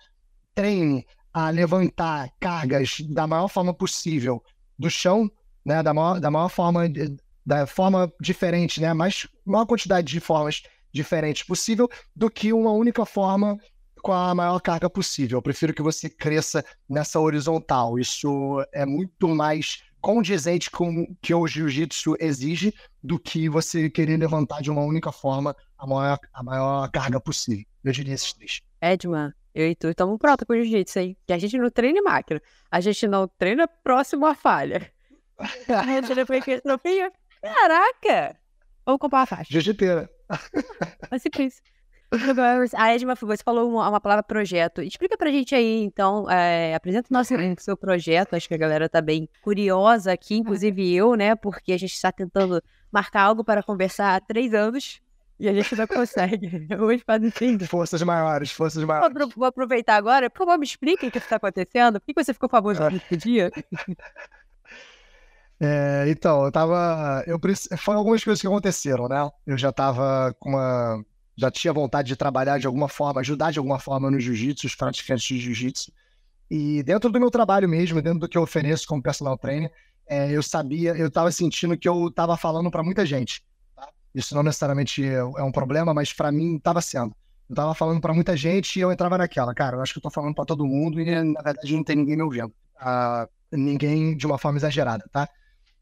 treine 0.53 1.05
a 1.33 1.49
levantar 1.49 2.29
cargas 2.39 2.97
da 3.09 3.25
maior 3.25 3.47
forma 3.47 3.73
possível 3.73 4.43
do 4.77 4.89
chão, 4.89 5.29
né, 5.65 5.81
da 5.81 5.93
maior, 5.93 6.19
da 6.19 6.29
maior 6.29 6.49
forma, 6.49 6.83
da 7.45 7.65
forma 7.65 8.11
diferente, 8.21 8.79
né, 8.79 8.93
mais, 8.93 9.27
maior 9.45 9.65
quantidade 9.65 10.11
de 10.11 10.19
formas 10.19 10.61
diferentes 10.91 11.43
possível, 11.43 11.89
do 12.15 12.29
que 12.29 12.53
uma 12.53 12.71
única 12.71 13.05
forma 13.05 13.57
com 14.03 14.11
a 14.11 14.35
maior 14.35 14.59
carga 14.59 14.89
possível. 14.89 15.37
Eu 15.37 15.41
prefiro 15.41 15.73
que 15.73 15.81
você 15.81 16.09
cresça 16.09 16.63
nessa 16.87 17.19
horizontal. 17.19 17.97
Isso 17.97 18.63
é 18.73 18.85
muito 18.85 19.29
mais 19.29 19.81
condizente 20.03 20.69
com 20.69 21.03
o 21.03 21.15
que 21.21 21.33
o 21.33 21.47
jiu-jitsu 21.47 22.17
exige 22.19 22.73
do 23.01 23.17
que 23.17 23.47
você 23.47 23.89
querer 23.89 24.17
levantar 24.17 24.61
de 24.61 24.69
uma 24.69 24.81
única 24.81 25.13
forma 25.13 25.55
a 25.77 25.87
maior, 25.87 26.19
a 26.33 26.43
maior 26.43 26.91
carga 26.91 27.21
possível. 27.21 27.65
Eu 27.81 27.93
diria 27.93 28.13
esses 28.13 28.33
três. 28.33 28.59
Edman, 28.81 29.33
eu 29.55 29.65
e 29.65 29.73
tu 29.73 29.87
estamos 29.87 30.17
prontos 30.17 30.45
com 30.45 30.51
o 30.51 30.57
jiu-jitsu, 30.57 30.99
hein? 30.99 31.17
Que 31.25 31.31
a 31.31 31.37
gente 31.37 31.57
não 31.57 31.69
treina 31.69 31.99
em 31.99 32.03
máquina. 32.03 32.41
A 32.69 32.81
gente 32.81 33.07
não 33.07 33.29
treina 33.29 33.65
próximo 33.65 34.25
à 34.25 34.35
falha. 34.35 34.91
a 35.39 35.83
gente 35.85 36.13
não 36.13 36.25
foi 36.25 36.41
Caraca! 37.41 38.37
Vamos 38.85 38.99
comprar 38.99 39.21
a 39.21 39.25
faixa. 39.25 39.47
Jiu-jiteira. 39.49 40.09
Vai 41.09 41.17
ser 41.17 41.31
isso. 41.39 41.61
A 42.77 42.93
Edma, 42.93 43.15
você 43.15 43.43
falou 43.43 43.69
uma, 43.69 43.89
uma, 43.89 44.01
palavra 44.01 44.23
projeto. 44.23 44.81
Explica 44.81 45.17
pra 45.17 45.31
gente 45.31 45.55
aí, 45.55 45.83
então, 45.83 46.29
é, 46.29 46.75
apresenta 46.75 47.07
o 47.09 47.13
nosso 47.13 47.33
seu 47.59 47.75
projeto. 47.75 48.35
Acho 48.35 48.47
que 48.47 48.53
a 48.53 48.57
galera 48.57 48.87
tá 48.87 49.01
bem 49.01 49.27
curiosa 49.41 50.11
aqui, 50.11 50.35
inclusive 50.35 50.93
eu, 50.93 51.15
né? 51.15 51.35
Porque 51.35 51.73
a 51.73 51.77
gente 51.77 51.93
está 51.93 52.11
tentando 52.11 52.61
marcar 52.91 53.23
algo 53.23 53.43
para 53.43 53.63
conversar 53.63 54.15
há 54.15 54.19
três 54.19 54.53
anos 54.53 55.01
e 55.39 55.49
a 55.49 55.53
gente 55.53 55.75
não 55.75 55.87
consegue. 55.87 56.67
Hoje 56.79 57.03
faz 57.05 57.33
cinco. 57.33 57.65
Forças 57.65 58.01
maiores, 58.03 58.51
forças 58.51 58.83
maiores. 58.83 59.17
Vou, 59.17 59.29
vou 59.35 59.45
aproveitar 59.45 59.95
agora. 59.95 60.29
Por 60.29 60.39
favor, 60.39 60.57
me 60.57 60.65
explique 60.65 61.07
o 61.07 61.11
que 61.11 61.17
está 61.17 61.37
acontecendo. 61.37 61.99
Por 61.99 62.05
que 62.05 62.23
você 62.23 62.33
ficou 62.33 62.49
famoso 62.49 62.81
nesse 62.89 63.17
dia? 63.17 63.51
É, 65.65 66.05
então, 66.09 66.43
eu 66.43 66.51
tava. 66.51 67.23
Eu, 67.25 67.39
foram 67.77 67.99
algumas 67.99 68.21
coisas 68.21 68.41
que 68.41 68.47
aconteceram, 68.47 69.07
né? 69.07 69.29
Eu 69.47 69.57
já 69.57 69.71
tava 69.71 70.35
com 70.37 70.49
uma 70.49 71.05
já 71.35 71.49
tinha 71.49 71.73
vontade 71.73 72.07
de 72.07 72.15
trabalhar 72.15 72.59
de 72.59 72.67
alguma 72.67 72.87
forma, 72.87 73.21
ajudar 73.21 73.51
de 73.51 73.59
alguma 73.59 73.79
forma 73.79 74.09
no 74.09 74.19
jiu-jitsu, 74.19 74.67
os 74.67 74.75
praticantes 74.75 75.25
de 75.25 75.39
jiu-jitsu. 75.39 75.91
E 76.49 76.83
dentro 76.83 77.11
do 77.11 77.19
meu 77.19 77.31
trabalho 77.31 77.67
mesmo, 77.67 78.01
dentro 78.01 78.19
do 78.19 78.29
que 78.29 78.37
eu 78.37 78.43
ofereço 78.43 78.87
como 78.87 79.01
personal 79.01 79.37
trainer, 79.37 79.71
é, 80.07 80.31
eu 80.31 80.43
sabia, 80.43 80.95
eu 80.95 81.07
estava 81.07 81.31
sentindo 81.31 81.77
que 81.77 81.87
eu 81.87 82.07
estava 82.07 82.37
falando 82.37 82.69
para 82.69 82.83
muita 82.83 83.05
gente. 83.05 83.43
Tá? 83.75 83.89
Isso 84.13 84.35
não 84.35 84.43
necessariamente 84.43 85.03
é, 85.03 85.15
é 85.15 85.43
um 85.43 85.51
problema, 85.51 85.93
mas 85.93 86.13
para 86.13 86.31
mim 86.31 86.57
estava 86.57 86.81
sendo. 86.81 87.15
Eu 87.49 87.53
estava 87.53 87.73
falando 87.73 87.99
para 87.99 88.13
muita 88.13 88.37
gente 88.37 88.77
e 88.77 88.81
eu 88.81 88.91
entrava 88.91 89.17
naquela, 89.17 89.53
cara, 89.53 89.77
eu 89.77 89.81
acho 89.81 89.93
que 89.93 89.97
eu 89.97 90.01
estou 90.01 90.11
falando 90.11 90.35
para 90.35 90.45
todo 90.45 90.65
mundo 90.65 90.99
e 90.99 91.05
na 91.05 91.41
verdade 91.41 91.75
não 91.75 91.83
tem 91.83 91.95
ninguém 91.95 92.15
me 92.15 92.23
ouvindo. 92.23 92.53
Ah, 92.79 93.27
ninguém 93.51 94.15
de 94.15 94.25
uma 94.25 94.37
forma 94.37 94.57
exagerada, 94.57 95.05
tá? 95.11 95.27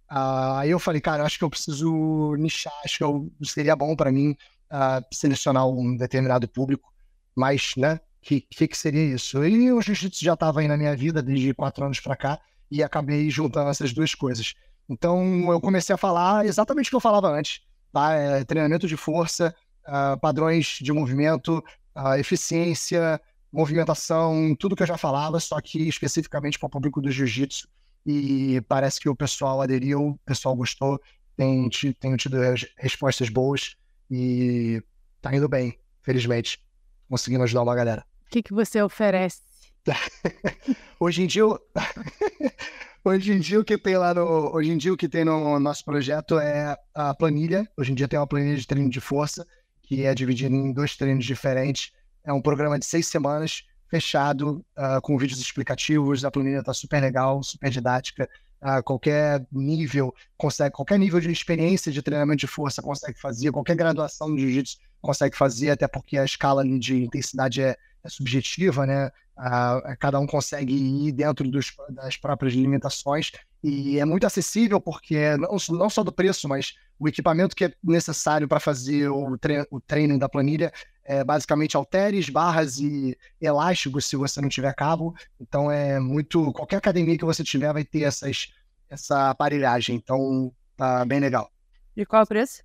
Ah, 0.08 0.60
aí 0.60 0.70
eu 0.70 0.80
falei, 0.80 1.00
cara, 1.02 1.24
acho 1.24 1.38
que 1.38 1.44
eu 1.44 1.50
preciso 1.50 2.36
nichar, 2.38 2.74
acho 2.84 2.98
que 2.98 3.04
eu, 3.04 3.32
seria 3.44 3.76
bom 3.76 3.96
para 3.96 4.12
mim 4.12 4.36
uh, 4.72 5.06
selecionar 5.12 5.68
um 5.68 5.96
determinado 5.96 6.48
público, 6.48 6.92
mas, 7.36 7.74
né, 7.78 8.00
que, 8.22 8.42
que, 8.42 8.68
que 8.68 8.78
seria 8.78 9.16
isso? 9.16 9.44
E 9.44 9.72
o 9.72 9.82
jiu-jitsu 9.82 10.24
já 10.24 10.34
estava 10.34 10.62
aí 10.62 10.68
na 10.68 10.78
minha 10.78 10.96
vida 10.96 11.22
desde 11.22 11.54
quatro 11.54 11.84
anos 11.84 12.00
para 12.00 12.16
cá 12.16 12.40
e 12.70 12.82
acabei 12.84 13.30
juntando 13.30 13.70
essas 13.70 13.92
duas 13.92 14.16
coisas. 14.16 14.54
Então 14.88 15.52
eu 15.52 15.60
comecei 15.60 15.94
a 15.94 15.98
falar 15.98 16.46
exatamente 16.46 16.88
o 16.88 16.90
que 16.92 16.96
eu 16.96 17.02
falava 17.02 17.30
antes, 17.30 17.62
tá? 17.92 18.14
É, 18.14 18.44
treinamento 18.44 18.88
de 18.88 18.96
força, 18.96 19.54
uh, 19.88 20.20
padrões 20.20 20.78
de 20.82 20.92
movimento, 20.92 21.64
uh, 21.96 22.16
eficiência, 22.18 23.20
movimentação, 23.52 24.56
tudo 24.58 24.76
que 24.76 24.84
eu 24.84 24.88
já 24.88 24.98
falava, 24.98 25.40
só 25.40 25.60
que 25.60 25.88
especificamente 25.88 26.60
para 26.60 26.68
o 26.68 26.70
público 26.70 27.02
do 27.02 27.12
jiu-jitsu. 27.12 27.68
E 28.06 28.62
parece 28.68 29.00
que 29.00 29.10
o 29.10 29.16
pessoal 29.16 29.62
aderiu, 29.62 30.10
o 30.10 30.20
pessoal 30.26 30.56
gostou, 30.56 31.00
tem, 31.36 31.70
tem 32.00 32.16
tido 32.16 32.38
respostas 32.78 33.30
boas. 33.30 33.76
E 34.12 34.84
tá 35.22 35.34
indo 35.34 35.48
bem, 35.48 35.80
felizmente. 36.02 36.62
Conseguindo 37.10 37.44
ajudar 37.44 37.64
uma 37.64 37.74
galera. 37.74 38.06
O 38.26 38.30
que, 38.30 38.44
que 38.44 38.54
você 38.54 38.82
oferece? 38.82 39.42
hoje 41.00 41.24
em 41.24 41.28
dia, 41.28 41.44
hoje 43.06 43.32
em 43.32 43.40
dia 43.40 43.60
o 43.60 43.64
que 43.64 43.78
tem 43.78 43.98
lá 43.98 44.14
no, 44.14 44.54
hoje 44.54 44.70
em 44.70 44.78
dia 44.78 44.94
o 44.94 44.98
que 44.98 45.08
tem 45.08 45.24
no 45.24 45.60
nosso 45.60 45.86
projeto 45.86 46.38
é 46.38 46.76
a 46.94 47.14
planilha. 47.14 47.66
Hoje 47.78 47.94
em 47.94 47.96
dia 47.96 48.08
tem 48.08 48.20
uma 48.20 48.28
planilha 48.28 48.58
de 48.58 48.68
treino 48.68 48.90
de 48.90 49.00
força 49.00 49.48
que 49.82 50.06
é 50.06 50.14
dividida 50.14 50.54
em 50.54 50.74
dois 50.74 50.98
treinos 50.98 51.26
diferentes. 51.26 51.94
É 52.24 52.34
um 52.34 52.42
programa 52.42 52.78
de 52.78 52.86
seis 52.86 53.08
semanas 53.08 53.64
fechado 53.90 54.64
uh, 54.78 55.02
com 55.02 55.18
vídeos 55.18 55.40
explicativos. 55.40 56.26
A 56.26 56.32
planilha 56.32 56.60
está 56.60 56.74
super 56.74 57.02
legal, 57.02 57.42
super 57.44 57.70
didática 57.70 58.30
a 58.62 58.82
qualquer 58.84 59.46
nível, 59.52 60.14
consegue, 60.38 60.72
qualquer 60.76 61.00
nível 61.00 61.20
de 61.20 61.32
experiência 61.32 61.92
de 61.92 62.02
treinamento 62.02 62.42
de 62.42 62.48
força 62.48 62.82
consegue 62.82 63.20
fazer, 63.20 63.52
qualquer 63.52 63.76
graduação 63.76 64.34
de 64.36 64.42
jiu-jitsu 64.42 64.78
consegue 65.02 65.36
fazer, 65.36 65.72
até 65.72 65.88
porque 65.88 66.18
a 66.18 66.24
escala 66.24 66.64
de 66.64 67.04
intensidade 67.04 67.62
é, 67.62 67.76
é 68.04 68.10
subjetiva, 68.10 68.86
né? 68.86 69.10
A, 69.36 69.96
cada 70.00 70.20
um 70.20 70.28
consegue 70.28 70.74
ir 70.74 71.12
dentro 71.12 71.50
dos, 71.50 71.74
das 71.90 72.16
próprias 72.16 72.54
limitações 72.54 73.32
e 73.64 74.00
é 74.00 74.06
muito 74.06 74.26
acessível 74.26 74.82
porque 74.82 75.38
não, 75.38 75.58
não 75.70 75.90
só 75.90 76.04
do 76.04 76.12
preço, 76.12 76.48
mas 76.48 76.74
o 76.98 77.08
equipamento 77.08 77.56
que 77.56 77.66
é 77.66 77.74
necessário 77.84 78.48
para 78.48 78.60
fazer 78.60 79.10
o, 79.10 79.38
tre 79.38 79.66
o 79.70 79.80
treino 79.80 80.18
da 80.18 80.30
planilha 80.30 80.72
é 81.04 81.24
basicamente 81.24 81.76
halteres, 81.76 82.30
barras 82.30 82.80
e 82.80 83.18
elásticos 83.40 84.06
se 84.06 84.16
você 84.16 84.40
não 84.42 84.50
tiver 84.50 84.74
cabo. 84.74 85.16
Então 85.40 85.72
é 85.72 86.00
muito. 86.00 86.52
Qualquer 86.54 86.78
academia 86.78 87.18
que 87.18 87.26
você 87.26 87.44
tiver 87.44 87.74
vai 87.74 87.84
ter 87.84 88.04
essas, 88.04 88.54
essa 88.90 89.30
aparelhagem. 89.30 89.96
Então 89.96 90.54
tá 90.76 91.04
bem 91.06 91.20
legal. 91.20 91.52
E 91.96 92.06
qual 92.06 92.22
é 92.22 92.24
o 92.24 92.28
preço? 92.28 92.64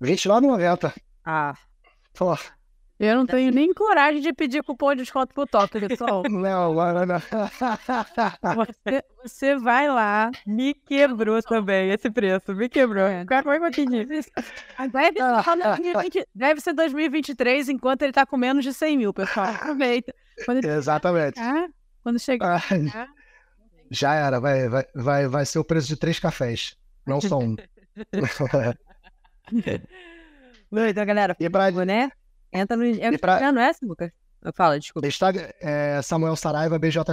R$29,90. 0.00 0.92
Ah. 1.24 1.54
Pô. 2.12 2.36
Eu 2.98 3.16
não 3.16 3.26
tenho 3.26 3.50
nem 3.50 3.74
coragem 3.74 4.20
de 4.20 4.32
pedir 4.32 4.62
cupom 4.62 4.90
de 4.94 5.02
desconto 5.02 5.34
pro 5.34 5.46
top, 5.46 5.80
pessoal. 5.80 6.22
não, 6.30 6.74
não, 6.74 7.06
não. 7.06 7.20
Você, 8.54 9.04
você 9.22 9.56
vai 9.56 9.88
lá, 9.88 10.30
me 10.46 10.74
quebrou 10.74 11.42
também 11.42 11.90
esse 11.90 12.10
preço, 12.10 12.54
me 12.54 12.68
quebrou. 12.68 13.08
Como 13.26 13.50
é 13.52 13.58
que 13.58 13.66
eu 13.66 13.70
te 13.70 13.86
disse? 13.86 14.30
Deve, 14.92 15.18
ser, 16.10 16.28
deve 16.34 16.60
ser 16.60 16.72
2023, 16.72 17.68
enquanto 17.70 18.02
ele 18.02 18.12
tá 18.12 18.24
com 18.24 18.36
menos 18.36 18.64
de 18.64 18.72
100 18.72 18.96
mil, 18.96 19.12
pessoal. 19.12 19.46
Aproveita. 19.46 20.14
Exatamente. 20.64 21.38
Chegar, 21.38 21.68
quando 22.02 22.18
chegar. 22.18 22.64
Já 23.90 24.14
era, 24.14 24.40
vai, 24.40 24.68
vai, 24.68 24.84
vai, 24.94 25.28
vai 25.28 25.46
ser 25.46 25.58
o 25.58 25.64
preço 25.64 25.88
de 25.88 25.96
três 25.96 26.18
cafés, 26.18 26.76
não 27.06 27.20
só 27.20 27.38
um. 27.38 27.56
Então, 30.72 31.06
galera, 31.06 31.36
e 31.38 31.48
pra, 31.48 31.70
né? 31.70 32.10
Entra 32.54 32.76
no. 32.76 32.84
É 32.84 33.18
pra- 33.18 33.52
não 33.52 33.60
é, 33.62 33.72
Samuca? 33.72 34.12
Fala, 34.54 34.78
desculpa. 34.78 35.06
É 35.60 36.00
Samuel 36.02 36.36
Saraiva 36.36 36.78
BJJ. 36.78 37.04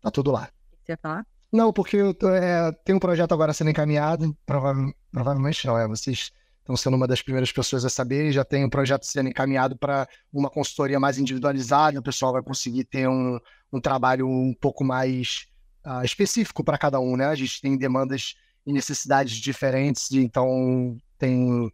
Tá 0.00 0.10
tudo 0.10 0.32
lá. 0.32 0.48
Você 0.84 0.92
ia 0.92 0.98
falar? 1.00 1.26
Não, 1.52 1.72
porque 1.72 1.96
eu 1.96 2.12
tô, 2.12 2.28
é, 2.30 2.72
tem 2.84 2.94
um 2.94 2.98
projeto 2.98 3.32
agora 3.32 3.52
sendo 3.52 3.70
encaminhado, 3.70 4.36
prova- 4.44 4.74
provavelmente 5.12 5.66
não, 5.66 5.78
é, 5.78 5.86
vocês 5.86 6.30
estão 6.58 6.76
sendo 6.76 6.96
uma 6.96 7.06
das 7.06 7.22
primeiras 7.22 7.52
pessoas 7.52 7.84
a 7.84 7.88
saber, 7.88 8.32
já 8.32 8.44
tem 8.44 8.64
um 8.64 8.68
projeto 8.68 9.04
sendo 9.04 9.28
encaminhado 9.28 9.76
para 9.76 10.08
uma 10.32 10.50
consultoria 10.50 10.98
mais 10.98 11.18
individualizada, 11.18 11.98
o 12.00 12.02
pessoal 12.02 12.32
vai 12.32 12.42
conseguir 12.42 12.84
ter 12.84 13.08
um, 13.08 13.38
um 13.72 13.80
trabalho 13.80 14.26
um 14.28 14.52
pouco 14.60 14.82
mais 14.84 15.46
ah, 15.84 16.04
específico 16.04 16.64
para 16.64 16.76
cada 16.76 16.98
um, 16.98 17.16
né? 17.16 17.26
A 17.26 17.34
gente 17.36 17.60
tem 17.60 17.76
demandas 17.78 18.34
e 18.66 18.72
necessidades 18.72 19.36
diferentes, 19.36 20.10
então 20.12 20.96
tem 21.18 21.70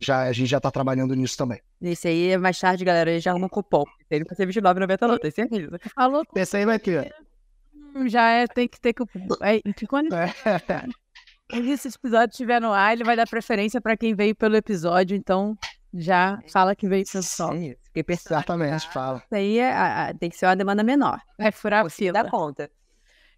já 0.00 0.22
a 0.22 0.32
gente 0.32 0.48
já 0.48 0.56
está 0.58 0.70
trabalhando 0.70 1.14
nisso 1.14 1.36
também. 1.36 1.60
Esse 1.80 2.08
aí 2.08 2.28
é 2.30 2.38
mais 2.38 2.58
tarde, 2.58 2.84
galera. 2.84 3.10
Ele 3.10 3.20
já 3.20 3.30
arruma 3.30 3.46
um 3.46 3.48
cupom. 3.50 3.84
Ele 4.10 4.24
vai 4.24 4.34
ser 4.36 4.44
R$29,90 4.46 5.08
não, 5.08 5.18
tem 5.18 5.30
certeza. 5.30 5.78
Falou, 5.94 6.22
Esse 6.34 6.56
aí 6.56 6.64
vai 6.66 6.78
ter. 6.78 7.14
já 8.06 8.28
é, 8.30 8.46
tem 8.46 8.68
que 8.68 8.80
ter 8.80 8.92
que. 8.92 9.02
É, 9.42 9.60
que 9.72 9.86
quando 9.86 10.12
É. 10.14 10.26
quando 11.50 11.68
esse 11.68 11.88
episódio 11.88 12.32
estiver 12.32 12.60
no 12.60 12.72
ar, 12.72 12.92
ele 12.92 13.04
vai 13.04 13.16
dar 13.16 13.26
preferência 13.28 13.80
para 13.80 13.96
quem 13.96 14.14
veio 14.14 14.34
pelo 14.34 14.56
episódio, 14.56 15.16
então 15.16 15.56
já 15.94 16.38
fala 16.52 16.74
que 16.76 16.88
veio 16.88 17.04
pelo 17.10 17.22
sol. 17.22 17.54
Isso. 17.54 17.76
Fiquei 17.84 18.02
pensando. 18.02 18.32
Exatamente, 18.32 18.88
fala. 18.92 19.18
Isso 19.18 19.34
aí 19.34 19.58
é, 19.58 19.72
a- 19.72 20.08
a- 20.08 20.14
tem 20.14 20.28
que 20.28 20.36
ser 20.36 20.46
uma 20.46 20.56
demanda 20.56 20.82
menor. 20.82 21.18
Vai 21.38 21.50
furar 21.52 21.80
a 21.80 21.88
Você 21.88 21.96
fila. 21.96 22.22
dá 22.22 22.30
conta. 22.30 22.70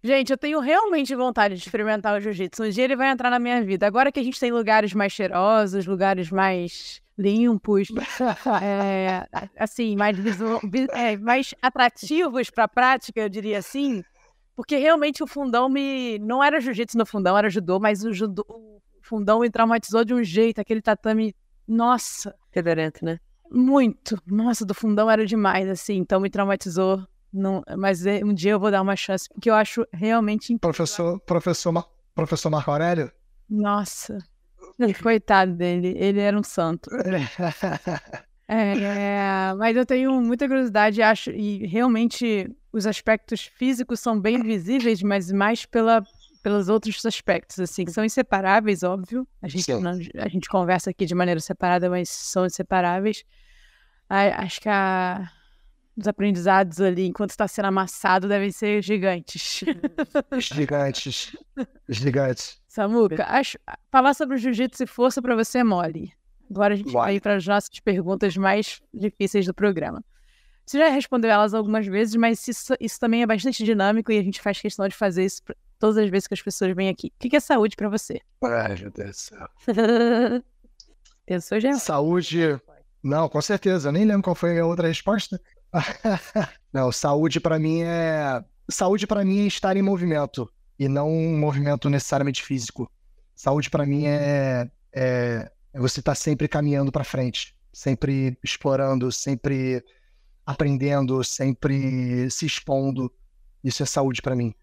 Gente, 0.01 0.31
eu 0.31 0.37
tenho 0.37 0.59
realmente 0.59 1.13
vontade 1.13 1.55
de 1.55 1.61
experimentar 1.61 2.17
o 2.17 2.21
jiu-jitsu. 2.21 2.63
Um 2.63 2.69
dia 2.69 2.85
ele 2.85 2.95
vai 2.95 3.09
entrar 3.11 3.29
na 3.29 3.37
minha 3.39 3.61
vida. 3.63 3.85
Agora 3.85 4.11
que 4.11 4.19
a 4.19 4.23
gente 4.23 4.39
tem 4.39 4.51
lugares 4.51 4.93
mais 4.93 5.11
cheirosos, 5.11 5.85
lugares 5.85 6.31
mais 6.31 7.01
limpos, 7.17 7.89
é, 8.61 9.27
assim, 9.57 9.95
mais, 9.97 10.17
visu- 10.17 10.59
vi- 10.71 10.87
é, 10.91 11.17
mais 11.17 11.53
atrativos 11.61 12.49
para 12.49 12.63
a 12.63 12.67
prática, 12.67 13.19
eu 13.19 13.27
diria 13.29 13.59
assim. 13.59 14.01
Porque 14.55 14.77
realmente 14.77 15.21
o 15.21 15.27
fundão 15.27 15.67
me. 15.69 16.17
Não 16.19 16.41
era 16.43 16.59
jiu-jitsu 16.61 16.97
no 16.97 17.05
fundão, 17.05 17.37
era 17.37 17.49
judô, 17.49 17.79
mas 17.79 18.03
o, 18.03 18.13
judô, 18.13 18.45
o 18.49 18.81
fundão 19.01 19.39
me 19.41 19.49
traumatizou 19.49 20.05
de 20.05 20.13
um 20.13 20.23
jeito. 20.23 20.59
Aquele 20.61 20.81
tatame. 20.81 21.35
Nossa, 21.67 22.33
Fedorento, 22.51 23.03
né? 23.05 23.19
muito. 23.51 24.17
Nossa, 24.25 24.65
do 24.65 24.73
fundão 24.73 25.09
era 25.09 25.25
demais, 25.25 25.67
assim. 25.69 25.97
Então 25.97 26.19
me 26.19 26.29
traumatizou. 26.29 27.05
Não, 27.31 27.63
mas 27.77 28.05
é, 28.05 28.23
um 28.23 28.33
dia 28.33 28.51
eu 28.53 28.59
vou 28.59 28.71
dar 28.71 28.81
uma 28.81 28.95
chance, 28.95 29.29
porque 29.29 29.49
eu 29.49 29.55
acho 29.55 29.85
realmente 29.93 30.51
incrível. 30.53 30.59
Professor, 30.59 31.19
professor, 31.21 31.89
professor 32.15 32.49
Marco 32.49 32.71
Aurélio? 32.71 33.11
Nossa, 33.49 34.17
coitado 35.01 35.53
dele, 35.53 35.95
ele 35.97 36.19
era 36.19 36.37
um 36.37 36.43
santo. 36.43 36.89
É, 38.51 39.53
mas 39.59 39.77
eu 39.77 39.85
tenho 39.85 40.11
muita 40.21 40.47
curiosidade, 40.47 41.03
acho, 41.03 41.29
e 41.29 41.67
realmente 41.67 42.49
os 42.73 42.87
aspectos 42.87 43.41
físicos 43.41 43.99
são 43.99 44.19
bem 44.19 44.41
visíveis, 44.41 45.03
mas 45.03 45.31
mais 45.31 45.67
pela, 45.67 46.03
pelos 46.41 46.67
outros 46.67 47.05
aspectos, 47.05 47.59
assim, 47.59 47.85
que 47.85 47.91
são 47.91 48.03
inseparáveis, 48.03 48.81
óbvio. 48.81 49.27
A 49.39 49.47
gente, 49.47 49.71
não- 49.71 49.99
a 50.17 50.27
gente 50.27 50.49
conversa 50.49 50.89
aqui 50.89 51.05
de 51.05 51.13
maneira 51.13 51.39
separada, 51.39 51.91
mas 51.91 52.09
são 52.09 52.43
inseparáveis. 52.43 53.23
A- 54.09 54.41
acho 54.43 54.59
que 54.61 54.67
a- 54.69 55.29
os 56.01 56.07
aprendizados 56.07 56.79
ali, 56.81 57.05
enquanto 57.07 57.31
está 57.31 57.47
sendo 57.47 57.65
amassado, 57.65 58.27
devem 58.27 58.51
ser 58.51 58.81
gigantes. 58.83 59.63
Gigantes. 60.39 61.35
Gigantes. 61.87 62.61
Samuca, 62.67 63.25
acho, 63.27 63.57
falar 63.91 64.13
sobre 64.13 64.37
jiu-jitsu 64.37 64.83
e 64.83 64.87
força 64.87 65.21
para 65.21 65.35
você 65.35 65.59
é 65.59 65.63
mole. 65.63 66.13
Agora 66.49 66.73
a 66.73 66.77
gente 66.77 66.91
vai 66.91 67.19
para 67.19 67.35
as 67.35 67.45
nossas 67.45 67.79
perguntas 67.79 68.35
mais 68.35 68.81
difíceis 68.93 69.45
do 69.45 69.53
programa. 69.53 70.03
Você 70.65 70.77
já 70.77 70.89
respondeu 70.89 71.31
elas 71.31 71.53
algumas 71.53 71.87
vezes, 71.87 72.15
mas 72.15 72.47
isso, 72.47 72.73
isso 72.79 72.99
também 72.99 73.23
é 73.23 73.25
bastante 73.25 73.63
dinâmico 73.63 74.11
e 74.11 74.19
a 74.19 74.23
gente 74.23 74.39
faz 74.41 74.61
questão 74.61 74.87
de 74.87 74.95
fazer 74.95 75.25
isso 75.25 75.41
todas 75.79 75.97
as 75.97 76.09
vezes 76.09 76.27
que 76.27 76.33
as 76.33 76.41
pessoas 76.41 76.75
vêm 76.75 76.89
aqui. 76.89 77.11
O 77.15 77.29
que 77.29 77.35
é 77.35 77.39
saúde 77.39 77.75
para 77.75 77.89
você? 77.89 78.21
Ai, 78.43 78.75
meu 78.75 78.91
Deus 78.91 79.09
do 79.09 79.15
céu. 79.15 79.49
Pensou 81.25 81.59
já? 81.59 81.73
Saúde. 81.73 82.59
Não, 83.01 83.29
com 83.29 83.41
certeza. 83.41 83.89
Eu 83.89 83.93
nem 83.93 84.05
lembro 84.05 84.23
qual 84.23 84.35
foi 84.35 84.59
a 84.59 84.65
outra 84.65 84.87
resposta. 84.87 85.41
Não, 86.73 86.91
saúde 86.91 87.39
pra 87.39 87.59
mim 87.59 87.81
é. 87.81 88.43
Saúde 88.69 89.07
pra 89.07 89.25
mim 89.25 89.43
é 89.43 89.47
estar 89.47 89.75
em 89.75 89.81
movimento 89.81 90.51
e 90.77 90.87
não 90.87 91.09
um 91.09 91.37
movimento 91.37 91.89
necessariamente 91.89 92.43
físico. 92.43 92.89
Saúde 93.35 93.69
pra 93.69 93.85
mim 93.85 94.05
é, 94.05 94.69
é, 94.93 95.51
é 95.73 95.79
você 95.79 95.99
estar 95.99 96.15
sempre 96.15 96.47
caminhando 96.47 96.91
pra 96.91 97.03
frente, 97.03 97.55
sempre 97.73 98.37
explorando, 98.43 99.11
sempre 99.11 99.83
aprendendo, 100.45 101.23
sempre 101.23 102.29
se 102.29 102.45
expondo. 102.45 103.11
Isso 103.63 103.83
é 103.83 103.85
saúde 103.85 104.21
pra 104.21 104.35
mim. 104.35 104.53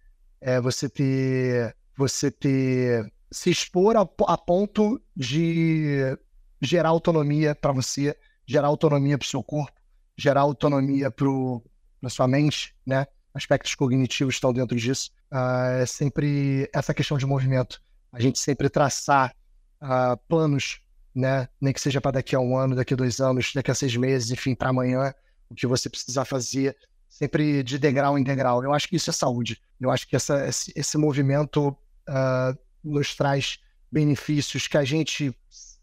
É 0.40 0.61
você 0.61 0.88
ter, 0.88 1.76
você 1.96 2.30
ter 2.30 3.12
se 3.30 3.50
expor 3.50 3.96
a, 3.96 4.09
a 4.26 4.38
ponto 4.38 5.00
de 5.14 6.16
gerar 6.61 6.90
autonomia 6.90 7.54
para 7.54 7.72
você, 7.72 8.16
gerar 8.46 8.68
autonomia 8.68 9.18
para 9.18 9.26
o 9.26 9.28
seu 9.28 9.42
corpo, 9.42 9.76
gerar 10.17 10.41
autonomia 10.41 11.11
para 11.11 12.11
sua 12.11 12.27
mente, 12.27 12.75
né? 12.85 13.07
Aspectos 13.35 13.75
cognitivos 13.75 14.35
estão 14.35 14.53
dentro 14.53 14.77
disso. 14.77 15.11
Ah, 15.31 15.79
é 15.81 15.87
sempre 15.87 16.69
essa 16.73 16.95
questão 16.95 17.19
de 17.19 17.27
movimento. 17.27 17.83
A 18.11 18.21
gente 18.21 18.39
sempre 18.39 18.71
traçar 18.71 19.35
ah, 19.81 20.17
planos, 20.29 20.81
né? 21.14 21.49
Nem 21.61 21.73
que 21.73 21.81
seja 21.81 22.01
para 22.01 22.12
daqui 22.12 22.35
a 22.35 22.41
um 22.41 22.57
ano, 22.57 22.75
daqui 22.75 22.95
a 22.95 22.97
dois 22.97 23.21
anos, 23.21 23.53
daqui 23.55 23.71
a 23.71 23.75
seis 23.75 23.95
meses, 23.97 24.31
enfim, 24.31 24.55
para 24.55 24.71
amanhã, 24.71 25.12
o 25.51 25.55
que 25.55 25.67
você 25.67 25.91
precisar 25.91 26.25
fazer, 26.25 26.77
sempre 27.09 27.62
de 27.62 27.79
degrau 27.79 28.19
em 28.19 28.23
degrau. 28.23 28.64
Eu 28.64 28.73
acho 28.73 28.89
que 28.89 28.97
isso 28.97 29.11
é 29.11 29.12
saúde. 29.12 29.61
Eu 29.79 29.91
acho 29.91 30.09
que 30.09 30.17
essa, 30.17 30.47
esse, 30.49 30.73
esse 30.75 30.97
movimento 30.97 31.77
ah, 32.09 32.57
nos 32.83 33.14
traz 33.14 33.59
benefícios 33.93 34.67
que 34.67 34.79
a 34.79 34.85
gente 34.85 35.35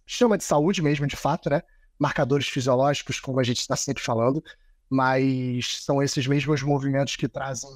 chama 0.06 0.38
de 0.38 0.44
saúde 0.44 0.82
mesmo, 0.82 1.08
de 1.08 1.16
fato, 1.16 1.50
né? 1.50 1.62
Marcadores 2.04 2.50
fisiológicos, 2.50 3.18
como 3.18 3.40
a 3.40 3.44
gente 3.44 3.60
está 3.60 3.78
sempre 3.78 4.04
falando, 4.04 4.44
mas 4.90 5.82
são 5.86 6.04
esses 6.04 6.28
mesmos 6.28 6.62
movimentos 6.62 7.16
que 7.16 7.30
trazem 7.30 7.70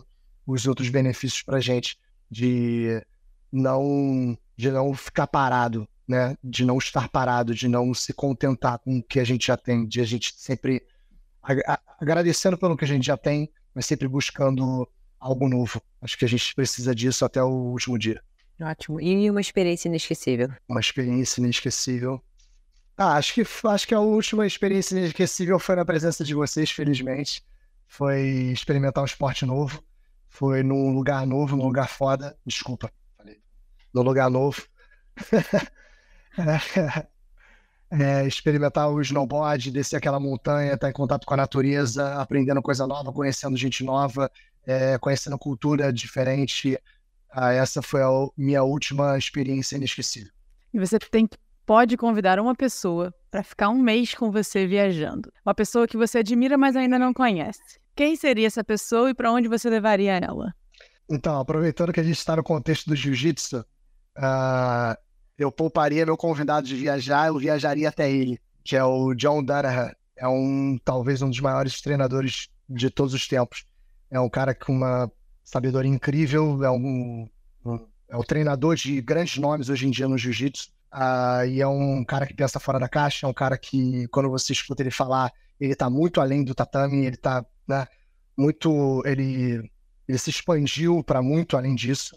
os 0.45 0.67
outros 0.67 0.89
benefícios 0.89 1.41
para 1.41 1.57
a 1.57 1.61
gente 1.61 1.97
de 2.29 3.01
não 3.49 4.37
de 4.57 4.69
não 4.69 4.93
ficar 4.93 5.27
parado, 5.27 5.87
né? 6.05 6.35
De 6.43 6.65
não 6.65 6.77
estar 6.77 7.07
parado, 7.07 7.55
de 7.55 7.69
não 7.69 7.93
se 7.93 8.11
contentar 8.11 8.79
com 8.79 8.97
o 8.97 9.03
que 9.03 9.21
a 9.21 9.23
gente 9.23 9.47
já 9.47 9.55
tem, 9.55 9.87
de 9.87 10.01
a 10.01 10.03
gente 10.03 10.33
sempre 10.35 10.85
agradecendo 11.97 12.57
pelo 12.57 12.75
que 12.75 12.83
a 12.83 12.87
gente 12.87 13.05
já 13.05 13.15
tem, 13.15 13.49
mas 13.73 13.85
sempre 13.85 14.09
buscando 14.09 14.85
algo 15.17 15.47
novo. 15.47 15.81
Acho 16.01 16.17
que 16.17 16.25
a 16.25 16.27
gente 16.27 16.53
precisa 16.53 16.93
disso 16.93 17.23
até 17.23 17.41
o 17.41 17.71
último 17.71 17.97
dia. 17.97 18.21
Ótimo. 18.59 18.99
E 18.99 19.29
uma 19.29 19.39
experiência 19.39 19.87
inesquecível. 19.87 20.49
Uma 20.67 20.81
experiência 20.81 21.39
inesquecível. 21.39 22.21
Ah, 22.97 23.15
acho 23.15 23.35
que, 23.35 23.43
acho 23.67 23.87
que 23.87 23.93
a 23.93 23.99
última 23.99 24.47
experiência 24.47 24.97
inesquecível 24.97 25.59
foi 25.59 25.75
na 25.75 25.85
presença 25.85 26.23
de 26.23 26.33
vocês, 26.33 26.71
felizmente. 26.71 27.45
Foi 27.85 28.21
experimentar 28.51 29.03
um 29.03 29.05
esporte 29.05 29.45
novo. 29.45 29.83
Foi 30.27 30.63
num 30.63 30.93
lugar 30.93 31.25
novo, 31.27 31.55
num 31.55 31.65
lugar 31.65 31.87
foda. 31.87 32.35
Desculpa, 32.43 32.91
falei. 33.15 33.39
Num 33.93 34.01
lugar 34.01 34.29
novo. 34.29 34.63
É, 37.89 38.27
experimentar 38.27 38.89
o 38.89 38.99
snowboard, 38.99 39.71
descer 39.71 39.95
aquela 39.95 40.19
montanha, 40.19 40.73
estar 40.73 40.89
em 40.89 40.93
contato 40.93 41.25
com 41.25 41.33
a 41.33 41.37
natureza, 41.37 42.15
aprendendo 42.15 42.61
coisa 42.61 42.85
nova, 42.85 43.13
conhecendo 43.13 43.55
gente 43.55 43.81
nova, 43.81 44.29
é, 44.65 44.97
conhecendo 44.97 45.37
cultura 45.37 45.91
diferente. 45.93 46.77
Ah, 47.31 47.53
essa 47.53 47.81
foi 47.81 48.03
a 48.03 48.09
minha 48.35 48.61
última 48.61 49.17
experiência 49.17 49.77
inesquecível. 49.77 50.33
E 50.73 50.79
você 50.79 50.99
tem 50.99 51.25
que 51.25 51.37
pode 51.67 51.97
convidar 51.97 52.39
uma 52.39 52.55
pessoa 52.55 53.13
para 53.29 53.43
ficar 53.43 53.67
um 53.69 53.77
mês 53.77 54.15
com 54.15 54.31
você 54.31 54.65
viajando. 54.65 55.31
Uma 55.45 55.53
pessoa 55.53 55.85
que 55.85 55.97
você 55.97 56.19
admira, 56.19 56.57
mas 56.57 56.77
ainda 56.77 56.97
não 56.97 57.13
conhece. 57.13 57.59
Quem 57.93 58.15
seria 58.15 58.47
essa 58.47 58.63
pessoa 58.63 59.09
e 59.09 59.13
para 59.13 59.31
onde 59.31 59.49
você 59.49 59.69
levaria 59.69 60.13
ela? 60.13 60.55
Então, 61.09 61.39
aproveitando 61.39 61.91
que 61.91 61.99
a 61.99 62.03
gente 62.03 62.17
está 62.17 62.37
no 62.37 62.43
contexto 62.43 62.87
do 62.87 62.95
jiu-jitsu, 62.95 63.65
ah, 64.15 64.97
eu 65.37 65.51
pouparia 65.51 66.05
meu 66.05 66.15
convidado 66.15 66.65
de 66.65 66.75
viajar, 66.75 67.27
eu 67.27 67.37
viajaria 67.37 67.89
até 67.89 68.09
ele, 68.09 68.39
que 68.63 68.75
é 68.75 68.83
o 68.83 69.13
John 69.13 69.43
Danaher. 69.43 69.95
É 70.15 70.27
um, 70.27 70.77
talvez 70.83 71.21
um 71.21 71.29
dos 71.29 71.39
maiores 71.41 71.81
treinadores 71.81 72.47
de 72.69 72.89
todos 72.89 73.13
os 73.13 73.27
tempos. 73.27 73.65
É 74.09 74.19
um 74.19 74.29
cara 74.29 74.55
com 74.55 74.71
uma 74.71 75.11
sabedoria 75.43 75.91
incrível, 75.91 76.63
é 76.63 76.71
um, 76.71 77.27
um- 77.65 77.87
é 78.09 78.15
um 78.15 78.23
treinador 78.23 78.75
de 78.75 79.01
grandes 79.01 79.37
nomes 79.37 79.67
hoje 79.67 79.85
em 79.85 79.91
dia 79.91 80.07
no 80.07 80.17
jiu-jitsu. 80.17 80.71
Ah, 80.91 81.45
e 81.45 81.61
é 81.61 81.67
um 81.67 82.03
cara 82.03 82.25
que 82.25 82.33
pensa 82.33 82.59
fora 82.59 82.79
da 82.79 82.89
caixa, 82.89 83.25
é 83.25 83.29
um 83.29 83.33
cara 83.33 83.57
que, 83.57 84.07
quando 84.07 84.29
você 84.29 84.53
escuta 84.53 84.81
ele 84.81 84.91
falar, 84.91 85.31
ele 85.59 85.73
está 85.73 85.89
muito 85.89 86.21
além 86.21 86.43
do 86.43 86.55
tatame, 86.55 87.05
ele 87.05 87.15
está 87.15 87.45
né, 87.67 87.87
muito. 88.37 89.01
Ele 89.05 89.69
ele 90.07 90.17
se 90.17 90.29
expandiu 90.29 91.03
para 91.03 91.21
muito 91.21 91.57
além 91.57 91.75
disso. 91.75 92.15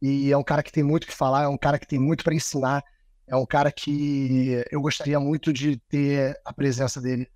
E 0.00 0.32
é 0.32 0.36
um 0.36 0.42
cara 0.42 0.62
que 0.62 0.72
tem 0.72 0.82
muito 0.82 1.04
o 1.04 1.06
que 1.06 1.14
falar, 1.14 1.42
é 1.42 1.48
um 1.48 1.58
cara 1.58 1.78
que 1.78 1.86
tem 1.86 1.98
muito 1.98 2.24
para 2.24 2.34
ensinar, 2.34 2.82
é 3.26 3.36
um 3.36 3.46
cara 3.46 3.70
que 3.70 4.62
eu 4.70 4.80
gostaria 4.80 5.18
muito 5.20 5.52
de 5.52 5.76
ter 5.88 6.38
a 6.44 6.52
presença 6.52 7.00
dele 7.00 7.28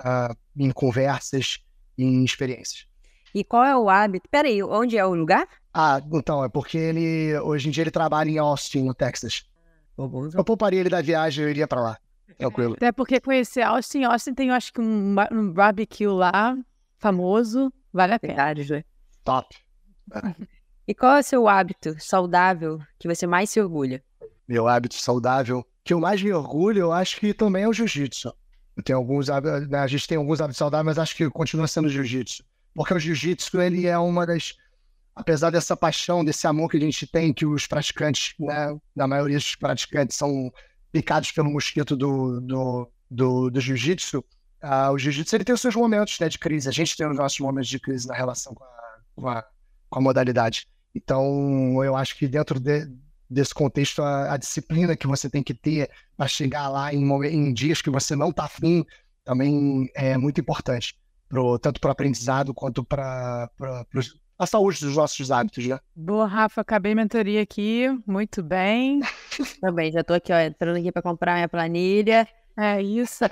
uh, 0.00 0.36
em 0.56 0.70
conversas, 0.70 1.58
em 1.96 2.24
experiências. 2.24 2.86
E 3.34 3.44
qual 3.44 3.64
é 3.64 3.76
o 3.76 3.88
hábito? 3.88 4.28
Peraí, 4.30 4.62
onde 4.62 4.96
é 4.96 5.04
o 5.04 5.14
lugar? 5.14 5.46
Ah, 5.72 6.00
então, 6.12 6.44
é 6.44 6.48
porque 6.48 6.78
ele 6.78 7.38
hoje 7.40 7.68
em 7.68 7.70
dia 7.70 7.82
ele 7.82 7.90
trabalha 7.90 8.30
em 8.30 8.38
Austin, 8.38 8.84
no 8.84 8.94
Texas. 8.94 9.44
Eu 10.34 10.44
pouparia 10.44 10.80
ele 10.80 10.88
da 10.88 11.02
viagem, 11.02 11.44
eu 11.44 11.50
iria 11.50 11.66
para 11.66 11.80
lá. 11.80 11.98
Tranquilo. 12.38 12.74
Até 12.74 12.92
porque 12.92 13.20
conhecer 13.20 13.62
Austin, 13.62 14.04
Austin 14.04 14.34
tem, 14.34 14.48
eu 14.48 14.54
acho 14.54 14.72
que 14.72 14.80
um, 14.80 15.16
um 15.32 15.52
barbecue 15.52 16.06
lá, 16.06 16.56
famoso, 16.98 17.72
vale 17.92 18.14
a 18.14 18.18
pena. 18.18 18.34
Verdade, 18.34 18.72
né? 18.72 18.84
Top. 19.24 19.56
E 20.86 20.94
qual 20.94 21.16
é 21.16 21.20
o 21.20 21.22
seu 21.22 21.48
hábito 21.48 21.96
saudável 21.98 22.80
que 22.98 23.08
você 23.08 23.26
mais 23.26 23.50
se 23.50 23.60
orgulha? 23.60 24.02
Meu 24.46 24.68
hábito 24.68 24.94
saudável 24.94 25.66
que 25.84 25.92
eu 25.92 26.00
mais 26.00 26.22
me 26.22 26.32
orgulho, 26.32 26.80
eu 26.80 26.92
acho 26.92 27.18
que 27.18 27.34
também 27.34 27.64
é 27.64 27.68
o 27.68 27.72
jiu-jitsu. 27.72 28.32
Eu 28.76 28.82
tenho 28.82 28.98
alguns 28.98 29.28
hábitos, 29.28 29.68
né, 29.68 29.78
a 29.78 29.86
gente 29.86 30.06
tem 30.06 30.16
alguns 30.18 30.40
hábitos 30.40 30.58
saudáveis, 30.58 30.86
mas 30.86 30.98
acho 30.98 31.16
que 31.16 31.28
continua 31.30 31.66
sendo 31.66 31.86
o 31.86 31.90
jiu-jitsu. 31.90 32.44
Porque 32.74 32.94
o 32.94 32.98
jiu-jitsu, 32.98 33.60
ele 33.60 33.86
é 33.86 33.98
uma 33.98 34.26
das 34.26 34.54
apesar 35.18 35.50
dessa 35.50 35.76
paixão, 35.76 36.24
desse 36.24 36.46
amor 36.46 36.70
que 36.70 36.76
a 36.76 36.80
gente 36.80 37.04
tem, 37.06 37.32
que 37.32 37.44
os 37.44 37.66
praticantes, 37.66 38.34
né, 38.38 38.78
na 38.94 39.06
maioria 39.08 39.36
dos 39.36 39.56
praticantes 39.56 40.16
são 40.16 40.52
picados 40.92 41.32
pelo 41.32 41.50
mosquito 41.50 41.96
do, 41.96 42.40
do, 42.40 42.88
do, 43.10 43.50
do 43.50 43.60
jiu-jitsu, 43.60 44.20
uh, 44.62 44.92
o 44.92 44.98
jiu-jitsu 44.98 45.34
ele 45.34 45.44
tem 45.44 45.54
os 45.54 45.60
seus 45.60 45.74
momentos 45.74 46.18
né, 46.20 46.28
de 46.28 46.38
crise. 46.38 46.68
A 46.68 46.72
gente 46.72 46.96
tem 46.96 47.04
os 47.04 47.16
nossos 47.16 47.40
momentos 47.40 47.68
de 47.68 47.80
crise 47.80 48.06
na 48.06 48.14
relação 48.14 48.54
com 48.54 48.62
a, 48.62 48.68
com 49.16 49.28
a, 49.28 49.44
com 49.90 49.98
a 49.98 50.02
modalidade. 50.02 50.68
Então, 50.94 51.82
eu 51.82 51.96
acho 51.96 52.16
que 52.16 52.28
dentro 52.28 52.60
de, 52.60 52.88
desse 53.28 53.52
contexto, 53.52 54.00
a, 54.00 54.34
a, 54.34 54.36
disciplina 54.36 54.96
que 54.96 55.06
você 55.08 55.28
tem 55.28 55.42
que 55.42 55.52
ter 55.52 55.90
para 56.16 56.28
chegar 56.28 56.68
lá 56.68 56.94
em, 56.94 57.04
em, 57.26 57.52
dias 57.52 57.82
que 57.82 57.90
você 57.90 58.14
não 58.14 58.30
está 58.30 58.44
afim 58.44 58.86
também 59.24 59.90
é 59.96 60.16
muito 60.16 60.40
importante, 60.40 60.96
pro, 61.28 61.58
tanto 61.58 61.80
para 61.80 61.88
o 61.88 61.92
aprendizado 61.92 62.54
quanto 62.54 62.84
para 62.84 63.50
a 64.38 64.46
saúde 64.46 64.80
dos 64.80 64.96
nossos 64.96 65.30
hábitos, 65.30 65.66
né? 65.66 65.78
Boa, 65.94 66.26
Rafa, 66.26 66.60
acabei 66.60 66.92
a 66.92 66.94
mentoria 66.94 67.42
aqui, 67.42 67.86
muito 68.06 68.42
bem. 68.42 69.00
Também, 69.60 69.90
já 69.90 70.00
estou 70.00 70.16
aqui, 70.16 70.32
ó, 70.32 70.38
entrando 70.38 70.76
aqui 70.76 70.92
para 70.92 71.02
comprar 71.02 71.34
minha 71.34 71.48
planilha. 71.48 72.28
É 72.56 72.80
isso. 72.80 73.24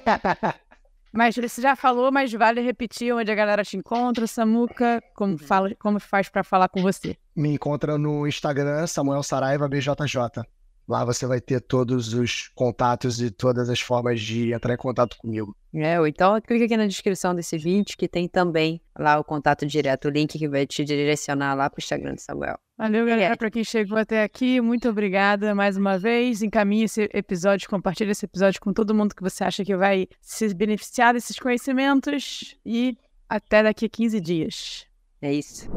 mas 1.12 1.36
você 1.36 1.62
já 1.62 1.76
falou, 1.76 2.10
mas 2.10 2.32
vale 2.32 2.60
repetir 2.60 3.14
onde 3.14 3.30
a 3.30 3.34
galera 3.34 3.64
te 3.64 3.76
encontra, 3.76 4.26
Samuca, 4.26 5.02
como, 5.14 5.32
uhum. 5.32 5.38
fala, 5.38 5.74
como 5.76 6.00
faz 6.00 6.28
para 6.28 6.42
falar 6.42 6.68
com 6.68 6.82
você? 6.82 7.16
Me 7.34 7.50
encontra 7.50 7.96
no 7.96 8.26
Instagram, 8.26 8.86
Samuel 8.86 9.22
Saraiva 9.22 9.68
BJJ. 9.68 10.42
Lá 10.88 11.04
você 11.04 11.26
vai 11.26 11.40
ter 11.40 11.60
todos 11.60 12.14
os 12.14 12.48
contatos 12.54 13.20
e 13.20 13.30
todas 13.30 13.68
as 13.68 13.80
formas 13.80 14.20
de 14.20 14.52
entrar 14.52 14.74
em 14.74 14.76
contato 14.76 15.16
comigo. 15.18 15.56
É, 15.74 15.98
ou 15.98 16.06
então 16.06 16.40
clica 16.40 16.64
aqui 16.64 16.76
na 16.76 16.86
descrição 16.86 17.34
desse 17.34 17.58
vídeo 17.58 17.96
que 17.98 18.08
tem 18.08 18.28
também 18.28 18.80
lá 18.98 19.18
o 19.18 19.24
contato 19.24 19.66
direto, 19.66 20.06
o 20.06 20.10
link 20.10 20.38
que 20.38 20.48
vai 20.48 20.66
te 20.66 20.84
direcionar 20.84 21.54
lá 21.54 21.68
para 21.68 21.78
o 21.78 21.82
Instagram 21.82 22.14
do 22.14 22.20
Samuel. 22.20 22.58
Valeu, 22.78 23.04
galera, 23.06 23.34
é. 23.34 23.36
para 23.36 23.50
quem 23.50 23.64
chegou 23.64 23.98
até 23.98 24.22
aqui. 24.22 24.60
Muito 24.60 24.88
obrigada 24.88 25.54
mais 25.54 25.76
uma 25.76 25.98
vez. 25.98 26.42
Encaminhe 26.42 26.84
esse 26.84 27.08
episódio, 27.12 27.68
compartilhe 27.68 28.10
esse 28.10 28.24
episódio 28.24 28.60
com 28.60 28.72
todo 28.72 28.94
mundo 28.94 29.14
que 29.14 29.22
você 29.22 29.44
acha 29.44 29.64
que 29.64 29.76
vai 29.76 30.06
se 30.20 30.54
beneficiar 30.54 31.14
desses 31.14 31.38
conhecimentos. 31.38 32.56
E 32.64 32.96
até 33.28 33.62
daqui 33.62 33.86
a 33.86 33.88
15 33.88 34.20
dias. 34.20 34.86
É 35.20 35.32
isso. 35.32 35.68